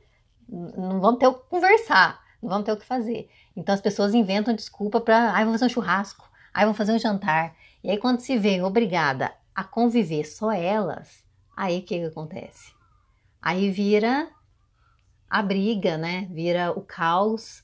Não 0.48 1.00
vamos 1.00 1.18
ter 1.18 1.26
o 1.28 1.34
que 1.34 1.48
conversar, 1.48 2.20
não 2.42 2.48
vamos 2.48 2.64
ter 2.64 2.72
o 2.72 2.76
que 2.76 2.84
fazer. 2.86 3.28
Então 3.56 3.74
as 3.74 3.80
pessoas 3.80 4.14
inventam 4.14 4.54
desculpa 4.54 5.00
pra, 5.00 5.32
ai, 5.32 5.44
vamos 5.44 5.60
fazer 5.60 5.70
um 5.70 5.74
churrasco, 5.74 6.28
ai, 6.54 6.64
vamos 6.64 6.78
fazer 6.78 6.92
um 6.92 6.98
jantar. 6.98 7.54
E 7.82 7.90
aí 7.90 7.98
quando 7.98 8.20
se 8.20 8.36
vê 8.38 8.60
obrigada 8.62 9.32
a 9.54 9.62
conviver 9.64 10.24
só 10.24 10.50
elas, 10.52 11.24
aí 11.56 11.78
o 11.78 11.82
que 11.82 11.98
que 11.98 12.04
acontece? 12.06 12.72
Aí 13.40 13.70
vira 13.70 14.30
a 15.28 15.42
briga, 15.42 15.96
né? 15.96 16.28
Vira 16.30 16.72
o 16.72 16.82
caos. 16.82 17.62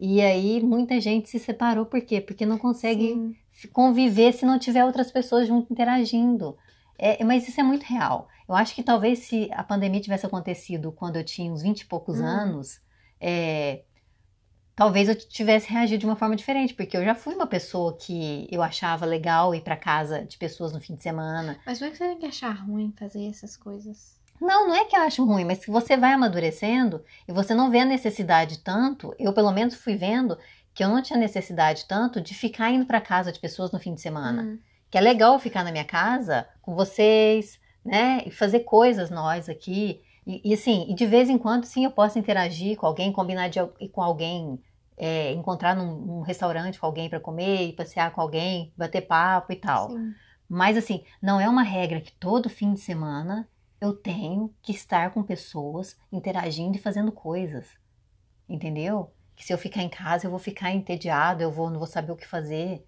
E 0.00 0.20
aí 0.20 0.62
muita 0.62 1.00
gente 1.00 1.28
se 1.28 1.38
separou, 1.38 1.84
por 1.84 2.00
quê? 2.00 2.20
Porque 2.20 2.46
não 2.46 2.56
consegue 2.56 3.08
Sim. 3.08 3.34
conviver 3.72 4.32
se 4.32 4.46
não 4.46 4.58
tiver 4.58 4.84
outras 4.84 5.10
pessoas 5.10 5.48
junto 5.48 5.72
interagindo. 5.72 6.56
É, 6.96 7.22
mas 7.24 7.46
isso 7.48 7.60
é 7.60 7.64
muito 7.64 7.82
real. 7.84 8.28
Eu 8.48 8.54
acho 8.54 8.74
que 8.74 8.82
talvez 8.82 9.20
se 9.20 9.48
a 9.52 9.62
pandemia 9.62 10.00
tivesse 10.00 10.26
acontecido 10.26 10.92
quando 10.92 11.16
eu 11.16 11.24
tinha 11.24 11.52
uns 11.52 11.62
20 11.62 11.82
e 11.82 11.86
poucos 11.86 12.20
Hum. 12.20 12.24
anos, 12.24 12.80
é, 13.20 13.82
talvez 14.78 15.08
eu 15.08 15.14
tivesse 15.16 15.68
reagido 15.68 15.98
de 15.98 16.06
uma 16.06 16.14
forma 16.14 16.36
diferente, 16.36 16.72
porque 16.72 16.96
eu 16.96 17.04
já 17.04 17.12
fui 17.12 17.34
uma 17.34 17.48
pessoa 17.48 17.96
que 17.98 18.46
eu 18.48 18.62
achava 18.62 19.04
legal 19.04 19.52
ir 19.52 19.60
para 19.60 19.76
casa 19.76 20.24
de 20.24 20.38
pessoas 20.38 20.72
no 20.72 20.80
fim 20.80 20.94
de 20.94 21.02
semana. 21.02 21.58
Mas 21.66 21.80
não 21.80 21.88
é 21.88 21.90
que 21.90 21.96
você 21.96 22.06
tem 22.06 22.18
que 22.18 22.26
achar 22.26 22.52
ruim 22.52 22.94
fazer 22.96 23.26
essas 23.26 23.56
coisas. 23.56 24.16
Não, 24.40 24.68
não 24.68 24.76
é 24.76 24.84
que 24.84 24.94
eu 24.94 25.00
acho 25.00 25.24
ruim, 25.24 25.44
mas 25.44 25.58
se 25.58 25.68
você 25.68 25.96
vai 25.96 26.12
amadurecendo 26.12 27.02
e 27.26 27.32
você 27.32 27.56
não 27.56 27.72
vê 27.72 27.80
a 27.80 27.84
necessidade 27.84 28.60
tanto, 28.60 29.12
eu 29.18 29.32
pelo 29.32 29.50
menos 29.50 29.74
fui 29.74 29.96
vendo 29.96 30.38
que 30.72 30.84
eu 30.84 30.88
não 30.88 31.02
tinha 31.02 31.18
necessidade 31.18 31.84
tanto 31.88 32.20
de 32.20 32.32
ficar 32.32 32.70
indo 32.70 32.86
para 32.86 33.00
casa 33.00 33.32
de 33.32 33.40
pessoas 33.40 33.72
no 33.72 33.80
fim 33.80 33.94
de 33.94 34.00
semana. 34.00 34.42
Hum. 34.42 34.58
Que 34.88 34.96
é 34.96 35.00
legal 35.00 35.32
eu 35.32 35.40
ficar 35.40 35.64
na 35.64 35.72
minha 35.72 35.84
casa 35.84 36.46
com 36.62 36.76
vocês, 36.76 37.58
né? 37.84 38.22
E 38.24 38.30
fazer 38.30 38.60
coisas 38.60 39.10
nós 39.10 39.48
aqui. 39.48 40.00
E, 40.24 40.40
e, 40.44 40.54
assim, 40.54 40.86
e 40.88 40.94
de 40.94 41.04
vez 41.04 41.28
em 41.28 41.36
quando, 41.36 41.64
sim, 41.64 41.84
eu 41.84 41.90
posso 41.90 42.16
interagir 42.16 42.76
com 42.76 42.86
alguém, 42.86 43.10
combinar 43.10 43.48
de 43.48 43.58
com 43.90 44.00
alguém, 44.00 44.60
é, 44.98 45.32
encontrar 45.32 45.74
num, 45.76 45.96
num 45.98 46.20
restaurante 46.20 46.78
com 46.78 46.86
alguém 46.86 47.08
para 47.08 47.20
comer, 47.20 47.74
passear 47.74 48.12
com 48.12 48.20
alguém, 48.20 48.72
bater 48.76 49.02
papo 49.02 49.52
e 49.52 49.56
tal. 49.56 49.90
Sim. 49.90 50.12
Mas 50.48 50.76
assim, 50.76 51.04
não 51.22 51.40
é 51.40 51.48
uma 51.48 51.62
regra 51.62 52.00
que 52.00 52.12
todo 52.12 52.48
fim 52.48 52.72
de 52.74 52.80
semana 52.80 53.48
eu 53.80 53.92
tenho 53.92 54.52
que 54.62 54.72
estar 54.72 55.10
com 55.12 55.22
pessoas 55.22 55.96
interagindo 56.10 56.76
e 56.76 56.80
fazendo 56.80 57.12
coisas. 57.12 57.66
Entendeu? 58.48 59.12
Que 59.36 59.44
se 59.44 59.52
eu 59.52 59.58
ficar 59.58 59.82
em 59.82 59.88
casa, 59.88 60.26
eu 60.26 60.30
vou 60.30 60.38
ficar 60.40 60.72
entediado, 60.72 61.42
eu 61.42 61.50
vou, 61.52 61.70
não 61.70 61.78
vou 61.78 61.86
saber 61.86 62.12
o 62.12 62.16
que 62.16 62.26
fazer. 62.26 62.84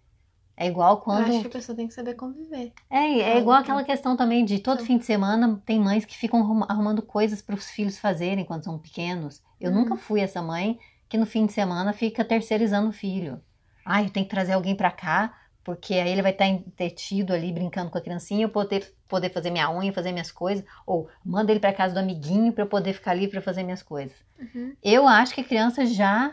É 0.56 0.66
igual 0.66 0.94
Eu 0.96 1.00
quando. 1.00 1.26
acho 1.30 1.40
que 1.42 1.46
a 1.46 1.50
pessoa 1.50 1.76
tem 1.76 1.86
que 1.88 1.94
saber 1.94 2.14
conviver. 2.14 2.72
É, 2.90 3.18
é 3.20 3.32
Ah, 3.34 3.38
igual 3.38 3.58
aquela 3.58 3.84
questão 3.84 4.16
também 4.16 4.44
de 4.44 4.58
todo 4.58 4.84
fim 4.84 4.98
de 4.98 5.04
semana 5.04 5.62
tem 5.64 5.78
mães 5.80 6.04
que 6.04 6.16
ficam 6.16 6.40
arruma- 6.40 6.66
arrumando 6.68 7.02
coisas 7.02 7.40
para 7.40 7.54
os 7.54 7.70
filhos 7.70 7.98
fazerem 7.98 8.44
quando 8.44 8.64
são 8.64 8.78
pequenos. 8.78 9.42
Eu 9.60 9.70
Hum. 9.70 9.74
nunca 9.76 9.96
fui 9.96 10.20
essa 10.20 10.42
mãe 10.42 10.78
que 11.10 11.18
no 11.18 11.26
fim 11.26 11.44
de 11.44 11.52
semana 11.52 11.92
fica 11.92 12.24
terceirizando 12.24 12.88
o 12.88 12.92
filho. 12.92 13.38
Ai, 13.84 14.06
eu 14.06 14.10
tenho 14.10 14.24
que 14.24 14.30
trazer 14.30 14.52
alguém 14.52 14.74
para 14.76 14.90
cá, 14.90 15.36
porque 15.64 15.94
aí 15.94 16.08
ele 16.10 16.22
vai 16.22 16.30
estar 16.32 16.46
entretido 16.46 17.34
ali 17.34 17.52
brincando 17.52 17.90
com 17.90 17.98
a 17.98 18.00
criancinha, 18.00 18.44
eu 18.44 18.48
poder 18.48 18.94
poder 19.08 19.30
fazer 19.30 19.50
minha 19.50 19.68
unha, 19.68 19.92
fazer 19.92 20.12
minhas 20.12 20.30
coisas, 20.30 20.64
ou 20.86 21.08
manda 21.24 21.50
ele 21.50 21.58
para 21.58 21.72
casa 21.72 21.92
do 21.92 21.98
amiguinho 21.98 22.52
para 22.52 22.62
eu 22.62 22.68
poder 22.68 22.92
ficar 22.92 23.10
ali 23.10 23.26
para 23.26 23.42
fazer 23.42 23.64
minhas 23.64 23.82
coisas. 23.82 24.16
Uhum. 24.38 24.74
Eu 24.80 25.06
acho 25.08 25.34
que 25.34 25.40
a 25.40 25.44
criança 25.44 25.84
já 25.84 26.32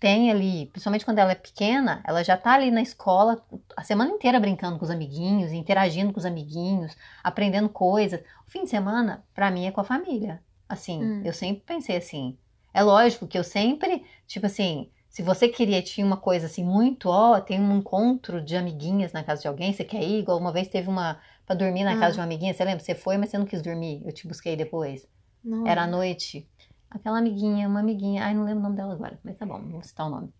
tem 0.00 0.30
ali, 0.30 0.66
principalmente 0.66 1.04
quando 1.04 1.18
ela 1.18 1.32
é 1.32 1.34
pequena, 1.34 2.02
ela 2.06 2.22
já 2.24 2.34
tá 2.36 2.52
ali 2.54 2.70
na 2.70 2.80
escola 2.80 3.44
a 3.76 3.82
semana 3.82 4.10
inteira 4.10 4.40
brincando 4.40 4.78
com 4.78 4.84
os 4.86 4.90
amiguinhos, 4.90 5.52
interagindo 5.52 6.12
com 6.12 6.18
os 6.18 6.24
amiguinhos, 6.24 6.96
aprendendo 7.22 7.68
coisas. 7.68 8.20
O 8.46 8.50
fim 8.50 8.64
de 8.64 8.70
semana, 8.70 9.22
pra 9.34 9.50
mim, 9.50 9.66
é 9.66 9.70
com 9.70 9.82
a 9.82 9.84
família. 9.84 10.40
Assim, 10.66 11.02
Hum. 11.04 11.22
eu 11.24 11.32
sempre 11.34 11.62
pensei 11.66 11.96
assim. 11.98 12.38
É 12.78 12.82
lógico 12.82 13.26
que 13.26 13.36
eu 13.36 13.42
sempre, 13.42 14.04
tipo 14.26 14.46
assim, 14.46 14.88
se 15.08 15.20
você 15.20 15.48
queria, 15.48 15.82
tinha 15.82 16.06
uma 16.06 16.16
coisa 16.16 16.46
assim, 16.46 16.62
muito, 16.62 17.08
ó, 17.08 17.40
tem 17.40 17.60
um 17.60 17.78
encontro 17.78 18.40
de 18.40 18.54
amiguinhas 18.56 19.12
na 19.12 19.24
casa 19.24 19.42
de 19.42 19.48
alguém, 19.48 19.72
você 19.72 19.82
quer 19.82 20.00
ir? 20.02 20.20
Igual 20.20 20.38
uma 20.38 20.52
vez 20.52 20.68
teve 20.68 20.88
uma 20.88 21.18
pra 21.44 21.56
dormir 21.56 21.82
na 21.82 21.94
Ah. 21.94 21.96
casa 21.98 22.12
de 22.12 22.18
uma 22.20 22.24
amiguinha, 22.24 22.54
você 22.54 22.64
lembra? 22.64 22.78
Você 22.84 22.94
foi, 22.94 23.16
mas 23.16 23.30
você 23.30 23.38
não 23.38 23.46
quis 23.46 23.60
dormir. 23.62 24.00
Eu 24.04 24.12
te 24.12 24.28
busquei 24.28 24.54
depois. 24.54 25.08
Não. 25.42 25.66
Era 25.66 25.82
à 25.82 25.86
noite. 25.88 26.48
Aquela 26.88 27.18
amiguinha, 27.18 27.66
uma 27.68 27.80
amiguinha. 27.80 28.24
Ai, 28.24 28.32
não 28.34 28.44
lembro 28.44 28.60
o 28.60 28.62
nome 28.62 28.76
dela 28.76 28.92
agora, 28.94 29.18
mas 29.24 29.36
tá 29.36 29.44
bom, 29.44 29.58
não 29.58 29.70
vou 29.72 29.82
citar 29.82 30.06
o 30.06 30.10
nome. 30.10 30.32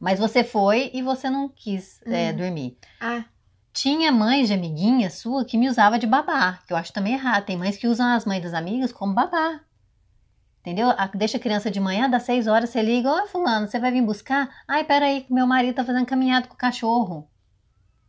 Mas 0.00 0.18
você 0.18 0.42
foi 0.42 0.90
e 0.92 1.00
você 1.00 1.30
não 1.30 1.48
quis 1.48 2.00
é, 2.06 2.30
Uhum. 2.30 2.36
dormir. 2.36 2.76
Ah, 3.00 3.24
Tinha 3.72 4.10
mães 4.10 4.48
de 4.48 4.54
amiguinha 4.54 5.08
sua 5.10 5.44
que 5.44 5.56
me 5.56 5.68
usava 5.68 5.96
de 5.96 6.04
babá, 6.06 6.58
que 6.66 6.72
eu 6.72 6.76
acho 6.76 6.92
também 6.92 7.12
errado. 7.12 7.44
Tem 7.44 7.56
mães 7.56 7.76
que 7.76 7.86
usam 7.86 8.08
as 8.08 8.24
mães 8.24 8.42
das 8.42 8.52
amigas 8.52 8.90
como 8.90 9.14
babá. 9.14 9.60
Entendeu? 10.60 10.88
Deixa 11.14 11.38
a 11.38 11.40
criança 11.40 11.70
de 11.70 11.80
manhã, 11.80 12.08
das 12.08 12.24
seis 12.24 12.46
horas, 12.46 12.68
você 12.70 12.82
liga, 12.82 13.08
ó, 13.10 13.26
fulano, 13.26 13.66
você 13.66 13.78
vai 13.78 13.90
vir 13.90 14.02
buscar? 14.02 14.48
Ai, 14.68 14.84
peraí, 14.84 15.22
que 15.22 15.32
meu 15.32 15.46
marido 15.46 15.74
tá 15.74 15.84
fazendo 15.84 16.04
caminhada 16.06 16.46
com 16.48 16.54
o 16.54 16.58
cachorro. 16.58 17.28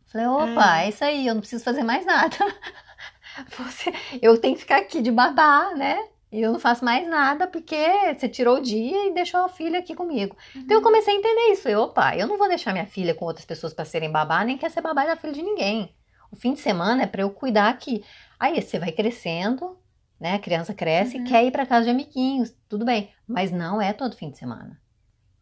Falei, 0.06 0.26
opa, 0.26 0.72
Ah. 0.72 0.82
é 0.84 0.90
isso 0.90 1.02
aí, 1.04 1.26
eu 1.26 1.32
não 1.34 1.40
preciso 1.40 1.64
fazer 1.64 1.82
mais 1.82 2.04
nada. 2.04 2.36
Você- 3.58 3.92
eu 4.20 4.38
tenho 4.38 4.54
que 4.54 4.60
ficar 4.60 4.76
aqui 4.78 5.00
de 5.00 5.10
babá, 5.10 5.70
né? 5.74 5.98
E 6.30 6.40
eu 6.40 6.52
não 6.52 6.58
faço 6.60 6.84
mais 6.84 7.06
nada 7.08 7.46
porque 7.46 7.76
você 8.14 8.28
tirou 8.28 8.56
o 8.56 8.60
dia 8.62 9.06
e 9.08 9.14
deixou 9.14 9.40
a 9.40 9.48
filha 9.48 9.78
aqui 9.78 9.94
comigo. 9.94 10.36
Então 10.56 10.78
eu 10.78 10.82
comecei 10.82 11.14
a 11.14 11.18
entender 11.18 11.52
isso. 11.52 11.62
Falei, 11.62 11.76
opa, 11.76 12.16
eu 12.16 12.26
não 12.26 12.38
vou 12.38 12.48
deixar 12.48 12.72
minha 12.72 12.86
filha 12.86 13.14
com 13.14 13.24
outras 13.26 13.44
pessoas 13.44 13.74
para 13.74 13.84
serem 13.84 14.10
babá, 14.10 14.42
nem 14.44 14.56
quer 14.56 14.70
ser 14.70 14.80
babá 14.80 15.04
da 15.04 15.16
filha 15.16 15.32
de 15.32 15.42
ninguém. 15.42 15.94
O 16.30 16.36
fim 16.36 16.54
de 16.54 16.60
semana 16.60 17.02
é 17.02 17.06
para 17.06 17.20
eu 17.22 17.30
cuidar 17.30 17.68
aqui. 17.68 18.02
Aí 18.40 18.60
você 18.62 18.78
vai 18.78 18.92
crescendo, 18.92 19.78
né? 20.22 20.34
A 20.34 20.38
criança 20.38 20.72
cresce 20.72 21.16
Uhum. 21.18 21.24
e 21.24 21.28
quer 21.28 21.44
ir 21.44 21.50
para 21.50 21.66
casa 21.66 21.84
de 21.84 21.90
amiguinhos, 21.90 22.54
tudo 22.68 22.84
bem. 22.84 23.10
Mas 23.26 23.50
não 23.50 23.82
é 23.82 23.92
todo 23.92 24.16
fim 24.16 24.30
de 24.30 24.38
semana. 24.38 24.80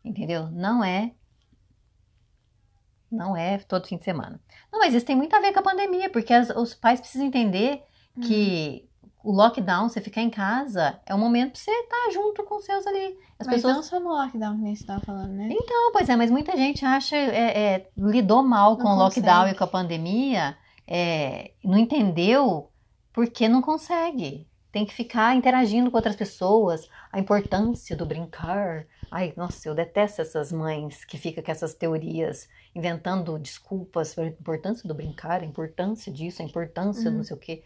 Entendeu? 0.04 0.48
Não 0.50 0.82
é. 0.82 1.12
Não 3.10 3.36
é 3.36 3.58
todo 3.58 3.86
fim 3.86 3.96
de 3.96 4.04
semana. 4.04 4.40
Não, 4.72 4.78
mas 4.78 4.94
isso 4.94 5.04
tem 5.04 5.16
muito 5.16 5.34
a 5.34 5.40
ver 5.40 5.52
com 5.52 5.58
a 5.60 5.62
pandemia, 5.64 6.08
porque 6.10 6.32
as- 6.32 6.50
os 6.50 6.74
pais 6.74 7.00
precisam 7.00 7.26
entender 7.26 7.82
Hum. 8.16 8.20
que 8.22 8.88
o 9.22 9.32
lockdown, 9.32 9.88
você 9.88 10.00
ficar 10.00 10.22
em 10.22 10.30
casa, 10.30 10.98
é 11.04 11.14
um 11.14 11.18
momento 11.18 11.52
pra 11.52 11.60
você 11.60 11.70
estar 11.70 12.10
junto 12.12 12.42
com 12.44 12.56
os 12.56 12.64
seus 12.64 12.86
ali. 12.86 13.18
As 13.38 13.46
Mas 13.46 13.56
pessoas 13.56 13.74
não 13.76 13.82
só 13.82 14.00
no 14.00 14.08
lockdown 14.08 14.56
que 14.56 14.62
nem 14.62 14.74
você 14.76 14.86
tava 14.86 15.00
falando, 15.04 15.32
né? 15.32 15.48
não, 15.68 15.92
pois 15.92 16.08
é, 16.08 16.16
mas 16.16 16.30
muita 16.30 16.56
gente 16.56 16.84
acha, 16.86 17.16
é, 17.16 17.74
é, 17.74 17.90
lidou 17.96 18.42
mal 18.42 18.76
com 18.76 18.84
Não 18.84 18.92
o 18.92 18.98
lockdown 19.00 19.34
consegue. 19.40 19.54
e 19.54 19.58
com 19.58 19.64
a 19.64 19.66
pandemia, 19.66 20.56
é, 20.86 21.52
não 21.64 21.76
entendeu 21.78 22.70
porque 23.12 23.48
não 23.48 23.60
consegue. 23.60 24.48
Tem 24.72 24.86
que 24.86 24.94
ficar 24.94 25.34
interagindo 25.34 25.90
com 25.90 25.96
outras 25.96 26.14
pessoas, 26.16 26.88
a 27.12 27.18
importância 27.18 27.96
do 27.96 28.06
brincar. 28.06 28.86
Ai, 29.10 29.32
nossa, 29.36 29.68
eu 29.68 29.74
detesto 29.74 30.22
essas 30.22 30.52
mães 30.52 31.04
que 31.04 31.18
ficam 31.18 31.42
com 31.42 31.50
essas 31.50 31.74
teorias, 31.74 32.48
inventando 32.74 33.36
desculpas 33.38 34.14
para 34.14 34.24
a 34.24 34.28
importância 34.28 34.86
do 34.88 34.94
brincar, 34.94 35.42
a 35.42 35.44
importância 35.46 36.12
disso, 36.12 36.40
a 36.42 36.44
importância 36.44 37.10
Uhum. 37.10 37.16
não 37.18 37.24
sei 37.24 37.36
o 37.36 37.40
quê. 37.40 37.64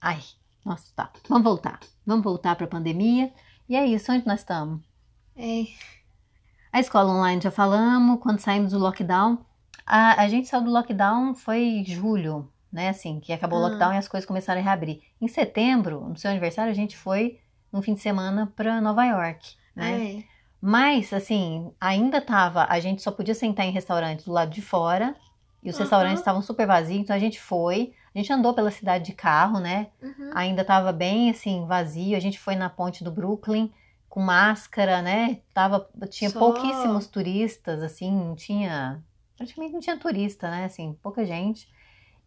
Ai, 0.00 0.20
Nossa, 0.64 0.92
tá. 0.96 1.12
Vamos 1.28 1.44
voltar. 1.44 1.78
Vamos 2.04 2.24
voltar 2.24 2.56
para 2.56 2.64
a 2.66 2.68
pandemia. 2.68 3.32
E 3.68 3.76
é 3.76 3.86
isso, 3.86 4.10
onde 4.12 4.26
nós 4.26 4.40
estamos? 4.40 4.80
É, 5.36 5.64
A 6.72 6.80
escola 6.80 7.12
online 7.12 7.40
já 7.40 7.50
falamos, 7.50 8.20
quando 8.20 8.40
saímos 8.40 8.72
do 8.72 8.78
lockdown. 8.78 9.44
A, 9.86 10.22
a 10.22 10.28
gente 10.28 10.48
saiu 10.48 10.64
do 10.64 10.70
lockdown 10.70 11.34
foi 11.34 11.62
em 11.62 11.84
julho, 11.84 12.52
né? 12.76 12.90
Assim, 12.90 13.18
que 13.18 13.32
acabou 13.32 13.58
o 13.58 13.64
Ah. 13.64 13.68
lockdown 13.68 13.94
e 13.94 13.96
as 13.96 14.06
coisas 14.06 14.26
começaram 14.28 14.60
a 14.60 14.64
reabrir. 14.64 15.00
Em 15.20 15.26
setembro, 15.26 16.00
no 16.08 16.16
seu 16.16 16.30
aniversário, 16.30 16.70
a 16.70 16.74
gente 16.74 16.94
foi 16.96 17.40
no 17.72 17.80
fim 17.80 17.94
de 17.94 18.00
semana 18.00 18.52
para 18.54 18.80
Nova 18.82 19.04
York, 19.04 19.56
né? 19.74 20.18
é. 20.18 20.24
Mas, 20.60 21.12
assim, 21.12 21.70
ainda 21.80 22.20
tava. 22.20 22.66
A 22.68 22.80
gente 22.80 23.00
só 23.02 23.10
podia 23.12 23.34
sentar 23.34 23.66
em 23.66 23.70
restaurantes 23.70 24.24
do 24.24 24.32
lado 24.32 24.50
de 24.50 24.60
fora. 24.62 25.14
E 25.62 25.68
os 25.68 25.76
Aham. 25.76 25.82
restaurantes 25.84 26.18
estavam 26.20 26.42
super 26.42 26.66
vazios, 26.66 27.00
então 27.00 27.14
a 27.14 27.18
gente 27.18 27.40
foi. 27.40 27.92
A 28.14 28.18
gente 28.18 28.32
andou 28.32 28.52
pela 28.54 28.70
cidade 28.70 29.04
de 29.04 29.12
carro, 29.12 29.60
né? 29.60 29.88
Uhum. 30.02 30.30
Ainda 30.34 30.64
tava 30.64 30.92
bem, 30.92 31.30
assim, 31.30 31.66
vazio. 31.66 32.16
A 32.16 32.20
gente 32.20 32.38
foi 32.38 32.56
na 32.56 32.68
ponte 32.70 33.04
do 33.04 33.10
Brooklyn 33.12 33.70
com 34.08 34.20
máscara, 34.20 35.02
né? 35.02 35.40
Tava, 35.52 35.88
tinha 36.10 36.30
Só. 36.30 36.38
pouquíssimos 36.38 37.06
turistas, 37.06 37.82
assim, 37.82 38.10
não 38.10 38.34
tinha. 38.34 39.02
Praticamente 39.36 39.74
não 39.74 39.80
tinha 39.80 39.98
turista, 39.98 40.50
né? 40.50 40.64
Assim, 40.64 40.96
pouca 41.02 41.24
gente. 41.24 41.68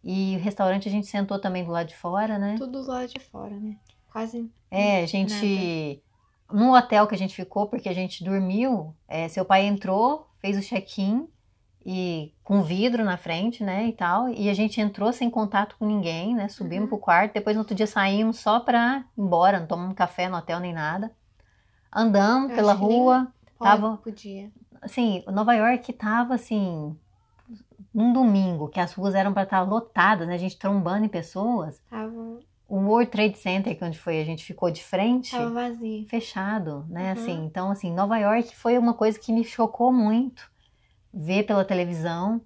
E 0.02 0.36
o 0.36 0.40
restaurante 0.40 0.88
a 0.88 0.90
gente 0.90 1.06
sentou 1.06 1.38
também 1.38 1.64
do 1.64 1.70
lado 1.70 1.88
de 1.88 1.96
fora, 1.96 2.38
né? 2.38 2.54
Tudo 2.56 2.80
lá 2.86 3.04
de 3.06 3.18
fora, 3.20 3.54
né? 3.58 3.76
Quase. 4.10 4.50
É, 4.70 5.02
a 5.02 5.06
gente. 5.06 6.02
No 6.52 6.74
hotel 6.74 7.06
que 7.06 7.14
a 7.14 7.18
gente 7.18 7.34
ficou, 7.34 7.66
porque 7.68 7.88
a 7.88 7.92
gente 7.92 8.24
dormiu, 8.24 8.94
é, 9.06 9.28
seu 9.28 9.44
pai 9.44 9.66
entrou, 9.66 10.28
fez 10.40 10.56
o 10.58 10.60
check-in 10.62 11.28
e 11.86 12.34
com 12.42 12.60
vidro 12.62 13.04
na 13.04 13.16
frente, 13.16 13.62
né, 13.62 13.86
e 13.86 13.92
tal, 13.92 14.28
e 14.28 14.50
a 14.50 14.54
gente 14.54 14.80
entrou 14.80 15.12
sem 15.12 15.30
contato 15.30 15.76
com 15.78 15.86
ninguém, 15.86 16.34
né, 16.34 16.48
subimos 16.48 16.82
Uhum. 16.84 16.88
pro 16.88 16.98
quarto, 16.98 17.32
depois 17.34 17.54
no 17.56 17.60
outro 17.62 17.74
dia 17.74 17.86
saímos 17.86 18.38
só 18.40 18.58
pra 18.60 19.04
ir 19.16 19.20
embora, 19.20 19.60
não 19.60 19.66
tomamos 19.66 19.94
café 19.94 20.28
no 20.28 20.36
hotel 20.36 20.58
nem 20.60 20.72
nada. 20.74 21.10
Andamos 21.94 22.50
Eu 22.50 22.56
pela 22.56 22.72
rua, 22.72 23.32
Tava- 23.58 23.96
Podia. 23.98 24.50
assim, 24.82 25.22
Nova 25.28 25.54
York 25.54 25.92
tava 25.92 26.34
assim, 26.34 26.96
num 27.92 28.12
domingo, 28.12 28.68
que 28.68 28.80
as 28.80 28.92
ruas 28.92 29.14
eram 29.14 29.32
pra 29.32 29.42
estar 29.44 29.62
lotadas, 29.62 30.26
né, 30.28 30.34
a 30.34 30.38
gente 30.38 30.58
trombando 30.58 31.04
em 31.06 31.08
pessoas. 31.08 31.80
Tava, 31.88 32.40
O 32.68 32.76
World 32.76 33.10
Trade 33.10 33.36
Center, 33.36 33.76
que 33.76 33.82
é 33.82 33.86
onde 33.86 33.98
foi, 33.98 34.20
a 34.20 34.24
gente 34.24 34.44
ficou 34.44 34.70
de 34.70 34.82
frente 34.82 35.36
tava 35.36 35.50
vazio. 35.50 36.06
fechado, 36.08 36.86
né? 36.88 37.06
Uhum. 37.06 37.12
Assim, 37.12 37.44
então, 37.46 37.70
assim, 37.70 37.92
Nova 37.92 38.16
York 38.18 38.54
foi 38.56 38.78
uma 38.78 38.94
coisa 38.94 39.18
que 39.18 39.32
me 39.32 39.44
chocou 39.44 39.92
muito 39.92 40.48
ver 41.12 41.44
pela 41.44 41.64
televisão 41.64 42.40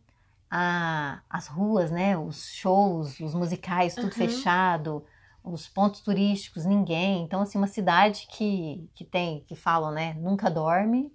a- 0.50 1.22
as 1.28 1.46
ruas, 1.46 1.90
né? 1.90 2.16
Os 2.16 2.46
shows, 2.54 3.20
os 3.20 3.34
musicais, 3.34 3.94
tudo 3.94 4.06
Uhum. 4.06 4.12
fechado, 4.12 5.04
os 5.42 5.68
pontos 5.68 6.00
turísticos, 6.00 6.64
ninguém. 6.64 7.22
Então, 7.22 7.42
assim, 7.42 7.58
uma 7.58 7.66
cidade 7.66 8.26
que, 8.30 8.88
que 8.94 9.04
tem, 9.04 9.44
que 9.44 9.54
falam, 9.54 9.90
né? 9.92 10.14
Nunca 10.14 10.50
dorme, 10.50 11.12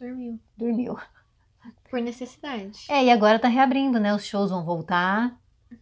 Dormiu. 0.00 0.40
dormiu. 0.56 0.96
Por 1.90 2.00
necessidade. 2.00 2.86
É, 2.88 3.04
e 3.04 3.10
agora 3.10 3.38
tá 3.38 3.48
reabrindo, 3.48 3.98
né? 3.98 4.14
Os 4.14 4.24
shows 4.26 4.50
vão 4.50 4.64
voltar 4.64 5.36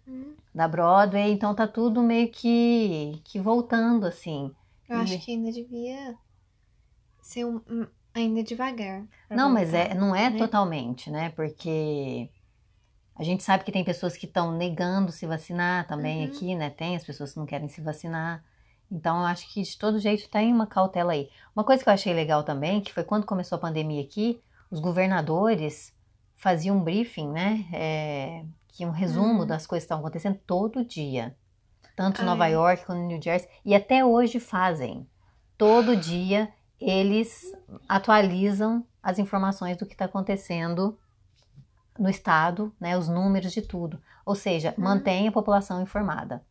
Uhum. 0.06 0.34
da 0.54 0.66
Broadway, 0.68 1.30
então 1.32 1.54
tá 1.54 1.66
tudo 1.66 2.02
meio 2.02 2.30
que, 2.30 3.20
que 3.24 3.38
voltando, 3.38 4.06
assim. 4.06 4.52
Eu 4.88 4.96
E- 4.96 5.00
acho 5.00 5.18
que 5.24 5.32
ainda 5.32 5.50
devia 5.52 6.16
ser 7.22 7.44
um, 7.44 7.60
um- 7.68 7.86
ainda 8.14 8.42
devagar. 8.42 9.04
Não, 9.30 9.50
mas 9.50 9.70
voltar, 9.72 9.90
é, 9.90 9.94
não 9.94 10.14
é 10.14 10.30
né? 10.30 10.38
totalmente, 10.38 11.10
né? 11.10 11.30
Porque 11.30 12.30
a 13.16 13.22
gente 13.24 13.42
sabe 13.42 13.64
que 13.64 13.72
tem 13.72 13.84
pessoas 13.84 14.16
que 14.16 14.26
estão 14.26 14.52
negando 14.52 15.10
se 15.12 15.26
vacinar 15.26 15.86
também 15.86 16.24
Uhum. 16.24 16.30
aqui, 16.30 16.54
né? 16.54 16.70
Tem 16.70 16.96
as 16.96 17.04
pessoas 17.04 17.32
que 17.32 17.38
não 17.38 17.46
querem 17.46 17.68
se 17.68 17.80
vacinar. 17.80 18.44
Então, 18.90 19.18
eu 19.18 19.26
acho 19.26 19.52
que 19.52 19.62
de 19.62 19.76
todo 19.78 19.98
jeito 19.98 20.28
tem 20.30 20.52
uma 20.52 20.66
cautela 20.66 21.12
aí. 21.12 21.28
Uma 21.54 21.64
coisa 21.64 21.82
que 21.82 21.88
eu 21.88 21.92
achei 21.94 22.14
legal 22.14 22.44
também, 22.44 22.80
que 22.80 22.92
foi 22.92 23.02
quando 23.02 23.26
começou 23.26 23.56
a 23.56 23.60
pandemia 23.60 24.02
aqui, 24.02 24.40
os 24.70 24.78
governadores 24.78 25.92
faziam 26.36 26.76
um 26.76 26.82
briefing, 26.84 27.30
né? 27.30 27.66
É, 27.72 28.44
que 28.68 28.84
um 28.86 28.90
resumo 28.90 29.40
Uhum. 29.40 29.46
das 29.46 29.66
coisas 29.66 29.82
que 29.84 29.86
estavam 29.86 30.04
acontecendo 30.04 30.38
todo 30.46 30.84
dia. 30.84 31.34
Tanto 31.96 32.20
em 32.20 32.24
Nova. 32.26 32.46
York 32.46 32.84
quanto 32.84 33.00
em 33.00 33.06
New 33.06 33.22
Jersey. 33.22 33.48
E 33.64 33.74
até 33.74 34.04
hoje 34.04 34.38
fazem. 34.38 35.06
Todo 35.56 35.96
dia 35.96 36.52
eles 36.78 37.42
atualizam 37.88 38.84
as 39.02 39.18
informações 39.18 39.76
do 39.78 39.86
que 39.86 39.92
está 39.94 40.04
acontecendo 40.04 40.98
no 41.98 42.10
estado, 42.10 42.74
né, 42.78 42.98
os 42.98 43.08
números 43.08 43.52
de 43.52 43.62
tudo. 43.62 43.98
Ou 44.26 44.34
seja, 44.34 44.74
Uhum. 44.76 44.84
mantém 44.84 45.26
a 45.28 45.32
população 45.32 45.80
informada. 45.80 46.44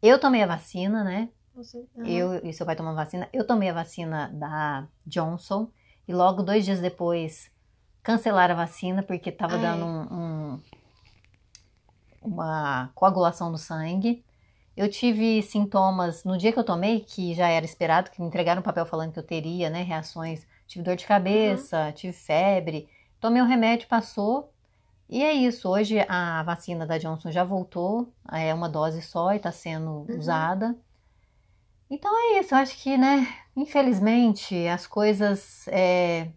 Eu 0.00 0.20
tomei 0.20 0.42
a 0.42 0.46
vacina, 0.46 1.02
né? 1.02 1.28
Você- 1.56 1.84
Aham. 1.98 2.06
Eu 2.06 2.34
e 2.48 2.52
seu 2.52 2.64
pai 2.64 2.76
tomou 2.76 2.92
a 2.92 2.96
vacina. 2.96 3.28
Eu 3.32 3.44
tomei 3.46 3.68
a 3.70 3.74
vacina 3.74 4.30
da 4.32 4.86
Johnson 5.04 5.68
e 6.06 6.12
logo 6.14 6.42
dois 6.42 6.64
dias 6.64 6.80
depois 6.80 7.50
cancelaram 8.02 8.54
a 8.54 8.58
vacina 8.58 9.02
porque 9.02 9.30
estava 9.30 9.56
dando 9.58 9.84
um- 9.86 10.14
um- 10.54 10.60
uma 12.22 12.90
coagulação 12.94 13.50
no 13.50 13.58
sangue. 13.58 14.24
Eu 14.76 14.88
tive 14.88 15.42
sintomas 15.42 16.24
no 16.24 16.38
dia 16.38 16.52
que 16.52 16.58
eu 16.58 16.64
tomei, 16.64 17.00
que 17.00 17.34
já 17.34 17.48
era 17.48 17.64
esperado, 17.64 18.10
que 18.10 18.20
me 18.20 18.26
entregaram 18.26 18.60
um 18.60 18.64
papel 18.64 18.86
falando 18.86 19.12
que 19.12 19.18
eu 19.18 19.22
teria, 19.22 19.68
né, 19.68 19.82
reações. 19.82 20.46
Tive 20.66 20.84
dor 20.84 20.96
de 20.96 21.06
cabeça, 21.06 21.92
tive 21.92 22.12
febre. 22.12 22.88
Tomei 23.20 23.42
o 23.42 23.46
remédio, 23.46 23.86
passou. 23.88 24.50
E 25.08 25.22
é 25.22 25.32
isso. 25.32 25.68
Hoje 25.68 26.00
a 26.08 26.42
vacina 26.42 26.86
da 26.86 26.96
Johnson 26.96 27.30
já 27.30 27.44
voltou, 27.44 28.10
é 28.30 28.54
uma 28.54 28.68
dose 28.68 29.02
só 29.02 29.32
e 29.32 29.36
está 29.36 29.52
sendo 29.52 30.06
Uhum. 30.08 30.18
usada. 30.18 30.74
Então 31.90 32.10
é 32.16 32.40
isso. 32.40 32.54
Eu 32.54 32.58
acho 32.58 32.76
que, 32.82 32.96
né, 32.96 33.28
infelizmente, 33.54 34.66
as 34.68 34.86
coisas 34.86 35.66
é, 35.68 36.30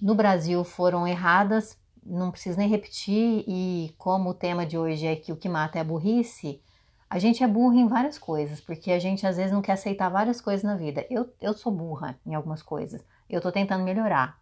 no 0.00 0.14
Brasil 0.14 0.62
foram 0.64 1.06
erradas. 1.06 1.78
Não 2.04 2.30
preciso 2.30 2.58
nem 2.58 2.68
repetir. 2.68 3.44
E 3.46 3.94
como 3.96 4.30
o 4.30 4.34
tema 4.34 4.66
de 4.66 4.76
hoje 4.76 5.06
é 5.06 5.16
que 5.16 5.32
o 5.32 5.36
que 5.36 5.48
mata 5.48 5.78
é 5.78 5.80
a 5.80 5.84
burrice, 5.84 6.60
a 7.08 7.18
gente 7.18 7.42
é 7.42 7.46
burra 7.46 7.76
em 7.76 7.86
várias 7.88 8.18
coisas, 8.18 8.60
porque 8.60 8.90
a 8.90 8.98
gente 8.98 9.26
às 9.26 9.36
vezes 9.36 9.52
não 9.52 9.62
quer 9.62 9.72
aceitar 9.72 10.08
várias 10.08 10.40
coisas 10.40 10.62
na 10.64 10.76
vida. 10.76 11.06
Eu, 11.08 11.32
eu 11.40 11.52
sou 11.54 11.72
burra 11.72 12.18
em 12.26 12.34
algumas 12.34 12.62
coisas. 12.62 13.04
Eu 13.30 13.40
tô 13.40 13.50
tentando 13.52 13.84
melhorar, 13.84 14.38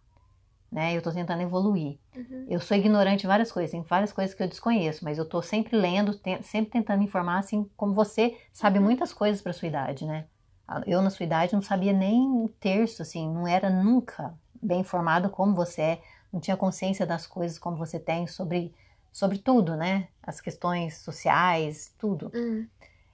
né? 0.71 0.95
Eu 0.95 1.01
tô 1.01 1.11
tentando 1.11 1.41
evoluir. 1.41 1.97
Uhum. 2.15 2.45
Eu 2.49 2.59
sou 2.59 2.75
ignorante 2.75 3.23
em 3.25 3.27
várias 3.27 3.51
coisas, 3.51 3.71
tem 3.71 3.81
várias 3.81 4.11
coisas 4.11 4.35
que 4.35 4.43
eu 4.43 4.47
desconheço, 4.47 5.05
mas 5.05 5.17
eu 5.17 5.25
tô 5.25 5.41
sempre 5.41 5.77
lendo, 5.77 6.13
te- 6.17 6.43
sempre 6.43 6.71
tentando 6.71 7.03
informar, 7.03 7.39
assim 7.39 7.69
como 7.77 7.93
você 7.93 8.37
sabe 8.51 8.79
Uhum. 8.79 8.85
muitas 8.85 9.13
coisas 9.13 9.41
para 9.41 9.53
sua 9.53 9.67
idade, 9.67 10.05
né? 10.05 10.25
Eu, 10.87 11.01
na 11.01 11.09
sua 11.09 11.25
idade, 11.25 11.53
não 11.53 11.61
sabia 11.61 11.93
nem 11.93 12.21
um 12.21 12.47
terço, 12.59 13.01
assim, 13.01 13.31
não 13.31 13.47
era 13.47 13.69
nunca 13.69 14.33
bem 14.63 14.81
informada 14.81 15.29
como 15.29 15.53
você 15.53 15.81
é, 15.81 16.01
não 16.31 16.39
tinha 16.39 16.57
consciência 16.57 17.05
das 17.05 17.27
coisas 17.27 17.59
como 17.59 17.77
você 17.77 17.99
tem 17.99 18.25
sobre, 18.27 18.73
sobre 19.11 19.37
tudo, 19.37 19.75
né? 19.75 20.07
As 20.21 20.41
questões 20.41 20.97
sociais, 20.97 21.93
tudo. 21.97 22.31
Hum. 22.33 22.67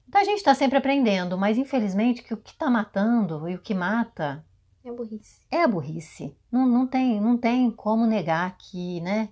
Então 0.08 0.22
a 0.22 0.24
gente 0.24 0.38
está 0.38 0.56
sempre 0.56 0.78
aprendendo, 0.78 1.38
mas 1.38 1.58
infelizmente 1.58 2.24
que 2.24 2.34
o 2.34 2.38
que 2.38 2.52
está 2.52 2.70
matando 2.70 3.48
e 3.48 3.56
o 3.56 3.60
que 3.62 3.76
mata 3.76 4.44
É 4.84 4.92
burrice. 4.92 5.42
é 5.52 5.64
a 5.64 5.68
burrice. 5.68 6.36
Não, 6.52 6.66
não, 6.66 6.88
tem, 6.88 7.20
não 7.22 7.38
tem 7.38 7.70
como 7.70 8.06
negar 8.08 8.58
que, 8.58 9.02
né? 9.02 9.30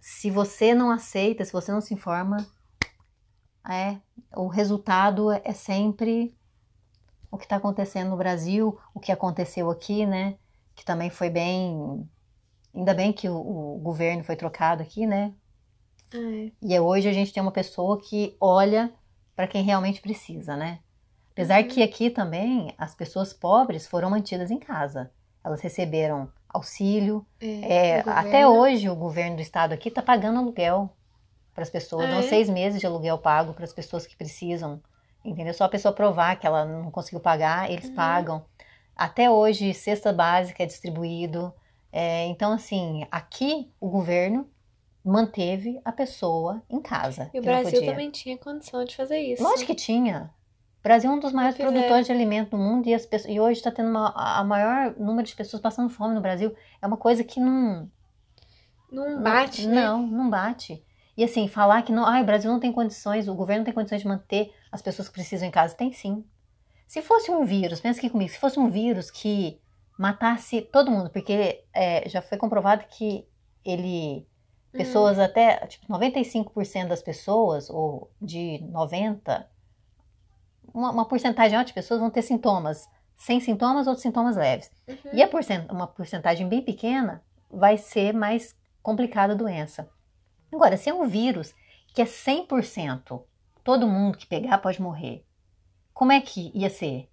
Se 0.00 0.30
você 0.30 0.74
não 0.74 0.90
aceita, 0.90 1.44
se 1.44 1.52
você 1.52 1.72
não 1.72 1.80
se 1.80 1.92
informa, 1.92 2.46
é, 3.68 3.98
o 4.34 4.46
resultado 4.46 5.30
é 5.32 5.52
sempre 5.52 6.34
o 7.30 7.36
que 7.36 7.44
está 7.44 7.56
acontecendo 7.56 8.10
no 8.10 8.16
Brasil, 8.16 8.78
o 8.94 9.00
que 9.00 9.10
aconteceu 9.12 9.68
aqui, 9.70 10.06
né? 10.06 10.36
Que 10.76 10.84
também 10.84 11.10
foi 11.10 11.28
bem. 11.30 12.08
Ainda 12.74 12.94
bem 12.94 13.12
que 13.12 13.28
o, 13.28 13.36
o 13.36 13.78
governo 13.78 14.22
foi 14.22 14.36
trocado 14.36 14.82
aqui, 14.82 15.06
né? 15.06 15.32
É. 16.14 16.52
E 16.62 16.78
hoje 16.78 17.08
a 17.08 17.12
gente 17.12 17.32
tem 17.32 17.42
uma 17.42 17.50
pessoa 17.50 18.00
que 18.00 18.36
olha 18.40 18.92
para 19.34 19.48
quem 19.48 19.62
realmente 19.64 20.00
precisa, 20.00 20.56
né? 20.56 20.78
Apesar 21.32 21.62
Uhum. 21.62 21.68
que 21.68 21.82
aqui 21.82 22.10
também 22.10 22.72
as 22.78 22.94
pessoas 22.94 23.32
pobres 23.32 23.86
foram 23.86 24.10
mantidas 24.10 24.50
em 24.50 24.58
casa. 24.58 25.10
Elas 25.44 25.60
receberam 25.60 26.30
auxílio. 26.48 27.26
É, 27.40 27.98
É, 27.98 28.00
até 28.06 28.46
hoje 28.48 28.88
o 28.88 28.96
governo 28.96 29.36
do 29.36 29.42
estado 29.42 29.72
aqui 29.72 29.88
está 29.88 30.00
pagando 30.02 30.38
aluguel 30.38 30.90
para 31.54 31.62
as 31.62 31.70
pessoas. 31.70 32.08
Dão 32.08 32.18
é? 32.20 32.22
seis 32.22 32.48
meses 32.48 32.80
de 32.80 32.86
aluguel 32.86 33.18
pago 33.18 33.52
para 33.52 33.64
as 33.64 33.72
pessoas 33.72 34.06
que 34.06 34.16
precisam. 34.16 34.80
Entendeu? 35.24 35.52
Só 35.54 35.64
a 35.64 35.68
pessoa 35.68 35.92
provar 35.92 36.36
que 36.38 36.46
ela 36.46 36.64
não 36.64 36.90
conseguiu 36.90 37.20
pagar, 37.20 37.70
eles 37.70 37.88
Uhum. 37.88 37.94
pagam. 37.94 38.44
Até 38.96 39.30
hoje, 39.30 39.74
cesta 39.74 40.12
básica 40.12 40.62
é 40.62 40.66
distribuído. 40.66 41.52
É, 41.92 42.24
então, 42.26 42.52
assim, 42.52 43.06
aqui 43.10 43.70
o 43.78 43.90
governo 43.90 44.48
manteve 45.04 45.80
a 45.84 45.92
pessoa 45.92 46.62
em 46.68 46.80
casa. 46.80 47.30
E 47.32 47.38
o 47.38 47.42
não 47.42 47.48
Brasil 47.48 47.84
também 47.84 48.10
tinha 48.10 48.36
condição 48.38 48.84
de 48.84 48.96
fazer 48.96 49.18
isso. 49.18 49.42
Lógico 49.42 49.66
que 49.66 49.74
tinha. 49.74 50.30
O 50.80 50.82
Brasil 50.82 51.10
é 51.10 51.14
um 51.14 51.18
dos 51.18 51.32
maiores 51.32 51.56
fizeram. 51.56 51.74
produtores 51.74 52.06
de 52.06 52.12
alimento 52.12 52.50
do 52.50 52.58
mundo 52.58 52.88
e, 52.88 52.94
as 52.94 53.04
pessoas, 53.04 53.34
e 53.34 53.38
hoje 53.38 53.58
está 53.58 53.70
tendo 53.70 53.90
uma, 53.90 54.12
a 54.16 54.42
maior 54.42 54.94
número 54.98 55.26
de 55.26 55.34
pessoas 55.34 55.60
passando 55.60 55.90
fome 55.90 56.14
no 56.14 56.20
Brasil. 56.20 56.54
É 56.80 56.86
uma 56.86 56.96
coisa 56.96 57.22
que 57.22 57.38
não, 57.38 57.90
Não 58.90 59.22
bate, 59.22 59.66
né? 59.66 59.84
não, 59.84 60.06
não 60.06 60.30
bate. 60.30 60.84
E 61.16 61.24
assim, 61.24 61.48
falar 61.48 61.82
que 61.82 61.92
não, 61.92 62.04
ai, 62.04 62.22
o 62.22 62.26
Brasil 62.26 62.50
não 62.50 62.60
tem 62.60 62.72
condições, 62.72 63.26
o 63.26 63.34
governo 63.34 63.60
não 63.60 63.64
tem 63.64 63.74
condições 63.74 64.02
de 64.02 64.08
manter 64.08 64.52
as 64.70 64.82
pessoas 64.82 65.08
que 65.08 65.14
precisam 65.14 65.48
em 65.48 65.50
casa. 65.50 65.74
Tem 65.74 65.92
sim. 65.92 66.24
Se 66.86 67.02
fosse 67.02 67.30
um 67.30 67.44
vírus, 67.44 67.80
pensa 67.80 67.98
aqui 67.98 68.08
comigo, 68.08 68.30
se 68.30 68.38
fosse 68.38 68.58
um 68.58 68.70
vírus 68.70 69.10
que 69.10 69.60
matasse 69.98 70.62
todo 70.62 70.90
mundo, 70.90 71.10
porque 71.10 71.64
é, 71.72 72.08
já 72.08 72.22
foi 72.22 72.38
comprovado 72.38 72.84
que 72.88 73.26
ele. 73.64 74.26
Pessoas 74.72 75.18
até, 75.18 75.66
tipo, 75.66 75.90
95% 75.90 76.88
das 76.88 77.00
pessoas, 77.00 77.70
ou 77.70 78.10
de 78.20 78.60
90%, 78.70 79.46
uma, 80.74 80.90
uma 80.90 81.08
porcentagem 81.08 81.56
alta 81.56 81.68
de 81.68 81.72
pessoas 81.72 81.98
vão 81.98 82.10
ter 82.10 82.20
sintomas, 82.20 82.86
sem 83.16 83.40
sintomas 83.40 83.86
ou 83.86 83.94
sintomas 83.94 84.36
leves. 84.36 84.70
Uhum. 84.86 84.96
E 85.14 85.22
a 85.22 85.28
porcent 85.28 85.66
uma 85.70 85.86
porcentagem 85.86 86.46
bem 86.46 86.60
pequena 86.60 87.22
vai 87.50 87.78
ser 87.78 88.12
mais 88.12 88.54
complicada 88.82 89.32
a 89.32 89.36
doença. 89.36 89.88
Agora, 90.52 90.76
se 90.76 90.90
é 90.90 90.94
um 90.94 91.08
vírus 91.08 91.54
que 91.94 92.02
é 92.02 92.04
100%, 92.04 93.22
todo 93.64 93.88
mundo 93.88 94.18
que 94.18 94.26
pegar 94.26 94.58
pode 94.58 94.80
morrer, 94.80 95.25
como 95.96 96.12
é 96.12 96.20
que 96.20 96.52
ia 96.54 96.68
ser? 96.68 97.08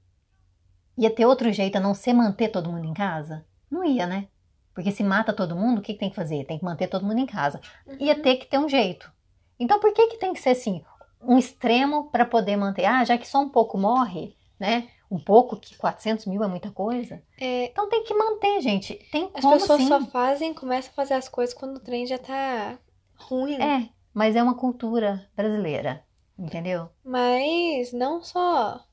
Ia 0.98 1.10
ter 1.10 1.26
outro 1.26 1.50
jeito 1.54 1.78
a 1.78 1.80
não 1.80 1.94
ser 1.94 2.12
manter 2.12 2.50
todo 2.50 2.70
mundo 2.70 2.86
em 2.86 2.94
casa? 2.94 3.46
Não 3.72 3.82
ia, 3.82 4.06
né? 4.06 4.28
Porque 4.76 4.92
se 4.92 5.02
mata 5.06 5.32
todo 5.32 5.56
mundo, 5.56 5.78
o 5.78 5.82
que, 5.82 5.94
que 5.94 6.00
tem 6.00 6.10
que 6.10 6.16
fazer? 6.18 6.44
Tem 6.44 6.60
que 6.60 6.66
manter 6.66 6.90
todo 6.90 7.06
mundo 7.06 7.20
em 7.20 7.26
casa. 7.26 7.62
Ia 7.98 8.22
ter 8.22 8.36
que 8.36 8.46
ter 8.46 8.58
um 8.58 8.68
jeito. 8.68 9.10
Então, 9.58 9.80
por 9.80 9.94
que, 9.94 10.08
que 10.08 10.18
tem 10.18 10.34
que 10.34 10.42
ser 10.42 10.50
assim? 10.50 10.84
Um 11.22 11.38
extremo 11.38 12.10
para 12.12 12.26
poder 12.26 12.58
manter? 12.58 12.84
Ah, 12.84 13.06
já 13.06 13.18
que 13.18 13.26
só 13.26 13.40
um 13.40 13.48
pouco 13.48 13.78
morre, 13.78 14.36
né? 14.60 14.90
Um 15.10 15.18
pouco, 15.18 15.56
que 15.56 15.78
400 15.78 16.26
mil 16.26 16.44
é 16.44 16.48
muita 16.48 16.70
coisa. 16.70 17.24
É, 17.40 17.68
Então 17.68 17.88
tem 17.88 18.04
que 18.04 18.14
manter, 18.14 18.60
gente. 18.60 18.96
Tem 19.10 19.32
as 19.34 19.42
como 19.42 19.54
pessoas 19.54 19.82
sim. 19.82 19.88
só 19.88 20.02
fazem, 20.08 20.54
começam 20.54 20.92
a 20.92 20.96
fazer 20.96 21.14
as 21.14 21.30
coisas 21.30 21.56
quando 21.56 21.78
o 21.78 21.80
trem 21.80 22.06
já 22.06 22.18
tá 22.18 22.78
ruim. 23.16 23.62
É, 23.62 23.88
mas 24.14 24.36
é 24.36 24.44
uma 24.44 24.58
cultura 24.58 25.26
brasileira, 25.38 26.04
entendeu? 26.38 26.90
Mas 27.04 27.92
não 27.94 28.22
só 28.24 28.86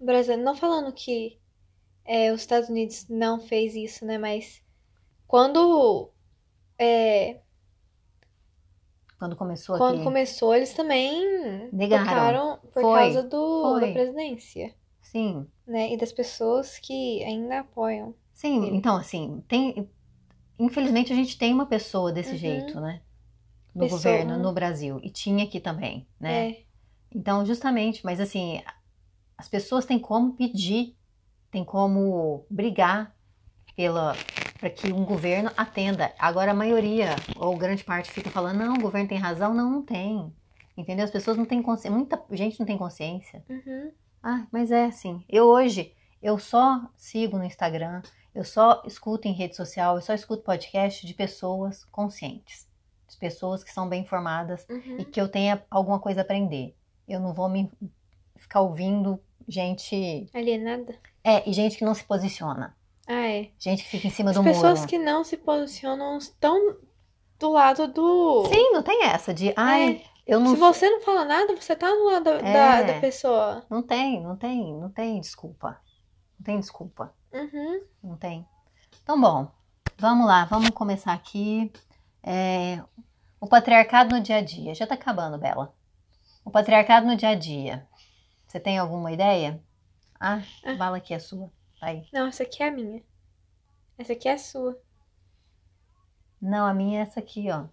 brasileiro, 0.00 0.42
não 0.44 0.54
falando 0.56 0.92
que 0.92 1.38
é, 2.04 2.32
os 2.32 2.40
Estados 2.42 2.68
Unidos 2.68 3.06
não 3.08 3.40
fez 3.40 3.74
isso, 3.74 4.04
né? 4.06 4.18
Mas 4.18 4.62
quando 5.26 6.10
é, 6.78 7.40
Quando 9.18 9.34
começou 9.36 9.78
quando 9.78 9.96
aqui. 9.96 10.04
começou, 10.04 10.54
eles 10.54 10.74
também 10.74 11.70
Negaram. 11.72 12.58
por 12.72 12.82
Foi, 12.82 12.82
causa 12.82 13.22
do, 13.22 13.62
foi. 13.62 13.80
da 13.80 13.92
presidência, 13.92 14.74
Sim, 15.00 15.46
né? 15.66 15.92
E 15.92 15.96
das 15.96 16.12
pessoas 16.12 16.78
que 16.78 17.22
ainda 17.24 17.60
apoiam. 17.60 18.14
sim. 18.34 18.66
Ele. 18.66 18.76
Então, 18.76 18.96
assim, 18.96 19.42
tem. 19.48 19.88
Infelizmente 20.58 21.12
a 21.12 21.16
gente 21.16 21.36
tem 21.38 21.52
uma 21.52 21.66
pessoa 21.66 22.12
desse 22.12 22.32
Uhum. 22.32 22.36
jeito, 22.38 22.80
né? 22.80 23.02
No 23.76 23.82
Pessoa, 23.82 24.00
governo, 24.00 24.38
no 24.38 24.52
Brasil. 24.52 24.98
E 25.02 25.10
tinha 25.10 25.44
aqui 25.44 25.60
também, 25.60 26.06
né? 26.18 26.48
É, 26.50 26.62
Então, 27.14 27.44
justamente, 27.44 28.04
mas 28.04 28.20
assim, 28.20 28.62
as 29.36 29.48
pessoas 29.48 29.84
têm 29.84 29.98
como 29.98 30.32
pedir, 30.32 30.96
têm 31.50 31.64
como 31.64 32.44
brigar 32.50 33.14
pela 33.76 34.16
para 34.58 34.70
que 34.70 34.90
um 34.90 35.04
governo 35.04 35.50
atenda. 35.56 36.12
Agora 36.18 36.52
a 36.52 36.54
maioria 36.54 37.14
ou 37.36 37.56
grande 37.58 37.84
parte 37.84 38.10
fica 38.10 38.30
falando, 38.30 38.58
não, 38.58 38.74
o 38.74 38.80
governo 38.80 39.08
tem 39.08 39.18
razão, 39.18 39.52
não, 39.52 39.70
não 39.70 39.82
tem. 39.82 40.32
Entendeu? 40.76 41.04
As 41.04 41.10
pessoas 41.10 41.36
não 41.36 41.44
têm 41.44 41.62
consciência, 41.62 41.90
muita 41.90 42.22
gente 42.32 42.58
não 42.58 42.66
tem 42.66 42.78
consciência. 42.78 43.44
uhum. 43.48 43.92
Ah, 44.22 44.46
mas 44.50 44.70
é 44.72 44.86
assim. 44.86 45.22
Eu 45.28 45.44
hoje 45.44 45.92
eu 46.22 46.38
só 46.38 46.90
sigo 46.96 47.38
no 47.38 47.44
Instagram, 47.44 48.02
eu 48.34 48.42
só 48.42 48.82
escuto 48.84 49.28
em 49.28 49.32
rede 49.32 49.54
social, 49.54 49.96
eu 49.96 50.02
só 50.02 50.14
escuto 50.14 50.42
podcast 50.42 51.06
de 51.06 51.14
pessoas 51.14 51.84
conscientes, 51.84 52.66
de 53.08 53.16
pessoas 53.16 53.62
que 53.64 53.72
são 53.72 53.88
bem 53.88 54.02
informadas 54.02 54.66
Uhum. 54.68 54.96
e 54.98 55.04
que 55.04 55.20
eu 55.20 55.28
tenha 55.28 55.64
alguma 55.70 55.98
coisa 56.00 56.20
a 56.20 56.24
aprender. 56.24 56.74
Eu 57.08 57.20
não 57.20 57.32
vou 57.32 57.48
me 57.48 57.70
ficar 58.36 58.60
ouvindo 58.60 59.20
gente. 59.48 60.28
Alienada. 60.34 60.94
É, 61.22 61.48
e 61.48 61.52
gente 61.52 61.76
que 61.78 61.84
não 61.84 61.94
se 61.94 62.04
posiciona. 62.04 62.76
Ah, 63.06 63.28
é. 63.28 63.50
Gente 63.58 63.84
que 63.84 63.88
fica 63.90 64.08
em 64.08 64.10
cima 64.10 64.30
As 64.30 64.36
do 64.36 64.42
pessoas 64.42 64.80
muro. 64.80 64.88
que 64.90 64.98
não 64.98 65.22
se 65.22 65.36
posicionam 65.36 66.18
estão 66.18 66.76
do 67.38 67.50
lado 67.52 67.86
do. 67.88 68.46
Sim, 68.46 68.72
não 68.72 68.82
tem 68.82 69.04
essa 69.04 69.32
de, 69.32 69.52
ai, 69.56 70.02
eu 70.26 70.40
não 70.40 70.50
Se 70.50 70.56
você 70.56 70.90
não 70.90 71.00
fala 71.02 71.24
nada, 71.24 71.54
você 71.54 71.76
tá 71.76 71.88
do 71.88 72.04
lado 72.04 72.24
da, 72.24 72.30
É. 72.38 72.52
da, 72.52 72.92
da 72.94 73.00
pessoa. 73.00 73.64
Não 73.70 73.82
tem, 73.82 74.20
não 74.20 74.34
tem, 74.36 74.72
não 74.74 74.90
tem 74.90 75.20
desculpa. 75.20 75.80
Não 76.38 76.44
tem 76.44 76.58
desculpa. 76.58 77.14
Uhum. 77.32 77.80
Não 78.02 78.16
tem. 78.16 78.44
Então, 79.02 79.20
bom, 79.20 79.46
vamos 79.96 80.26
lá, 80.26 80.44
vamos 80.46 80.70
começar 80.70 81.12
aqui. 81.12 81.70
É, 82.26 82.82
o 83.40 83.46
patriarcado 83.46 84.14
no 84.14 84.20
dia 84.20 84.36
a 84.38 84.40
dia. 84.42 84.74
Já 84.74 84.86
tá 84.86 84.94
acabando, 84.94 85.38
Bela. 85.38 85.72
O 86.44 86.50
patriarcado 86.50 87.06
no 87.06 87.16
dia 87.16 87.28
a 87.30 87.34
dia. 87.36 87.86
Você 88.46 88.58
tem 88.58 88.78
alguma 88.78 89.12
ideia? 89.12 89.62
Ah, 90.18 90.42
Ah. 90.64 90.74
bala 90.74 90.96
aqui 90.96 91.14
é 91.14 91.18
sua. 91.18 91.48
Tá 91.78 91.86
Aí. 91.86 92.08
Não, 92.12 92.26
essa 92.26 92.42
aqui 92.42 92.62
é 92.62 92.68
a 92.68 92.70
minha. 92.70 93.02
Essa 93.96 94.12
aqui 94.14 94.28
é 94.28 94.32
a 94.32 94.38
sua. 94.38 94.76
Não, 96.40 96.66
a 96.66 96.74
minha 96.74 96.98
é 97.00 97.02
essa 97.02 97.20
aqui, 97.20 97.50
ó. 97.50 97.66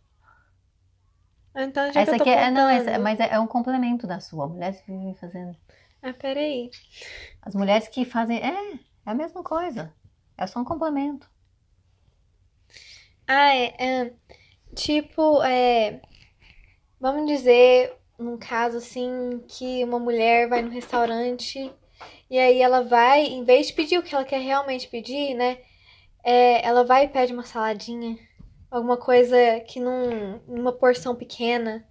Ah, 1.55 1.63
Então 1.63 1.91
já 1.91 2.01
Essa 2.01 2.15
aqui 2.15 2.29
é, 2.29 2.49
não, 2.51 2.69
essa, 2.69 2.97
mas 2.99 3.19
é, 3.19 3.29
é 3.33 3.39
um 3.39 3.47
complemento 3.47 4.05
da 4.07 4.19
sua. 4.19 4.47
Mulheres 4.47 4.79
que 4.81 4.91
vivem 4.91 5.15
fazendo. 5.15 5.57
Ah, 6.01 6.13
peraí. 6.13 6.69
As 7.41 7.55
mulheres 7.55 7.87
que 7.87 8.05
fazem. 8.05 8.37
É, 8.39 8.73
é 8.73 8.79
a 9.05 9.13
mesma 9.15 9.43
coisa. 9.43 9.93
É 10.37 10.45
só 10.47 10.59
um 10.59 10.65
complemento. 10.65 11.29
Ah, 13.27 13.55
é. 13.55 13.75
é, 13.79 14.13
tipo, 14.73 15.41
é. 15.43 16.01
Vamos 16.99 17.27
dizer, 17.27 17.93
num 18.17 18.37
caso 18.37 18.77
assim, 18.77 19.43
que 19.47 19.83
uma 19.83 19.99
mulher 19.99 20.47
vai 20.47 20.61
no 20.61 20.71
restaurante 20.71 21.71
e 22.29 22.37
aí 22.39 22.61
ela 22.61 22.81
vai, 22.81 23.25
em 23.25 23.43
vez 23.43 23.67
de 23.67 23.73
pedir 23.73 23.97
o 23.97 24.03
que 24.03 24.15
ela 24.15 24.23
quer 24.23 24.39
realmente 24.39 24.87
pedir, 24.87 25.33
né? 25.33 25.57
é, 26.23 26.65
ela 26.65 26.83
vai 26.83 27.05
e 27.05 27.09
pede 27.09 27.33
uma 27.33 27.43
saladinha. 27.43 28.17
Alguma 28.71 28.97
coisa 28.97 29.59
que 29.67 29.79
num, 29.79 30.39
numa 30.47 30.71
porção 30.71 31.15
pequena. 31.15 31.85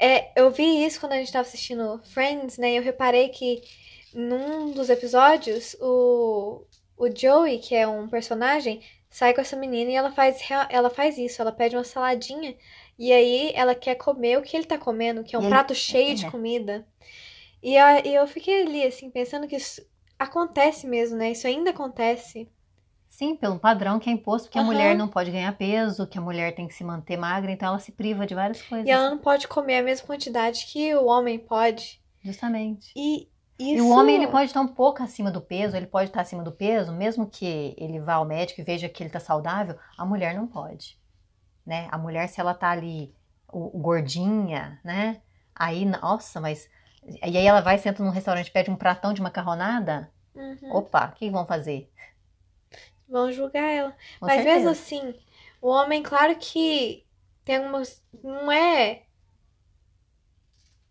É, 0.00 0.30
eu 0.40 0.50
vi 0.50 0.84
isso 0.84 1.00
quando 1.00 1.12
a 1.12 1.16
gente 1.16 1.32
tava 1.32 1.46
assistindo 1.46 2.00
Friends, 2.04 2.56
né? 2.58 2.72
Eu 2.74 2.82
reparei 2.82 3.28
que 3.28 3.62
num 4.14 4.70
dos 4.70 4.88
episódios, 4.88 5.76
o, 5.80 6.64
o 6.96 7.14
Joey, 7.14 7.58
que 7.58 7.74
é 7.74 7.86
um 7.86 8.08
personagem, 8.08 8.80
sai 9.10 9.34
com 9.34 9.40
essa 9.40 9.56
menina 9.56 9.90
e 9.90 9.94
ela 9.94 10.12
faz, 10.12 10.38
ela 10.68 10.90
faz 10.90 11.18
isso, 11.18 11.40
ela 11.42 11.52
pede 11.52 11.76
uma 11.76 11.84
saladinha 11.84 12.56
e 12.98 13.12
aí 13.12 13.52
ela 13.54 13.74
quer 13.74 13.94
comer 13.96 14.38
o 14.38 14.42
que 14.42 14.56
ele 14.56 14.66
tá 14.66 14.78
comendo, 14.78 15.24
que 15.24 15.34
é 15.36 15.38
um 15.38 15.42
ele- 15.42 15.50
prato 15.50 15.74
cheio 15.74 16.14
de 16.14 16.26
é. 16.26 16.30
comida. 16.30 16.86
E, 17.62 17.76
a- 17.76 18.00
e 18.06 18.14
eu 18.14 18.26
fiquei 18.26 18.62
ali, 18.62 18.84
assim, 18.84 19.10
pensando 19.10 19.48
que 19.48 19.56
isso 19.56 19.82
acontece 20.18 20.86
mesmo, 20.86 21.16
né? 21.16 21.32
Isso 21.32 21.46
ainda 21.46 21.70
acontece. 21.70 22.48
Sim, 23.08 23.34
pelo 23.34 23.58
padrão 23.58 23.98
que 23.98 24.10
é 24.10 24.12
imposto, 24.12 24.50
que 24.50 24.58
a 24.58 24.60
Aham. 24.60 24.70
mulher 24.72 24.96
não 24.96 25.08
pode 25.08 25.30
ganhar 25.30 25.56
peso, 25.56 26.06
que 26.06 26.18
a 26.18 26.20
mulher 26.20 26.54
tem 26.54 26.68
que 26.68 26.74
se 26.74 26.84
manter 26.84 27.16
magra, 27.16 27.50
então 27.50 27.68
ela 27.68 27.78
se 27.78 27.92
priva 27.92 28.26
de 28.26 28.34
várias 28.34 28.60
coisas. 28.60 28.86
E 28.86 28.90
ela 28.90 29.08
não 29.10 29.18
pode 29.18 29.48
comer 29.48 29.78
a 29.78 29.82
mesma 29.82 30.06
quantidade 30.06 30.66
que 30.66 30.94
o 30.94 31.06
homem 31.06 31.38
pode. 31.38 32.00
Justamente. 32.22 32.92
E 32.94 33.28
E 33.58 33.74
isso... 33.74 33.84
o 33.84 33.90
homem 33.90 34.16
ele 34.16 34.26
pode 34.28 34.46
estar 34.46 34.60
um 34.60 34.68
pouco 34.68 35.02
acima 35.02 35.30
do 35.30 35.40
peso, 35.40 35.76
ele 35.76 35.86
pode 35.86 36.10
estar 36.10 36.20
acima 36.20 36.42
do 36.42 36.52
peso, 36.52 36.92
mesmo 36.92 37.28
que 37.28 37.74
ele 37.78 37.98
vá 38.00 38.14
ao 38.14 38.24
médico 38.24 38.60
e 38.60 38.64
veja 38.64 38.88
que 38.88 39.02
ele 39.02 39.08
está 39.08 39.20
saudável, 39.20 39.78
a 39.96 40.04
mulher 40.04 40.34
não 40.34 40.46
pode, 40.46 40.98
né? 41.66 41.88
A 41.92 41.98
mulher 41.98 42.28
se 42.28 42.40
ela 42.40 42.54
tá 42.54 42.70
ali 42.70 43.14
o, 43.52 43.78
o 43.78 43.80
gordinha, 43.80 44.80
né? 44.84 45.22
Aí, 45.54 45.84
nossa, 45.86 46.40
mas 46.40 46.68
e 47.24 47.38
aí 47.38 47.46
ela 47.46 47.60
vai 47.62 47.78
senta 47.78 48.02
num 48.04 48.10
restaurante, 48.10 48.50
pede 48.50 48.70
um 48.70 48.76
pratão 48.76 49.12
de 49.14 49.22
macarronada, 49.22 50.12
Uhum. 50.34 50.58
opa, 50.68 51.08
o 51.08 51.12
que 51.14 51.30
vão 51.30 51.46
fazer? 51.46 51.90
Vão 53.08 53.30
julgar 53.32 53.62
ela. 53.70 53.96
Com 54.20 54.26
Mas 54.26 54.42
mesmo 54.42 54.68
certeza. 54.68 54.70
assim, 54.70 55.14
o 55.60 55.68
homem, 55.68 56.02
claro 56.02 56.36
que 56.38 57.06
tem 57.44 57.56
algumas. 57.56 58.02
Não 58.22 58.50
é. 58.50 59.05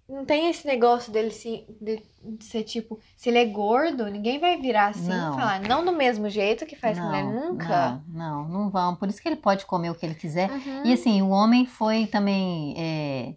Não 0.08 0.24
tem 0.24 0.50
esse 0.50 0.68
negócio 0.68 1.12
dele 1.12 1.32
se, 1.32 1.66
de, 1.82 2.00
de 2.24 2.44
ser 2.46 2.64
tipo. 2.64 3.00
Se 3.18 3.30
ele 3.30 3.40
é 3.40 3.46
gordo, 3.46 4.06
ninguém 4.06 4.40
vai 4.40 4.56
virar 4.62 4.88
assim 4.90 5.08
Não. 5.10 5.34
e 5.34 5.36
falar. 5.36 5.60
Não 5.62 5.84
do 5.84 5.92
mesmo 5.92 6.30
jeito 6.30 6.66
que 6.66 6.76
faz 6.76 7.00
com 7.00 7.06
mulher 7.06 7.24
nunca. 7.24 8.04
Não, 8.08 8.44
não, 8.44 8.48
não 8.48 8.70
vão. 8.70 8.96
Por 8.96 9.10
isso 9.10 9.20
que 9.20 9.28
ele 9.28 9.36
pode 9.36 9.66
comer 9.66 9.90
o 9.90 9.96
que 9.96 10.06
ele 10.06 10.14
quiser. 10.14 10.50
Uhum. 10.52 10.86
E 10.86 10.94
assim, 10.94 11.22
o 11.24 11.30
homem 11.30 11.66
foi 11.66 12.06
também 12.06 12.76
é, 12.78 13.34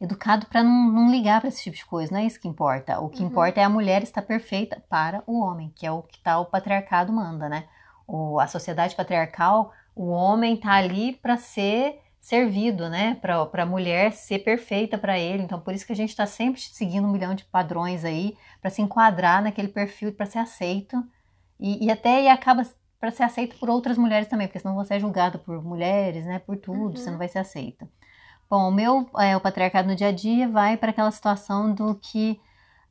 educado 0.00 0.46
para 0.46 0.62
não, 0.62 0.90
não 0.90 1.10
ligar 1.10 1.40
para 1.40 1.48
esse 1.48 1.62
tipo 1.62 1.76
de 1.76 1.84
coisa, 1.84 2.10
não 2.12 2.20
é 2.20 2.24
isso 2.24 2.40
que 2.40 2.48
importa. 2.48 2.98
O 3.00 3.10
que 3.10 3.20
Uhum. 3.22 3.28
importa 3.28 3.60
é 3.60 3.64
a 3.64 3.68
mulher 3.68 4.02
estar 4.02 4.22
perfeita 4.22 4.82
para 4.88 5.22
o 5.26 5.40
homem, 5.40 5.70
que 5.76 5.86
é 5.86 5.92
o 5.92 6.02
que 6.02 6.18
tá, 6.20 6.38
o 6.38 6.46
patriarcado 6.46 7.12
manda, 7.12 7.48
né? 7.50 7.64
O, 8.06 8.40
a 8.40 8.46
sociedade 8.46 8.96
patriarcal, 8.96 9.72
o 9.94 10.06
homem 10.08 10.56
tá 10.56 10.72
ali 10.72 11.12
para 11.12 11.36
ser 11.36 12.00
servido, 12.20 12.88
né? 12.88 13.14
Para 13.20 13.48
a 13.62 13.66
mulher 13.66 14.12
ser 14.12 14.40
perfeita 14.40 14.98
para 14.98 15.18
ele. 15.18 15.42
Então, 15.42 15.60
por 15.60 15.72
isso 15.74 15.86
que 15.86 15.92
a 15.92 15.96
gente 15.96 16.10
está 16.10 16.26
sempre 16.26 16.60
seguindo 16.60 17.06
um 17.06 17.12
milhão 17.12 17.34
de 17.34 17.44
padrões 17.44 18.04
aí 18.04 18.36
para 18.60 18.70
se 18.70 18.82
enquadrar 18.82 19.42
naquele 19.42 19.68
perfil 19.68 20.12
para 20.12 20.26
ser 20.26 20.38
aceito. 20.38 21.02
E, 21.58 21.86
e 21.86 21.90
até 21.90 22.22
e 22.22 22.28
acaba 22.28 22.62
para 23.00 23.10
ser 23.10 23.22
aceito 23.22 23.56
por 23.58 23.70
outras 23.70 23.96
mulheres 23.96 24.28
também, 24.28 24.46
porque 24.48 24.58
senão 24.58 24.74
você 24.74 24.94
é 24.94 25.00
julgada 25.00 25.38
por 25.38 25.62
mulheres, 25.62 26.26
né? 26.26 26.38
Por 26.40 26.56
tudo, 26.56 26.78
Uhum. 26.80 26.96
você 26.96 27.10
não 27.10 27.18
vai 27.18 27.28
ser 27.28 27.38
aceita. 27.38 27.88
Bom, 28.50 28.68
o 28.68 28.72
meu, 28.72 29.08
é, 29.18 29.36
o 29.36 29.40
patriarcado 29.40 29.88
no 29.88 29.94
dia 29.94 30.08
a 30.08 30.12
dia 30.12 30.48
vai 30.48 30.76
para 30.76 30.90
aquela 30.90 31.10
situação 31.10 31.72
do 31.72 31.94
que 31.94 32.40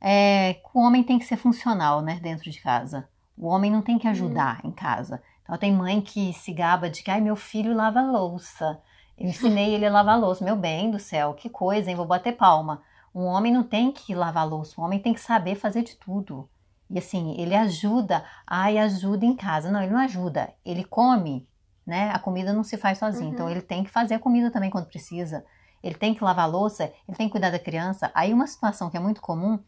é, 0.00 0.60
o 0.72 0.80
homem 0.80 1.02
tem 1.02 1.18
que 1.18 1.24
ser 1.24 1.36
funcional, 1.36 2.00
né, 2.00 2.18
dentro 2.22 2.50
de 2.50 2.60
casa. 2.60 3.08
O 3.36 3.48
homem 3.48 3.70
não 3.70 3.82
tem 3.82 3.98
que 3.98 4.06
ajudar 4.08 4.60
em 4.64 4.70
casa. 4.70 5.20
Então 5.42 5.56
tem 5.58 5.72
mãe 5.72 6.00
que 6.00 6.32
se 6.32 6.52
gaba 6.52 6.88
de 6.88 7.02
que, 7.02 7.10
ai, 7.10 7.20
meu 7.20 7.36
filho 7.36 7.74
lava 7.74 8.00
louça. 8.00 8.80
Eu 9.18 9.28
ensinei 9.28 9.74
ele 9.74 9.84
a 9.86 9.90
lavar 9.90 10.18
louça. 10.18 10.44
Meu 10.44 10.54
bem 10.56 10.90
do 10.90 10.98
céu, 10.98 11.34
que 11.34 11.48
coisa, 11.48 11.90
hein? 11.90 11.96
Vou 11.96 12.06
bater 12.06 12.36
palma. 12.36 12.82
Um 13.14 13.24
homem 13.24 13.52
não 13.52 13.62
tem 13.64 13.90
que 13.90 14.14
lavar 14.14 14.48
louça, 14.48 14.80
um 14.80 14.84
homem 14.84 15.00
tem 15.00 15.12
que 15.14 15.20
saber 15.20 15.56
fazer 15.56 15.82
de 15.82 15.96
tudo. 15.96 16.48
E 16.90 16.98
assim, 16.98 17.34
ele 17.38 17.54
ajuda, 17.54 18.24
ai, 18.46 18.78
ajuda 18.78 19.24
em 19.26 19.34
casa. 19.34 19.70
Não, 19.70 19.82
ele 19.82 19.92
não 19.92 19.98
ajuda, 20.00 20.52
ele 20.64 20.84
come, 20.84 21.48
né? 21.86 22.10
A 22.12 22.18
comida 22.18 22.52
não 22.52 22.62
se 22.62 22.76
faz 22.76 22.98
sozinho, 22.98 23.28
Uhum. 23.28 23.34
então 23.34 23.50
ele 23.50 23.60
tem 23.60 23.82
que 23.82 23.90
fazer 23.90 24.14
a 24.14 24.18
comida 24.18 24.50
também 24.50 24.70
quando 24.70 24.86
precisa. 24.86 25.44
Ele 25.82 25.94
tem 25.94 26.14
que 26.14 26.22
lavar 26.22 26.44
a 26.44 26.48
louça, 26.48 26.84
ele 27.08 27.16
tem 27.16 27.26
que 27.26 27.32
cuidar 27.32 27.50
da 27.50 27.58
criança. 27.58 28.10
Aí 28.14 28.32
uma 28.32 28.46
situação 28.46 28.88
que 28.90 28.96
é 28.96 29.00
muito 29.00 29.20
comum, 29.20 29.58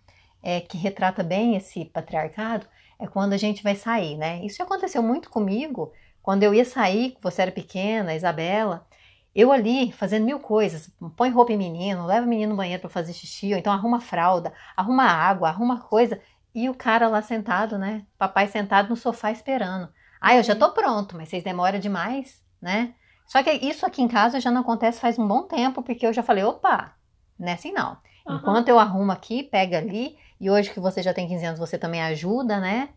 é 0.42 0.60
que 0.60 0.78
retrata 0.78 1.22
bem 1.22 1.56
esse 1.56 1.84
patriarcado, 1.84 2.66
é 2.98 3.06
quando 3.06 3.32
a 3.32 3.36
gente 3.36 3.62
vai 3.62 3.74
sair, 3.74 4.16
né? 4.16 4.44
Isso 4.44 4.62
aconteceu 4.62 5.02
muito 5.02 5.28
comigo, 5.30 5.92
quando 6.22 6.42
eu 6.42 6.54
ia 6.54 6.64
sair, 6.64 7.16
você 7.20 7.42
era 7.42 7.52
pequena, 7.52 8.14
Isabela, 8.14 8.86
eu 9.34 9.52
ali 9.52 9.92
fazendo 9.92 10.24
mil 10.24 10.40
coisas, 10.40 10.92
põe 11.16 11.30
roupa 11.30 11.52
em 11.52 11.56
menino, 11.56 12.06
leva 12.06 12.26
o 12.26 12.28
menino 12.28 12.50
no 12.50 12.56
banheiro 12.56 12.80
para 12.80 12.90
fazer 12.90 13.12
xixi, 13.12 13.52
ou 13.52 13.58
então 13.58 13.72
arruma 13.72 14.00
fralda, 14.00 14.52
arruma 14.76 15.04
água, 15.04 15.48
arruma 15.48 15.80
coisa, 15.80 16.20
e 16.54 16.68
o 16.68 16.74
cara 16.74 17.08
lá 17.08 17.22
sentado, 17.22 17.78
né? 17.78 18.04
Papai 18.18 18.48
sentado 18.48 18.88
no 18.88 18.96
sofá 18.96 19.30
esperando. 19.30 19.88
Ah, 20.20 20.34
eu 20.34 20.42
já 20.42 20.54
tô 20.54 20.70
pronto, 20.72 21.16
mas 21.16 21.28
vocês 21.28 21.44
demoram 21.44 21.78
demais, 21.78 22.42
né? 22.60 22.94
Só 23.26 23.42
que 23.42 23.50
isso 23.50 23.86
aqui 23.86 24.02
em 24.02 24.08
casa 24.08 24.40
já 24.40 24.50
não 24.50 24.62
acontece 24.62 25.00
faz 25.00 25.16
um 25.16 25.26
bom 25.26 25.44
tempo, 25.44 25.82
porque 25.82 26.04
eu 26.04 26.12
já 26.12 26.22
falei, 26.22 26.42
opa, 26.42 26.94
não 27.38 27.48
é 27.48 27.52
assim 27.52 27.72
não. 27.72 27.96
Aham. 28.26 28.38
Enquanto 28.38 28.68
eu 28.68 28.78
arrumo 28.78 29.12
aqui, 29.12 29.44
pega 29.44 29.78
ali, 29.78 30.18
e 30.40 30.50
hoje 30.50 30.70
que 30.70 30.80
você 30.80 31.02
já 31.02 31.14
tem 31.14 31.28
15 31.28 31.44
anos, 31.44 31.60
você 31.60 31.78
também 31.78 32.02
ajuda, 32.02 32.58
né? 32.58 32.88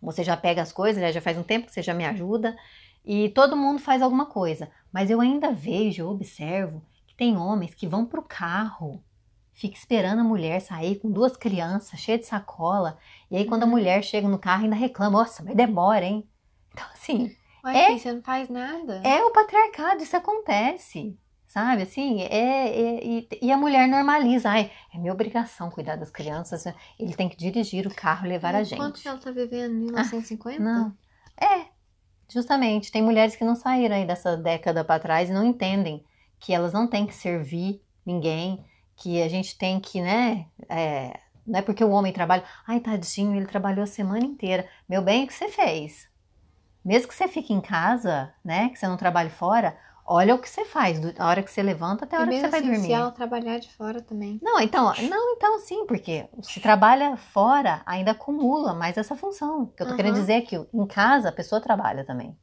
Você 0.00 0.24
já 0.24 0.36
pega 0.36 0.62
as 0.62 0.72
coisas, 0.72 1.14
já 1.14 1.20
faz 1.20 1.36
um 1.36 1.42
tempo 1.42 1.66
que 1.66 1.72
você 1.72 1.82
já 1.82 1.92
me 1.92 2.06
ajuda, 2.06 2.56
e 3.04 3.28
todo 3.28 3.56
mundo 3.56 3.78
faz 3.78 4.00
alguma 4.00 4.26
coisa. 4.26 4.70
Mas 4.92 5.10
eu 5.10 5.20
ainda 5.20 5.52
vejo, 5.52 6.08
observo, 6.08 6.82
que 7.06 7.14
tem 7.14 7.36
homens 7.36 7.74
que 7.74 7.86
vão 7.86 8.04
pro 8.06 8.22
carro, 8.22 9.02
fica 9.52 9.76
esperando 9.76 10.20
a 10.20 10.24
mulher 10.24 10.60
sair 10.60 10.96
com 10.98 11.10
duas 11.10 11.36
crianças, 11.36 12.00
cheia 12.00 12.18
de 12.18 12.26
sacola, 12.26 12.98
e 13.30 13.36
aí 13.36 13.44
quando 13.44 13.62
a 13.62 13.66
Uhum. 13.66 13.72
mulher 13.72 14.02
chega 14.02 14.26
no 14.28 14.38
carro 14.38 14.64
ainda 14.64 14.76
reclama, 14.76 15.18
nossa, 15.18 15.42
mas 15.42 15.54
demora, 15.54 16.04
hein? 16.04 16.26
Então 16.72 16.86
assim, 16.94 17.36
Ué, 17.64 17.92
É. 17.92 17.98
você 17.98 18.12
não 18.12 18.22
faz 18.22 18.48
nada. 18.48 19.02
é 19.04 19.22
o 19.22 19.32
patriarcado, 19.32 20.02
isso 20.02 20.16
acontece. 20.16 21.18
Sabe, 21.46 21.82
assim, 21.82 22.22
é, 22.22 22.68
é- 22.68 23.04
e, 23.04 23.28
e 23.42 23.50
a 23.52 23.56
mulher 23.56 23.88
normaliza, 23.88 24.48
ai, 24.50 24.70
é 24.94 24.98
minha 24.98 25.12
obrigação 25.12 25.68
cuidar 25.68 25.96
das 25.96 26.08
crianças, 26.08 26.64
ele 26.96 27.12
tem 27.12 27.28
que 27.28 27.36
dirigir 27.36 27.86
o 27.88 27.94
carro 27.94 28.24
e 28.24 28.28
levar 28.28 28.54
a 28.54 28.62
E 28.62 28.64
gente. 28.64 28.78
Quanto 28.78 29.00
que 29.00 29.08
ela 29.08 29.18
tá 29.18 29.32
vivendo? 29.32 29.74
1950? 29.74 30.62
Não, 30.62 30.96
é, 31.36 31.66
justamente, 32.32 32.92
tem 32.92 33.02
mulheres 33.02 33.36
que 33.36 33.44
não 33.44 33.56
saíram 33.56 33.96
aí 33.96 34.06
dessa 34.06 34.36
década 34.36 34.84
para 34.84 35.00
trás 35.00 35.28
e 35.28 35.32
não 35.32 35.44
entendem 35.44 36.04
que 36.38 36.54
elas 36.54 36.72
não 36.72 36.86
têm 36.88 37.06
que 37.06 37.14
servir 37.14 37.82
ninguém, 38.04 38.64
que 38.96 39.22
a 39.22 39.28
gente 39.28 39.56
tem 39.56 39.80
que, 39.80 40.00
né, 40.00 40.46
é, 40.68 41.18
não 41.46 41.58
é 41.58 41.62
porque 41.62 41.84
o 41.84 41.90
homem 41.90 42.12
trabalha, 42.12 42.44
ai, 42.66 42.80
tadinho, 42.80 43.34
ele 43.34 43.46
trabalhou 43.46 43.82
a 43.82 43.86
semana 43.86 44.24
inteira. 44.24 44.68
Meu 44.88 45.02
bem, 45.02 45.24
o 45.24 45.26
que 45.26 45.34
você 45.34 45.48
fez? 45.48 46.08
Mesmo 46.84 47.08
que 47.08 47.14
você 47.14 47.28
fique 47.28 47.52
em 47.52 47.60
casa, 47.60 48.32
né, 48.44 48.68
que 48.70 48.78
você 48.78 48.86
não 48.86 48.96
trabalhe 48.96 49.30
fora, 49.30 49.76
olha 50.06 50.34
o 50.34 50.38
que 50.38 50.48
você 50.48 50.64
faz, 50.64 50.98
do- 51.00 51.12
a 51.18 51.26
hora 51.28 51.42
que 51.42 51.50
você 51.50 51.62
levanta 51.62 52.04
até 52.04 52.16
a 52.16 52.20
hora 52.20 52.30
que 52.30 52.36
você 52.40 52.48
vai 52.48 52.60
assim, 52.60 52.68
dormir. 52.68 52.86
se 52.86 52.92
ela 52.92 53.10
trabalhar 53.10 53.58
de 53.58 53.72
fora 53.74 54.00
também. 54.02 54.38
Não, 54.42 54.60
então, 54.60 54.92
não, 55.08 55.32
então 55.34 55.58
sim, 55.60 55.86
porque 55.86 56.28
se 56.42 56.60
trabalha 56.60 57.16
fora, 57.16 57.82
ainda 57.86 58.12
acumula 58.12 58.74
mais 58.74 58.96
essa 58.96 59.14
função. 59.16 59.62
O 59.62 59.66
que 59.68 59.82
eu 59.82 59.86
tô 59.86 59.90
Aham. 59.92 59.96
querendo 59.96 60.14
dizer 60.14 60.32
é 60.34 60.40
que 60.40 60.56
em 60.72 60.86
casa 60.86 61.28
a 61.28 61.32
pessoa 61.32 61.60
trabalha 61.60 62.04
também, 62.04 62.36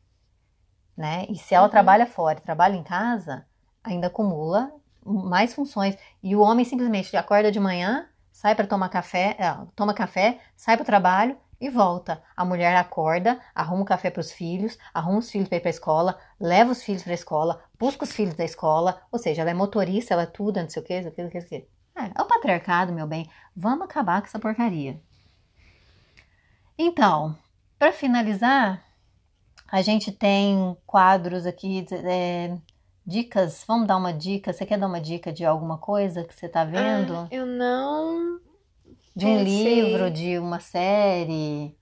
né? 0.96 1.26
E 1.30 1.36
se 1.38 1.54
ela 1.54 1.66
Uhum. 1.66 1.72
trabalha 1.72 2.06
fora 2.08 2.40
e 2.40 2.42
trabalha 2.42 2.76
em 2.76 2.84
casa, 2.84 3.46
ainda 3.84 4.08
acumula 4.08 4.72
mais 5.06 5.54
funções. 5.54 5.98
E 6.22 6.36
o 6.36 6.42
homem 6.42 6.66
simplesmente 6.66 7.16
acorda 7.16 7.52
de 7.52 7.60
manhã, 7.60 8.08
sai 8.32 8.56
para 8.56 8.68
tomar 8.68 8.90
café, 8.90 9.36
é, 9.40 9.56
toma 9.76 9.94
café, 9.94 10.40
sai 10.56 10.76
para 10.76 10.84
o 10.84 10.86
trabalho 10.86 11.38
e 11.60 11.70
volta. 11.70 12.22
A 12.36 12.46
mulher 12.46 12.76
acorda, 12.76 13.40
arruma 13.54 13.84
o 13.84 13.86
café 13.86 14.10
para 14.10 14.22
os 14.22 14.32
filhos, 14.32 14.78
arruma 14.94 15.20
os 15.20 15.30
filhos 15.30 15.48
para 15.48 15.58
ir 15.58 15.62
para 15.62 15.70
a 15.70 15.72
escola, 15.72 16.20
leva 16.40 16.72
os 16.72 16.84
filhos 16.84 17.04
para 17.04 17.14
a 17.14 17.16
escola, 17.16 17.64
busca 17.80 18.04
os 18.04 18.12
filhos 18.12 18.36
da 18.36 18.46
escola, 18.46 19.02
ou 19.12 19.20
seja, 19.20 19.42
ela 19.42 19.52
é 19.52 19.54
motorista, 19.54 20.14
ela 20.14 20.24
é 20.24 20.28
tudo, 20.28 20.62
não 20.62 20.70
sei 20.70 20.82
o 20.82 20.86
que, 20.86 20.96
não 20.96 21.04
sei 21.04 21.12
o 21.12 21.16
que, 21.16 21.24
não 21.24 21.32
sei 21.32 21.42
o 21.42 21.46
que. 21.46 21.68
É, 21.96 22.12
é 22.16 22.22
o 22.22 22.26
patriarcado, 22.26 22.94
meu 22.94 23.08
bem. 23.08 23.30
Vamos 23.56 23.86
acabar 23.86 24.22
com 24.22 24.28
essa 24.28 24.40
porcaria. 24.40 25.02
Então, 26.78 27.36
para 27.80 27.92
finalizar, 27.92 28.84
a 29.68 29.82
gente 29.82 30.12
tem 30.12 30.78
quadros 30.86 31.46
aqui, 31.46 31.86
é, 31.92 32.56
dicas. 33.06 33.64
Vamos 33.68 33.88
dar 33.88 33.98
uma 33.98 34.14
dica. 34.14 34.54
Você 34.54 34.66
quer 34.66 34.78
dar 34.78 34.88
uma 34.88 35.02
dica 35.02 35.32
de 35.32 35.44
alguma 35.44 35.78
coisa 35.78 36.24
que 36.24 36.36
você 36.36 36.48
tá 36.48 36.64
vendo? 36.64 37.16
Ah, 37.16 37.28
eu 37.32 37.46
não. 37.46 38.40
De 39.18 39.26
um 39.26 39.38
pensei. 39.40 39.82
livro, 39.84 40.12
de 40.12 40.38
uma 40.38 40.60
série? 40.60 41.76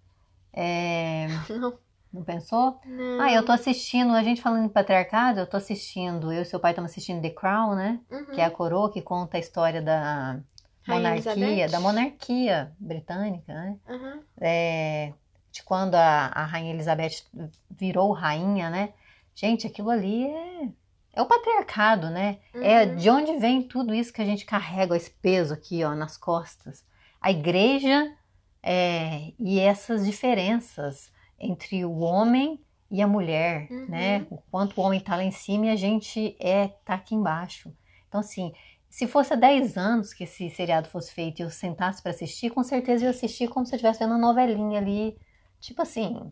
É, 0.53 1.27
Não. 1.49 1.77
não 2.13 2.23
pensou? 2.23 2.79
não. 2.85 3.21
Ah, 3.21 3.31
eu 3.33 3.45
tô 3.45 3.51
assistindo, 3.51 4.13
a 4.13 4.23
gente 4.23 4.41
falando 4.41 4.65
em 4.65 4.69
patriarcado, 4.69 5.39
eu 5.41 5.47
tô 5.47 5.57
assistindo, 5.57 6.31
eu 6.31 6.41
e 6.43 6.45
seu 6.45 6.59
pai 6.59 6.71
estamos 6.71 6.91
assistindo 6.91 7.21
The 7.21 7.29
Crown, 7.31 7.75
né? 7.75 7.99
Uhum. 8.09 8.25
Que 8.27 8.41
é 8.41 8.45
a 8.45 8.49
coroa 8.51 8.91
que 8.91 9.01
conta 9.01 9.37
a 9.37 9.39
história 9.39 9.81
da 9.81 10.39
monarquia, 10.87 11.67
da 11.67 11.79
monarquia 11.79 12.71
britânica, 12.79 13.53
né? 13.53 13.75
Uhum. 13.89 14.21
É, 14.39 15.13
de 15.51 15.63
quando 15.63 15.95
a, 15.95 16.27
a 16.27 16.45
Rainha 16.45 16.73
Elizabeth 16.73 17.23
virou 17.69 18.11
rainha, 18.13 18.69
né? 18.69 18.93
Gente, 19.33 19.67
aquilo 19.67 19.89
ali 19.89 20.25
é, 20.25 20.69
é 21.13 21.21
o 21.21 21.25
patriarcado, 21.25 22.09
né? 22.09 22.37
É 22.53 22.83
Uhum. 22.85 22.95
de 22.95 23.09
onde 23.09 23.37
vem 23.39 23.61
tudo 23.63 23.93
isso 23.93 24.13
que 24.13 24.21
a 24.21 24.25
gente 24.25 24.45
carrega, 24.45 24.95
esse 24.95 25.11
peso 25.11 25.53
aqui, 25.53 25.83
ó, 25.83 25.93
nas 25.93 26.15
costas. 26.15 26.83
A 27.25 27.31
igreja 27.31 28.13
é, 28.61 29.33
e 29.39 29.59
essas 29.59 30.05
diferenças 30.05 31.11
entre 31.39 31.83
o 31.83 31.97
homem 31.99 32.59
e 32.91 33.01
a 33.01 33.07
mulher, 33.07 33.67
Uhum. 33.71 33.85
né? 33.89 34.27
O 34.29 34.37
quanto 34.51 34.79
o 34.79 34.83
homem 34.83 34.99
tá 34.99 35.15
lá 35.15 35.23
em 35.23 35.31
cima 35.31 35.65
e 35.65 35.69
a 35.69 35.75
gente 35.75 36.35
é 36.39 36.67
tá 36.85 36.93
aqui 36.93 37.15
embaixo. 37.15 37.73
Então, 38.07 38.19
assim, 38.19 38.53
se 38.87 39.07
fosse 39.07 39.33
há 39.33 39.35
10 39.35 39.75
anos 39.75 40.13
que 40.13 40.23
esse 40.25 40.49
seriado 40.51 40.87
fosse 40.87 41.11
feito 41.11 41.39
e 41.39 41.43
eu 41.43 41.49
sentasse 41.49 41.99
para 42.01 42.11
assistir, 42.11 42.51
com 42.51 42.63
certeza 42.63 43.05
eu 43.05 43.09
assistir 43.09 43.47
como 43.47 43.65
se 43.65 43.73
eu 43.73 43.77
estivesse 43.77 43.99
vendo 43.99 44.11
uma 44.11 44.19
novelinha 44.19 44.79
ali, 44.79 45.17
tipo 45.59 45.81
assim, 45.81 46.31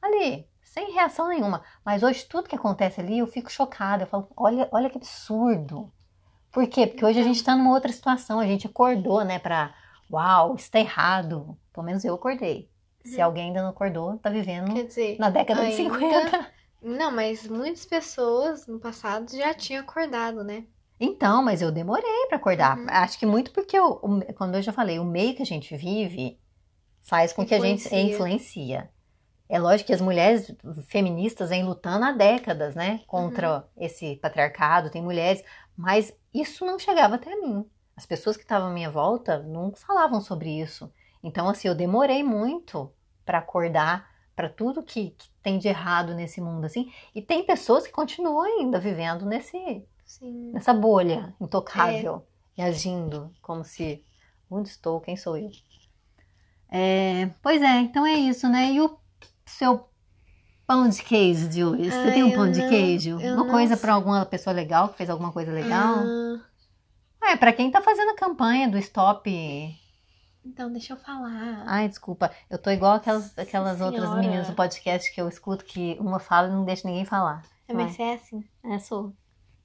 ali, 0.00 0.46
sem 0.62 0.92
reação 0.94 1.28
nenhuma. 1.28 1.62
Mas 1.84 2.02
hoje 2.02 2.24
tudo 2.24 2.48
que 2.48 2.56
acontece 2.56 3.00
ali 3.02 3.18
eu 3.18 3.26
fico 3.26 3.52
chocada. 3.52 4.04
Eu 4.04 4.08
falo, 4.08 4.28
olha, 4.34 4.66
olha 4.72 4.88
que 4.88 4.96
absurdo. 4.96 5.92
Por 6.50 6.66
quê? 6.66 6.86
Porque 6.86 7.04
hoje 7.04 7.20
a 7.20 7.22
gente 7.22 7.44
tá 7.44 7.54
numa 7.54 7.70
outra 7.72 7.92
situação, 7.92 8.40
a 8.40 8.46
gente 8.46 8.66
acordou, 8.66 9.22
né, 9.24 9.38
pra, 9.38 9.74
uau, 10.12 10.54
isso 10.56 10.70
tá 10.70 10.78
errado. 10.80 11.56
Pelo 11.72 11.86
menos 11.86 12.04
eu 12.04 12.14
acordei. 12.14 12.70
Se 13.04 13.16
Uhum. 13.18 13.24
alguém 13.24 13.44
ainda 13.48 13.62
não 13.62 13.70
acordou, 13.70 14.16
tá 14.18 14.30
vivendo 14.30 14.72
dizer, 14.84 15.16
na 15.18 15.30
década 15.30 15.60
de 15.62 15.66
ainda- 15.66 15.76
50. 15.94 16.46
não, 16.82 17.10
mas 17.10 17.48
muitas 17.48 17.84
pessoas 17.84 18.66
no 18.66 18.78
passado 18.78 19.34
já 19.36 19.52
tinham 19.54 19.82
acordado, 19.82 20.44
né? 20.44 20.64
Então, 21.00 21.42
mas 21.42 21.60
eu 21.60 21.72
demorei 21.72 22.26
pra 22.28 22.36
acordar. 22.36 22.78
Uhum. 22.78 22.86
Acho 22.88 23.18
que 23.18 23.26
muito 23.26 23.50
porque, 23.50 23.76
eu, 23.76 23.96
quando 24.36 24.54
eu 24.54 24.62
já 24.62 24.72
falei, 24.72 25.00
o 25.00 25.04
meio 25.04 25.34
que 25.34 25.42
a 25.42 25.46
gente 25.46 25.76
vive 25.76 26.38
faz 27.00 27.32
com 27.32 27.44
que 27.44 27.54
a 27.54 27.58
gente 27.60 27.84
Influencia. 27.86 28.12
influencia. 28.14 28.90
É 29.48 29.58
lógico 29.58 29.88
que 29.88 29.92
as 29.92 30.00
mulheres 30.00 30.54
feministas 30.86 31.50
vêm 31.50 31.64
lutando 31.64 32.04
há 32.04 32.12
décadas, 32.12 32.74
né, 32.76 33.00
contra 33.06 33.56
Uhum. 33.56 33.62
esse 33.84 34.16
patriarcado, 34.16 34.90
tem 34.90 35.02
mulheres, 35.02 35.42
mas 35.76 36.14
isso 36.32 36.64
não 36.64 36.78
chegava 36.78 37.16
até 37.16 37.34
mim. 37.36 37.66
As 38.02 38.06
pessoas 38.06 38.36
que 38.36 38.42
estavam 38.42 38.66
à 38.68 38.72
minha 38.72 38.90
volta 38.90 39.38
não 39.44 39.72
falavam 39.76 40.20
sobre 40.20 40.60
isso. 40.60 40.92
Então, 41.22 41.48
assim, 41.48 41.68
eu 41.68 41.74
demorei 41.74 42.24
muito 42.24 42.92
pra 43.24 43.38
acordar 43.38 44.10
para 44.34 44.48
tudo 44.48 44.82
que, 44.82 45.10
que 45.10 45.30
tem 45.40 45.56
de 45.56 45.68
errado 45.68 46.12
nesse 46.12 46.40
mundo, 46.40 46.64
assim. 46.64 46.92
E 47.14 47.22
tem 47.22 47.46
pessoas 47.46 47.86
que 47.86 47.92
continuam 47.92 48.40
ainda 48.42 48.80
vivendo 48.80 49.24
nesse, 49.24 49.86
Sim. 50.04 50.50
nessa 50.52 50.74
bolha 50.74 51.32
intocável 51.40 52.26
e 52.58 52.62
agindo 52.62 53.32
como 53.40 53.62
se 53.62 54.04
onde 54.50 54.68
estou, 54.70 55.00
quem 55.00 55.16
sou 55.16 55.36
eu? 55.36 55.48
É, 56.68 57.26
pois 57.40 57.62
é, 57.62 57.78
então 57.82 58.04
é 58.04 58.14
isso, 58.14 58.48
né? 58.48 58.72
E 58.72 58.80
o 58.80 58.98
seu 59.46 59.88
pão 60.66 60.88
de 60.88 61.00
queijo 61.04 61.48
de 61.48 61.64
hoje? 61.64 61.92
Você 61.92 62.08
Ai, 62.08 62.14
tem 62.14 62.24
um 62.24 62.32
pão 62.32 62.50
de 62.50 62.60
não- 62.62 62.68
queijo? 62.68 63.20
eu 63.20 63.34
Uma 63.34 63.44
coisa 63.44 63.76
para 63.76 63.92
alguma 63.94 64.26
pessoa 64.26 64.52
legal 64.52 64.88
que 64.88 64.96
fez 64.96 65.08
alguma 65.08 65.30
coisa 65.32 65.52
legal? 65.52 66.04
Ah, 66.04 66.40
É, 67.22 67.36
para 67.36 67.52
quem 67.52 67.70
tá 67.70 67.80
fazendo 67.80 68.10
a 68.10 68.16
campanha 68.16 68.68
do 68.68 68.78
Stop. 68.78 69.30
então, 70.44 70.70
deixa 70.72 70.92
eu 70.92 70.96
falar. 70.96 71.64
Ai, 71.66 71.88
desculpa, 71.88 72.30
eu 72.50 72.58
tô 72.58 72.70
igual 72.70 72.94
aquelas, 72.94 73.36
aquelas 73.38 73.80
outras 73.80 74.10
meninas 74.16 74.48
do 74.48 74.54
podcast 74.54 75.12
que 75.12 75.20
eu 75.20 75.28
escuto 75.28 75.64
que 75.64 75.96
uma 76.00 76.18
fala 76.18 76.48
e 76.48 76.50
não 76.50 76.64
deixa 76.64 76.86
ninguém 76.86 77.04
falar. 77.04 77.42
É, 77.68 77.72
mas 77.72 77.92
você 77.92 78.02
é 78.02 78.14
assim. 78.14 78.44
É, 78.64 78.78
sou. 78.78 79.14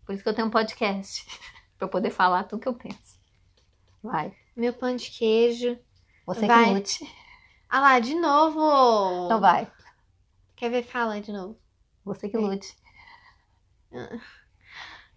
Por 0.06 0.14
isso 0.14 0.24
que 0.24 0.30
eu 0.30 0.34
tenho 0.34 0.48
um 0.48 0.52
podcast. 0.52 1.26
pra 1.78 1.86
eu 1.86 1.90
poder 1.90 2.10
falar 2.12 2.44
tudo 2.44 2.62
que 2.62 2.68
eu 2.68 2.74
penso. 2.74 3.20
Vai. 4.02 4.34
Meu 4.56 4.74
pão 4.74 4.96
de 4.96 5.10
queijo. 5.12 5.78
Você 6.26 6.46
Vai. 6.48 6.66
que 6.66 6.72
lute. 6.72 7.16
Ah 7.70 7.82
lá, 7.82 8.00
de 8.00 8.16
novo! 8.16 9.26
Então 9.26 9.42
vai. 9.42 9.70
Quer 10.56 10.70
ver? 10.70 10.84
Fala 10.84 11.20
de 11.20 11.32
novo. 11.32 11.60
Você 12.06 12.30
que 12.30 12.38
Vai. 12.38 12.50
lute. 12.50 12.76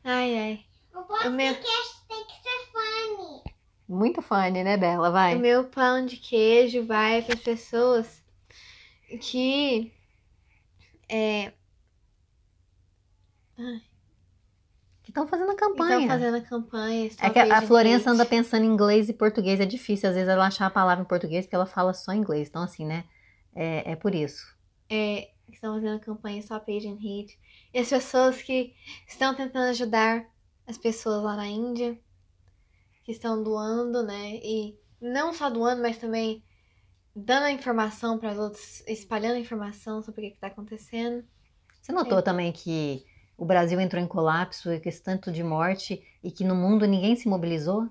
Ai, 0.03 0.39
ai. 0.39 0.70
O 0.95 0.99
O 0.99 1.31
meu, 1.31 1.55
podcast 1.55 2.07
tem 2.09 2.25
que 2.25 2.33
ser 2.43 2.71
funny. 2.73 3.43
Muito 3.89 4.23
funny, 4.23 4.63
né, 4.65 4.77
Bela? 4.77 5.11
Vai. 5.11 5.35
o 5.37 5.39
meu 5.41 5.65
pão 5.65 6.05
de 6.05 6.17
queijo 6.17 6.85
vai 6.87 7.23
para 7.23 7.35
as 7.35 7.41
pessoas 7.41 8.23
que 9.21 9.93
é, 11.09 11.53
Que 15.03 15.11
estão 15.11 15.27
fazendo 15.27 15.51
a 15.51 15.55
estão 15.55 15.69
campanha. 15.71 16.07
fazendo 16.09 16.37
a 16.37 16.41
campanha. 16.41 17.07
estão 17.07 17.27
É 17.29 17.33
que 17.33 17.39
a- 17.39 17.63
Florença 17.63 18.11
anda 18.11 18.25
pensando 18.25 18.65
em 18.65 18.69
inglês 18.69 19.09
e 19.09 19.13
português, 19.13 19.59
é 19.61 19.67
difícil 19.67 20.09
às 20.09 20.15
vezes 20.15 20.29
ela 20.29 20.47
achar 20.47 20.67
a 20.67 20.71
palavra 20.71 21.03
em 21.03 21.09
português 21.09 21.45
porque 21.47 21.57
ela 21.57 21.67
fala 21.67 21.93
só 21.95 22.13
inglês. 22.13 22.49
Então, 22.49 22.63
assim, 22.63 22.85
né? 22.87 23.05
É, 23.55 23.93
é 23.93 23.97
por 23.97 24.15
isso. 24.15 24.47
é, 24.89 25.31
que 25.47 25.55
estão 25.57 25.75
fazendo 25.75 25.97
a 25.97 26.01
campanha 26.01 26.39
Stop 26.39 26.77
Asian 26.77 26.95
Hate. 26.95 27.37
E 27.75 27.79
as 27.81 27.89
pessoas 27.89 28.41
que 28.41 28.73
estão 29.09 29.35
tentando 29.35 29.71
ajudar 29.71 30.25
as 30.71 30.79
pessoas 30.79 31.23
lá 31.23 31.37
na 31.37 31.49
Índia, 31.49 31.99
que 33.03 33.13
estão 33.13 33.43
doando, 33.43 34.03
né? 34.05 34.37
E 34.37 34.79
não 35.01 35.33
só 35.33 35.51
doando, 35.51 35.83
mas 35.83 35.99
também 35.99 36.45
dando 37.15 37.45
a 37.45 37.51
informação 37.51 38.19
para 38.19 38.33
os 38.33 38.39
outros, 38.39 38.83
espalhando 38.87 39.35
a 39.35 39.41
informação 39.41 40.01
sobre 40.01 40.27
o 40.27 40.29
que 40.31 40.35
está 40.35 40.47
acontecendo. 40.47 41.25
Você 41.81 41.93
notou 41.93 42.23
também 42.23 42.53
que 42.53 43.05
o 43.37 43.45
Brasil 43.45 43.81
entrou 43.81 44.01
em 44.01 44.07
colapso 44.07 44.73
e 44.73 44.81
com 44.81 44.89
esse 44.89 45.03
tanto 45.03 45.33
de 45.33 45.43
morte 45.43 46.07
e 46.23 46.31
que 46.31 46.45
no 46.45 46.55
mundo 46.55 46.87
ninguém 46.87 47.17
se 47.17 47.29
mobilizou? 47.29 47.89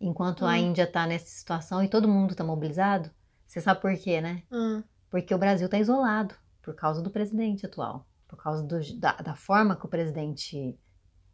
Enquanto 0.00 0.46
a 0.46 0.54
Hum. 0.58 0.70
Índia 0.70 0.84
está 0.84 1.06
nessa 1.06 1.26
situação 1.26 1.82
e 1.84 1.88
todo 1.88 2.08
mundo 2.08 2.30
está 2.30 2.42
mobilizado? 2.42 3.10
Você 3.46 3.60
sabe 3.60 3.80
por 3.80 3.94
quê, 3.96 4.20
né? 4.20 4.42
Hum, 4.50 4.82
Porque 5.10 5.34
o 5.34 5.38
Brasil 5.38 5.66
está 5.66 5.78
isolado 5.78 6.34
por 6.62 6.74
causa 6.74 7.02
do 7.02 7.10
presidente 7.10 7.66
atual, 7.66 8.06
por 8.26 8.42
causa 8.42 8.62
do- 8.62 8.98
da, 8.98 9.12
da 9.16 9.34
forma 9.36 9.76
que 9.76 9.84
o 9.84 9.88
presidente 9.88 10.78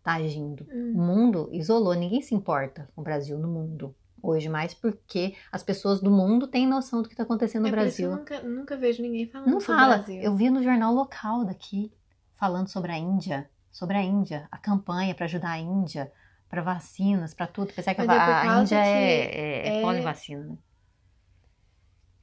está 0.08 0.14
agindo. 0.14 0.66
hum. 0.72 0.92
O 0.96 1.00
mundo 1.02 1.48
isolou, 1.52 1.94
ninguém 1.94 2.22
se 2.22 2.34
importa 2.34 2.88
com 2.94 3.00
o 3.00 3.04
Brasil 3.04 3.38
no 3.38 3.48
mundo 3.48 3.94
hoje 4.20 4.48
mais 4.48 4.74
porque 4.74 5.36
as 5.52 5.62
pessoas 5.62 6.00
do 6.00 6.10
mundo 6.10 6.48
têm 6.48 6.66
noção 6.66 7.02
do 7.02 7.08
que 7.08 7.14
está 7.14 7.22
acontecendo 7.22 7.62
no 7.62 7.68
É 7.68 7.70
que 7.70 7.76
eu 7.76 7.80
Brasil. 7.82 8.10
nunca, 8.10 8.42
nunca 8.42 8.76
vejo 8.76 9.00
ninguém 9.02 9.28
falando 9.28 9.48
Não 9.50 9.60
sobre 9.60 9.80
fala. 9.80 9.94
o 9.94 9.98
Brasil. 9.98 10.22
Eu 10.22 10.34
vi 10.34 10.50
no 10.50 10.62
jornal 10.62 10.92
local 10.92 11.44
daqui 11.44 11.92
falando 12.34 12.68
sobre 12.68 12.90
a 12.92 12.98
Índia, 12.98 13.48
sobre 13.70 13.96
a 13.96 14.02
Índia, 14.02 14.48
a 14.50 14.58
campanha 14.58 15.14
para 15.14 15.26
ajudar 15.26 15.50
a 15.50 15.58
Índia, 15.58 16.10
para 16.48 16.62
vacinas, 16.62 17.32
para 17.34 17.46
tudo. 17.46 17.70
Apesar 17.70 17.94
que 17.94 18.00
é 18.00 18.04
a 18.04 18.60
Índia 18.60 18.76
é, 18.84 19.20
é, 19.22 19.68
é 19.68 19.78
é- 19.78 19.82
polivacina, 19.82 20.44
né? 20.44 20.56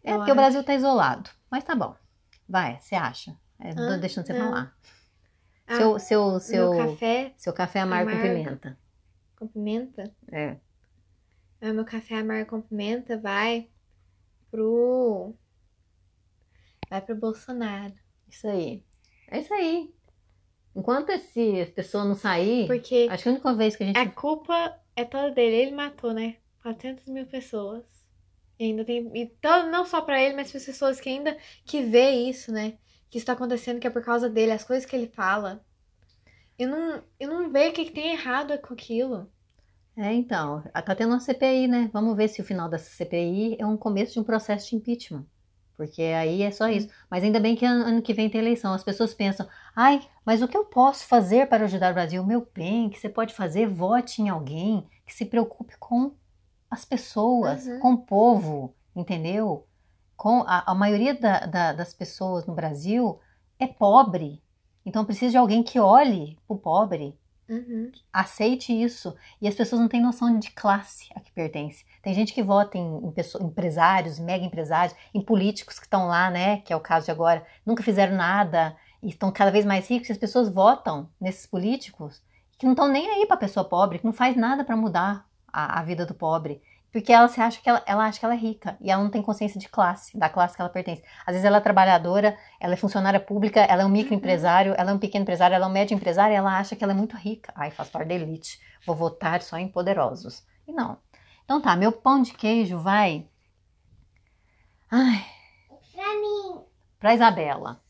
É 0.03 0.11
Eu 0.11 0.17
porque 0.17 0.31
o 0.31 0.33
acho. 0.33 0.41
Brasil 0.41 0.63
tá 0.63 0.73
isolado. 0.73 1.29
Mas 1.49 1.63
tá 1.63 1.75
bom. 1.75 1.95
Vai, 2.47 2.77
você 2.79 2.95
acha? 2.95 3.35
É, 3.59 3.69
Ah, 3.71 3.97
deixando 3.97 4.25
você 4.27 4.33
falar. 4.33 4.75
Ah, 5.67 5.77
seu, 5.77 5.99
seu, 5.99 6.39
seu, 6.39 6.71
café 6.77 7.33
seu 7.37 7.53
café 7.53 7.79
amargo 7.79 8.11
com 8.11 8.21
pimenta. 8.21 8.77
com 9.37 9.47
pimenta. 9.47 10.15
É. 10.31 10.57
Ah, 11.61 11.73
meu 11.73 11.85
café 11.85 12.15
amargo 12.19 12.49
com 12.51 12.61
pimenta 12.61 13.17
vai 13.17 13.67
pro. 14.51 15.33
Vai 16.89 17.01
pro 17.01 17.15
Bolsonaro. 17.15 17.93
Isso 18.29 18.47
aí. 18.47 18.83
É 19.29 19.39
isso 19.39 19.53
aí. 19.53 19.93
Enquanto 20.75 21.09
esse 21.09 21.65
pessoa 21.75 22.03
não 22.05 22.15
sair, 22.15 22.67
Porque 22.67 23.07
acho 23.09 23.23
que 23.23 23.29
a 23.29 23.31
única 23.31 23.53
vez 23.55 23.75
que 23.75 23.83
a 23.83 23.87
gente. 23.87 23.97
a 23.97 24.09
culpa 24.11 24.77
é 24.95 25.03
toda 25.05 25.31
dele. 25.31 25.55
Ele 25.55 25.71
matou, 25.71 26.13
né? 26.13 26.37
400 26.61 27.05
mil 27.07 27.25
pessoas. 27.25 27.83
E 28.59 28.65
ainda 28.65 28.85
tem. 28.85 29.09
E 29.15 29.25
todo, 29.41 29.67
não 29.69 29.85
só 29.85 30.01
pra 30.01 30.21
ele, 30.21 30.35
mas 30.35 30.51
para 30.51 30.61
pessoas 30.61 30.99
que 30.99 31.09
ainda 31.09 31.37
que 31.65 31.81
vê 31.81 32.11
isso, 32.11 32.51
né? 32.51 32.77
Que 33.15 33.19
isso 33.19 33.27
tá 33.27 33.31
acontecendo, 33.31 33.79
que 33.79 33.87
é 33.87 33.89
por 33.89 34.03
causa 34.03 34.29
dele, 34.29 34.51
as 34.51 34.65
coisas 34.65 34.85
que 34.85 34.93
ele 34.93 35.07
fala. 35.07 35.63
E 36.59 36.65
não, 36.65 37.01
e 37.17 37.25
não 37.25 37.49
vê 37.49 37.69
o 37.69 37.71
que, 37.71 37.85
que 37.85 37.91
tem 37.93 38.11
errado 38.11 38.57
com 38.59 38.73
aquilo. 38.73 39.31
É, 39.95 40.11
então, 40.11 40.61
tá 40.73 40.93
tendo 40.93 41.11
uma 41.13 41.21
CPI, 41.21 41.65
né? 41.69 41.89
Vamos 41.93 42.13
ver 42.17 42.27
se 42.27 42.41
o 42.41 42.43
final 42.43 42.67
dessa 42.67 42.89
CPI 42.89 43.55
é 43.57 43.65
um 43.65 43.77
começo 43.77 44.11
de 44.11 44.19
um 44.19 44.23
processo 44.25 44.69
de 44.69 44.75
impeachment. 44.75 45.25
Porque 45.77 46.01
aí 46.01 46.41
é 46.41 46.51
só 46.51 46.67
isso. 46.67 46.89
Mas 47.09 47.23
ainda 47.23 47.39
bem 47.39 47.55
que 47.55 47.63
ano 47.63 48.01
que 48.01 48.13
vem 48.13 48.29
tem 48.29 48.41
eleição. 48.41 48.73
As 48.73 48.83
pessoas 48.83 49.13
pensam, 49.13 49.47
ai, 49.73 50.01
mas 50.25 50.41
o 50.41 50.47
que 50.49 50.57
eu 50.57 50.65
posso 50.65 51.07
fazer 51.07 51.47
para 51.47 51.63
ajudar 51.63 51.91
o 51.91 51.93
Brasil? 51.93 52.21
Meu 52.21 52.45
bem, 52.53 52.87
o 52.87 52.89
que 52.89 52.99
você 52.99 53.07
pode 53.07 53.33
fazer? 53.33 53.65
Vote 53.65 54.21
em 54.21 54.27
alguém 54.27 54.85
que 55.05 55.13
se 55.15 55.23
preocupe 55.23 55.77
com 55.79 56.11
as 56.69 56.83
pessoas, 56.83 57.65
Uhum. 57.65 57.79
com 57.79 57.93
o 57.93 57.97
povo, 57.99 58.75
entendeu? 58.93 59.65
Com 60.15 60.43
a, 60.47 60.71
a 60.71 60.75
maioria 60.75 61.13
da- 61.13 61.45
da- 61.45 61.73
das 61.73 61.93
pessoas 61.93 62.45
no 62.45 62.53
Brasil 62.53 63.19
é 63.59 63.67
pobre. 63.67 64.41
Então 64.85 65.03
precisa 65.05 65.31
de 65.31 65.37
alguém 65.37 65.63
que 65.63 65.79
olhe 65.79 66.37
pro 66.47 66.57
pobre, 66.57 67.17
Uhum. 67.47 67.91
aceite 68.11 68.73
isso. 68.73 69.15
E 69.41 69.47
as 69.47 69.53
pessoas 69.53 69.79
não 69.79 69.87
têm 69.87 70.01
noção 70.01 70.39
de 70.39 70.49
classe 70.51 71.09
a 71.15 71.19
que 71.19 71.31
pertence. 71.31 71.85
Tem 72.01 72.13
gente 72.13 72.33
que 72.33 72.41
vota 72.41 72.77
em, 72.77 72.81
em 72.97 73.13
empresários, 73.45 74.17
mega 74.19 74.43
empresários, 74.45 74.97
em 75.13 75.21
políticos 75.21 75.77
que 75.79 75.85
estão 75.85 76.07
lá, 76.07 76.29
né? 76.31 76.57
Que 76.61 76.73
é 76.73 76.75
o 76.75 76.79
caso 76.79 77.05
de 77.05 77.11
agora, 77.11 77.45
nunca 77.65 77.83
fizeram 77.83 78.15
nada 78.15 78.75
e 79.01 79.09
estão 79.09 79.31
cada 79.31 79.51
vez 79.51 79.63
mais 79.65 79.87
ricos. 79.89 80.09
E 80.09 80.11
as 80.11 80.17
pessoas 80.17 80.49
votam 80.49 81.07
nesses 81.21 81.45
políticos 81.45 82.21
que 82.57 82.65
não 82.65 82.73
estão 82.73 82.87
nem 82.87 83.07
aí 83.09 83.25
para 83.27 83.35
a 83.35 83.39
pessoa 83.39 83.67
pobre, 83.67 83.99
que 83.99 84.05
não 84.05 84.13
faz 84.13 84.35
nada 84.35 84.63
para 84.63 84.77
mudar 84.77 85.27
a, 85.51 85.79
a 85.79 85.83
vida 85.83 86.05
do 86.05 86.13
pobre. 86.15 86.61
Porque 86.95 87.11
ela 87.11 87.27
se 87.27 87.41
acha 87.41 87.61
que 87.61 87.67
ela, 87.67 87.83
ela 87.85 88.05
acha 88.05 88.17
que 88.17 88.23
ela 88.23 88.35
é 88.35 88.37
rica 88.37 88.77
e 88.79 88.89
ela 88.89 89.03
não 89.03 89.09
tem 89.09 89.21
consciência 89.21 89.59
de 89.59 89.67
classe, 89.67 90.17
da 90.17 90.29
classe 90.29 90.55
que 90.55 90.61
ela 90.61 90.69
pertence. 90.69 91.03
Às 91.25 91.33
vezes 91.33 91.43
ela 91.43 91.57
é 91.57 91.59
trabalhadora, 91.59 92.37
ela 92.57 92.73
é 92.73 92.77
funcionária 92.77 93.19
pública, 93.19 93.59
ela 93.59 93.81
é 93.81 93.85
um 93.85 93.89
microempresário, 93.89 94.73
ela 94.77 94.91
é 94.91 94.93
um 94.93 94.97
pequeno 94.97 95.23
empresário, 95.23 95.53
ela 95.53 95.65
é 95.65 95.67
um 95.67 95.73
médio 95.73 95.93
empresário 95.93 96.31
e 96.31 96.37
ela 96.37 96.57
acha 96.57 96.73
que 96.73 96.81
ela 96.81 96.93
é 96.93 96.95
muito 96.95 97.17
rica. 97.17 97.51
Ai, 97.53 97.69
faz 97.69 97.89
parte 97.89 98.07
da 98.07 98.13
elite. 98.13 98.61
Vou 98.85 98.95
votar 98.95 99.41
só 99.41 99.57
em 99.57 99.67
poderosos. 99.67 100.45
E 100.65 100.71
não. 100.71 100.97
Então 101.43 101.59
tá, 101.59 101.75
meu 101.75 101.91
pão 101.91 102.21
de 102.21 102.31
queijo 102.33 102.77
vai. 102.77 103.27
Ai, 104.89 105.25
Pra 105.93 106.15
mim. 106.15 106.63
pra 106.97 107.13
Isabela, 107.13 107.81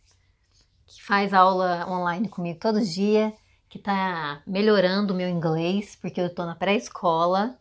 que 0.88 1.04
faz 1.04 1.32
aula 1.32 1.88
online 1.88 2.28
comigo 2.28 2.60
todos 2.60 2.82
os 2.82 2.92
dias, 2.92 3.32
que 3.70 3.78
tá 3.78 4.42
melhorando 4.48 5.14
o 5.14 5.16
meu 5.16 5.30
inglês, 5.30 5.96
porque 5.96 6.20
eu 6.20 6.34
tô 6.34 6.44
na 6.44 6.56
pré-escola. 6.56 7.56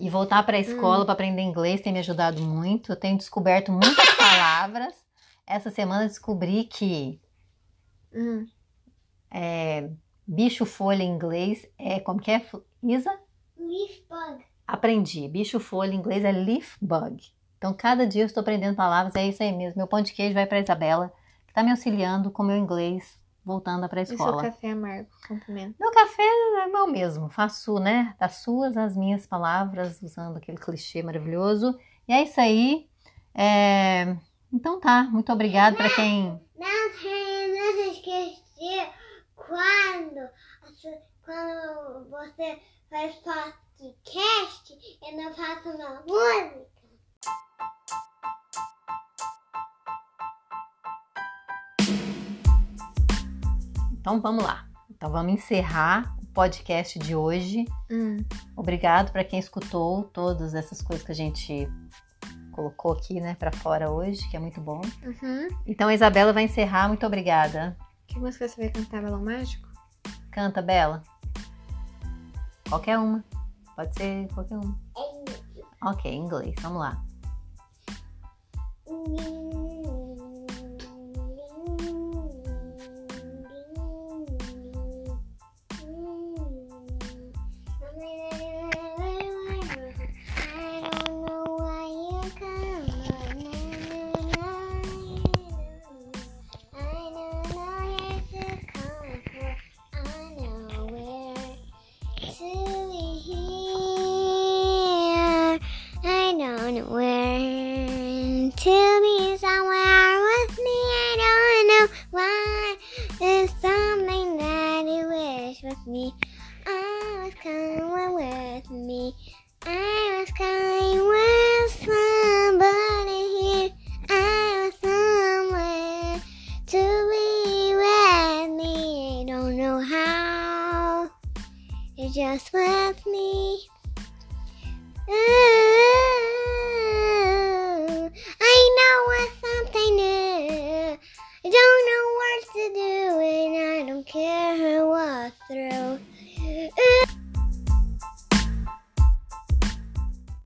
E 0.00 0.08
voltar 0.08 0.42
para 0.44 0.56
a 0.56 0.60
escola 0.60 1.04
para 1.04 1.12
aprender 1.12 1.42
inglês 1.42 1.82
tem 1.82 1.92
me 1.92 1.98
ajudado 1.98 2.40
muito. 2.40 2.90
Eu 2.90 2.96
tenho 2.96 3.18
descoberto 3.18 3.70
muitas 3.70 4.14
palavras. 4.16 4.94
Essa 5.46 5.70
semana 5.70 6.06
descobri 6.06 6.64
que 6.64 7.20
Hum. 8.12 8.46
é, 9.30 9.90
bicho 10.26 10.64
folha 10.64 11.02
em 11.02 11.10
inglês 11.10 11.68
é 11.78 12.00
como 12.00 12.18
que 12.18 12.30
é? 12.30 12.44
Isa? 12.82 13.10
Leaf 13.58 14.02
bug. 14.08 14.44
Aprendi. 14.66 15.28
Bicho 15.28 15.60
folha 15.60 15.92
em 15.92 15.98
inglês 15.98 16.24
é 16.24 16.32
leaf 16.32 16.76
bug. 16.80 17.22
Então 17.58 17.74
cada 17.74 18.06
dia 18.06 18.22
eu 18.22 18.26
estou 18.26 18.40
aprendendo 18.40 18.74
palavras. 18.74 19.14
É 19.14 19.28
isso 19.28 19.42
aí 19.42 19.52
mesmo. 19.52 19.76
Meu 19.76 19.86
pão 19.86 20.00
de 20.00 20.14
queijo 20.14 20.32
vai 20.32 20.46
para 20.46 20.60
Isabela, 20.60 21.12
que 21.44 21.50
está 21.50 21.62
me 21.62 21.70
auxiliando 21.72 22.30
com 22.30 22.42
o 22.42 22.46
meu 22.46 22.56
inglês 22.56 23.19
voltando 23.50 23.88
para 23.88 24.00
a 24.00 24.02
E 24.02 24.06
seu 24.06 24.14
escola. 24.14 24.42
café 24.42 24.70
amargo 24.70 25.08
com 25.26 25.38
pimenta. 25.40 25.74
Meu 25.80 25.90
café 25.90 26.22
é 26.22 26.66
meu 26.68 26.86
mesmo, 26.86 27.28
faço, 27.28 27.78
né, 27.80 28.14
das 28.18 28.36
suas 28.42 28.76
as 28.76 28.96
minhas 28.96 29.26
palavras, 29.26 30.00
usando 30.02 30.36
aquele 30.36 30.56
clichê 30.58 31.02
maravilhoso. 31.02 31.76
E 32.06 32.12
é 32.12 32.22
isso 32.22 32.40
aí. 32.40 32.88
É, 33.34 34.16
Então 34.52 34.78
tá, 34.80 35.04
muito 35.04 35.32
obrigada 35.32 35.76
para 35.76 35.90
quem. 35.94 36.40
Não, 36.56 36.68
não 36.68 37.72
se 37.72 37.90
esquecer 37.90 38.88
quando, 39.34 40.28
quando 41.24 42.10
você 42.10 42.58
faz 42.88 43.14
podcast, 43.16 44.78
eu 45.02 45.16
não 45.16 45.34
faço 45.34 45.68
uma 45.70 46.00
música. 46.06 46.79
Então 54.00 54.18
vamos 54.18 54.42
lá. 54.42 54.66
Então 54.90 55.10
vamos 55.10 55.34
encerrar 55.34 56.16
o 56.22 56.26
podcast 56.28 56.98
de 56.98 57.14
hoje. 57.14 57.66
Hum. 57.90 58.16
Obrigado 58.56 59.12
para 59.12 59.22
quem 59.22 59.38
escutou 59.38 60.04
todas 60.04 60.54
essas 60.54 60.80
coisas 60.80 61.04
que 61.04 61.12
a 61.12 61.14
gente 61.14 61.68
colocou 62.50 62.92
aqui, 62.92 63.20
né, 63.20 63.34
para 63.34 63.52
fora 63.52 63.90
hoje, 63.90 64.28
que 64.28 64.36
é 64.36 64.40
muito 64.40 64.60
bom. 64.60 64.80
Uhum. 65.04 65.48
Então 65.66 65.88
a 65.88 65.94
Isabela 65.94 66.32
vai 66.32 66.44
encerrar. 66.44 66.88
Muito 66.88 67.06
obrigada. 67.06 67.76
Que 68.06 68.18
música 68.18 68.48
você 68.48 68.62
vai 68.62 68.70
cantar, 68.70 69.02
Balão 69.02 69.22
Mágico? 69.22 69.68
Canta, 70.30 70.62
Bela. 70.62 71.02
Qualquer 72.68 72.98
uma. 72.98 73.22
Pode 73.76 73.94
ser 73.94 74.28
qualquer 74.32 74.56
uma. 74.56 74.78
Ok, 75.82 76.10
em 76.10 76.24
inglês. 76.24 76.54
Vamos 76.60 76.80
lá. 76.80 77.02
Ninguém 78.86 79.39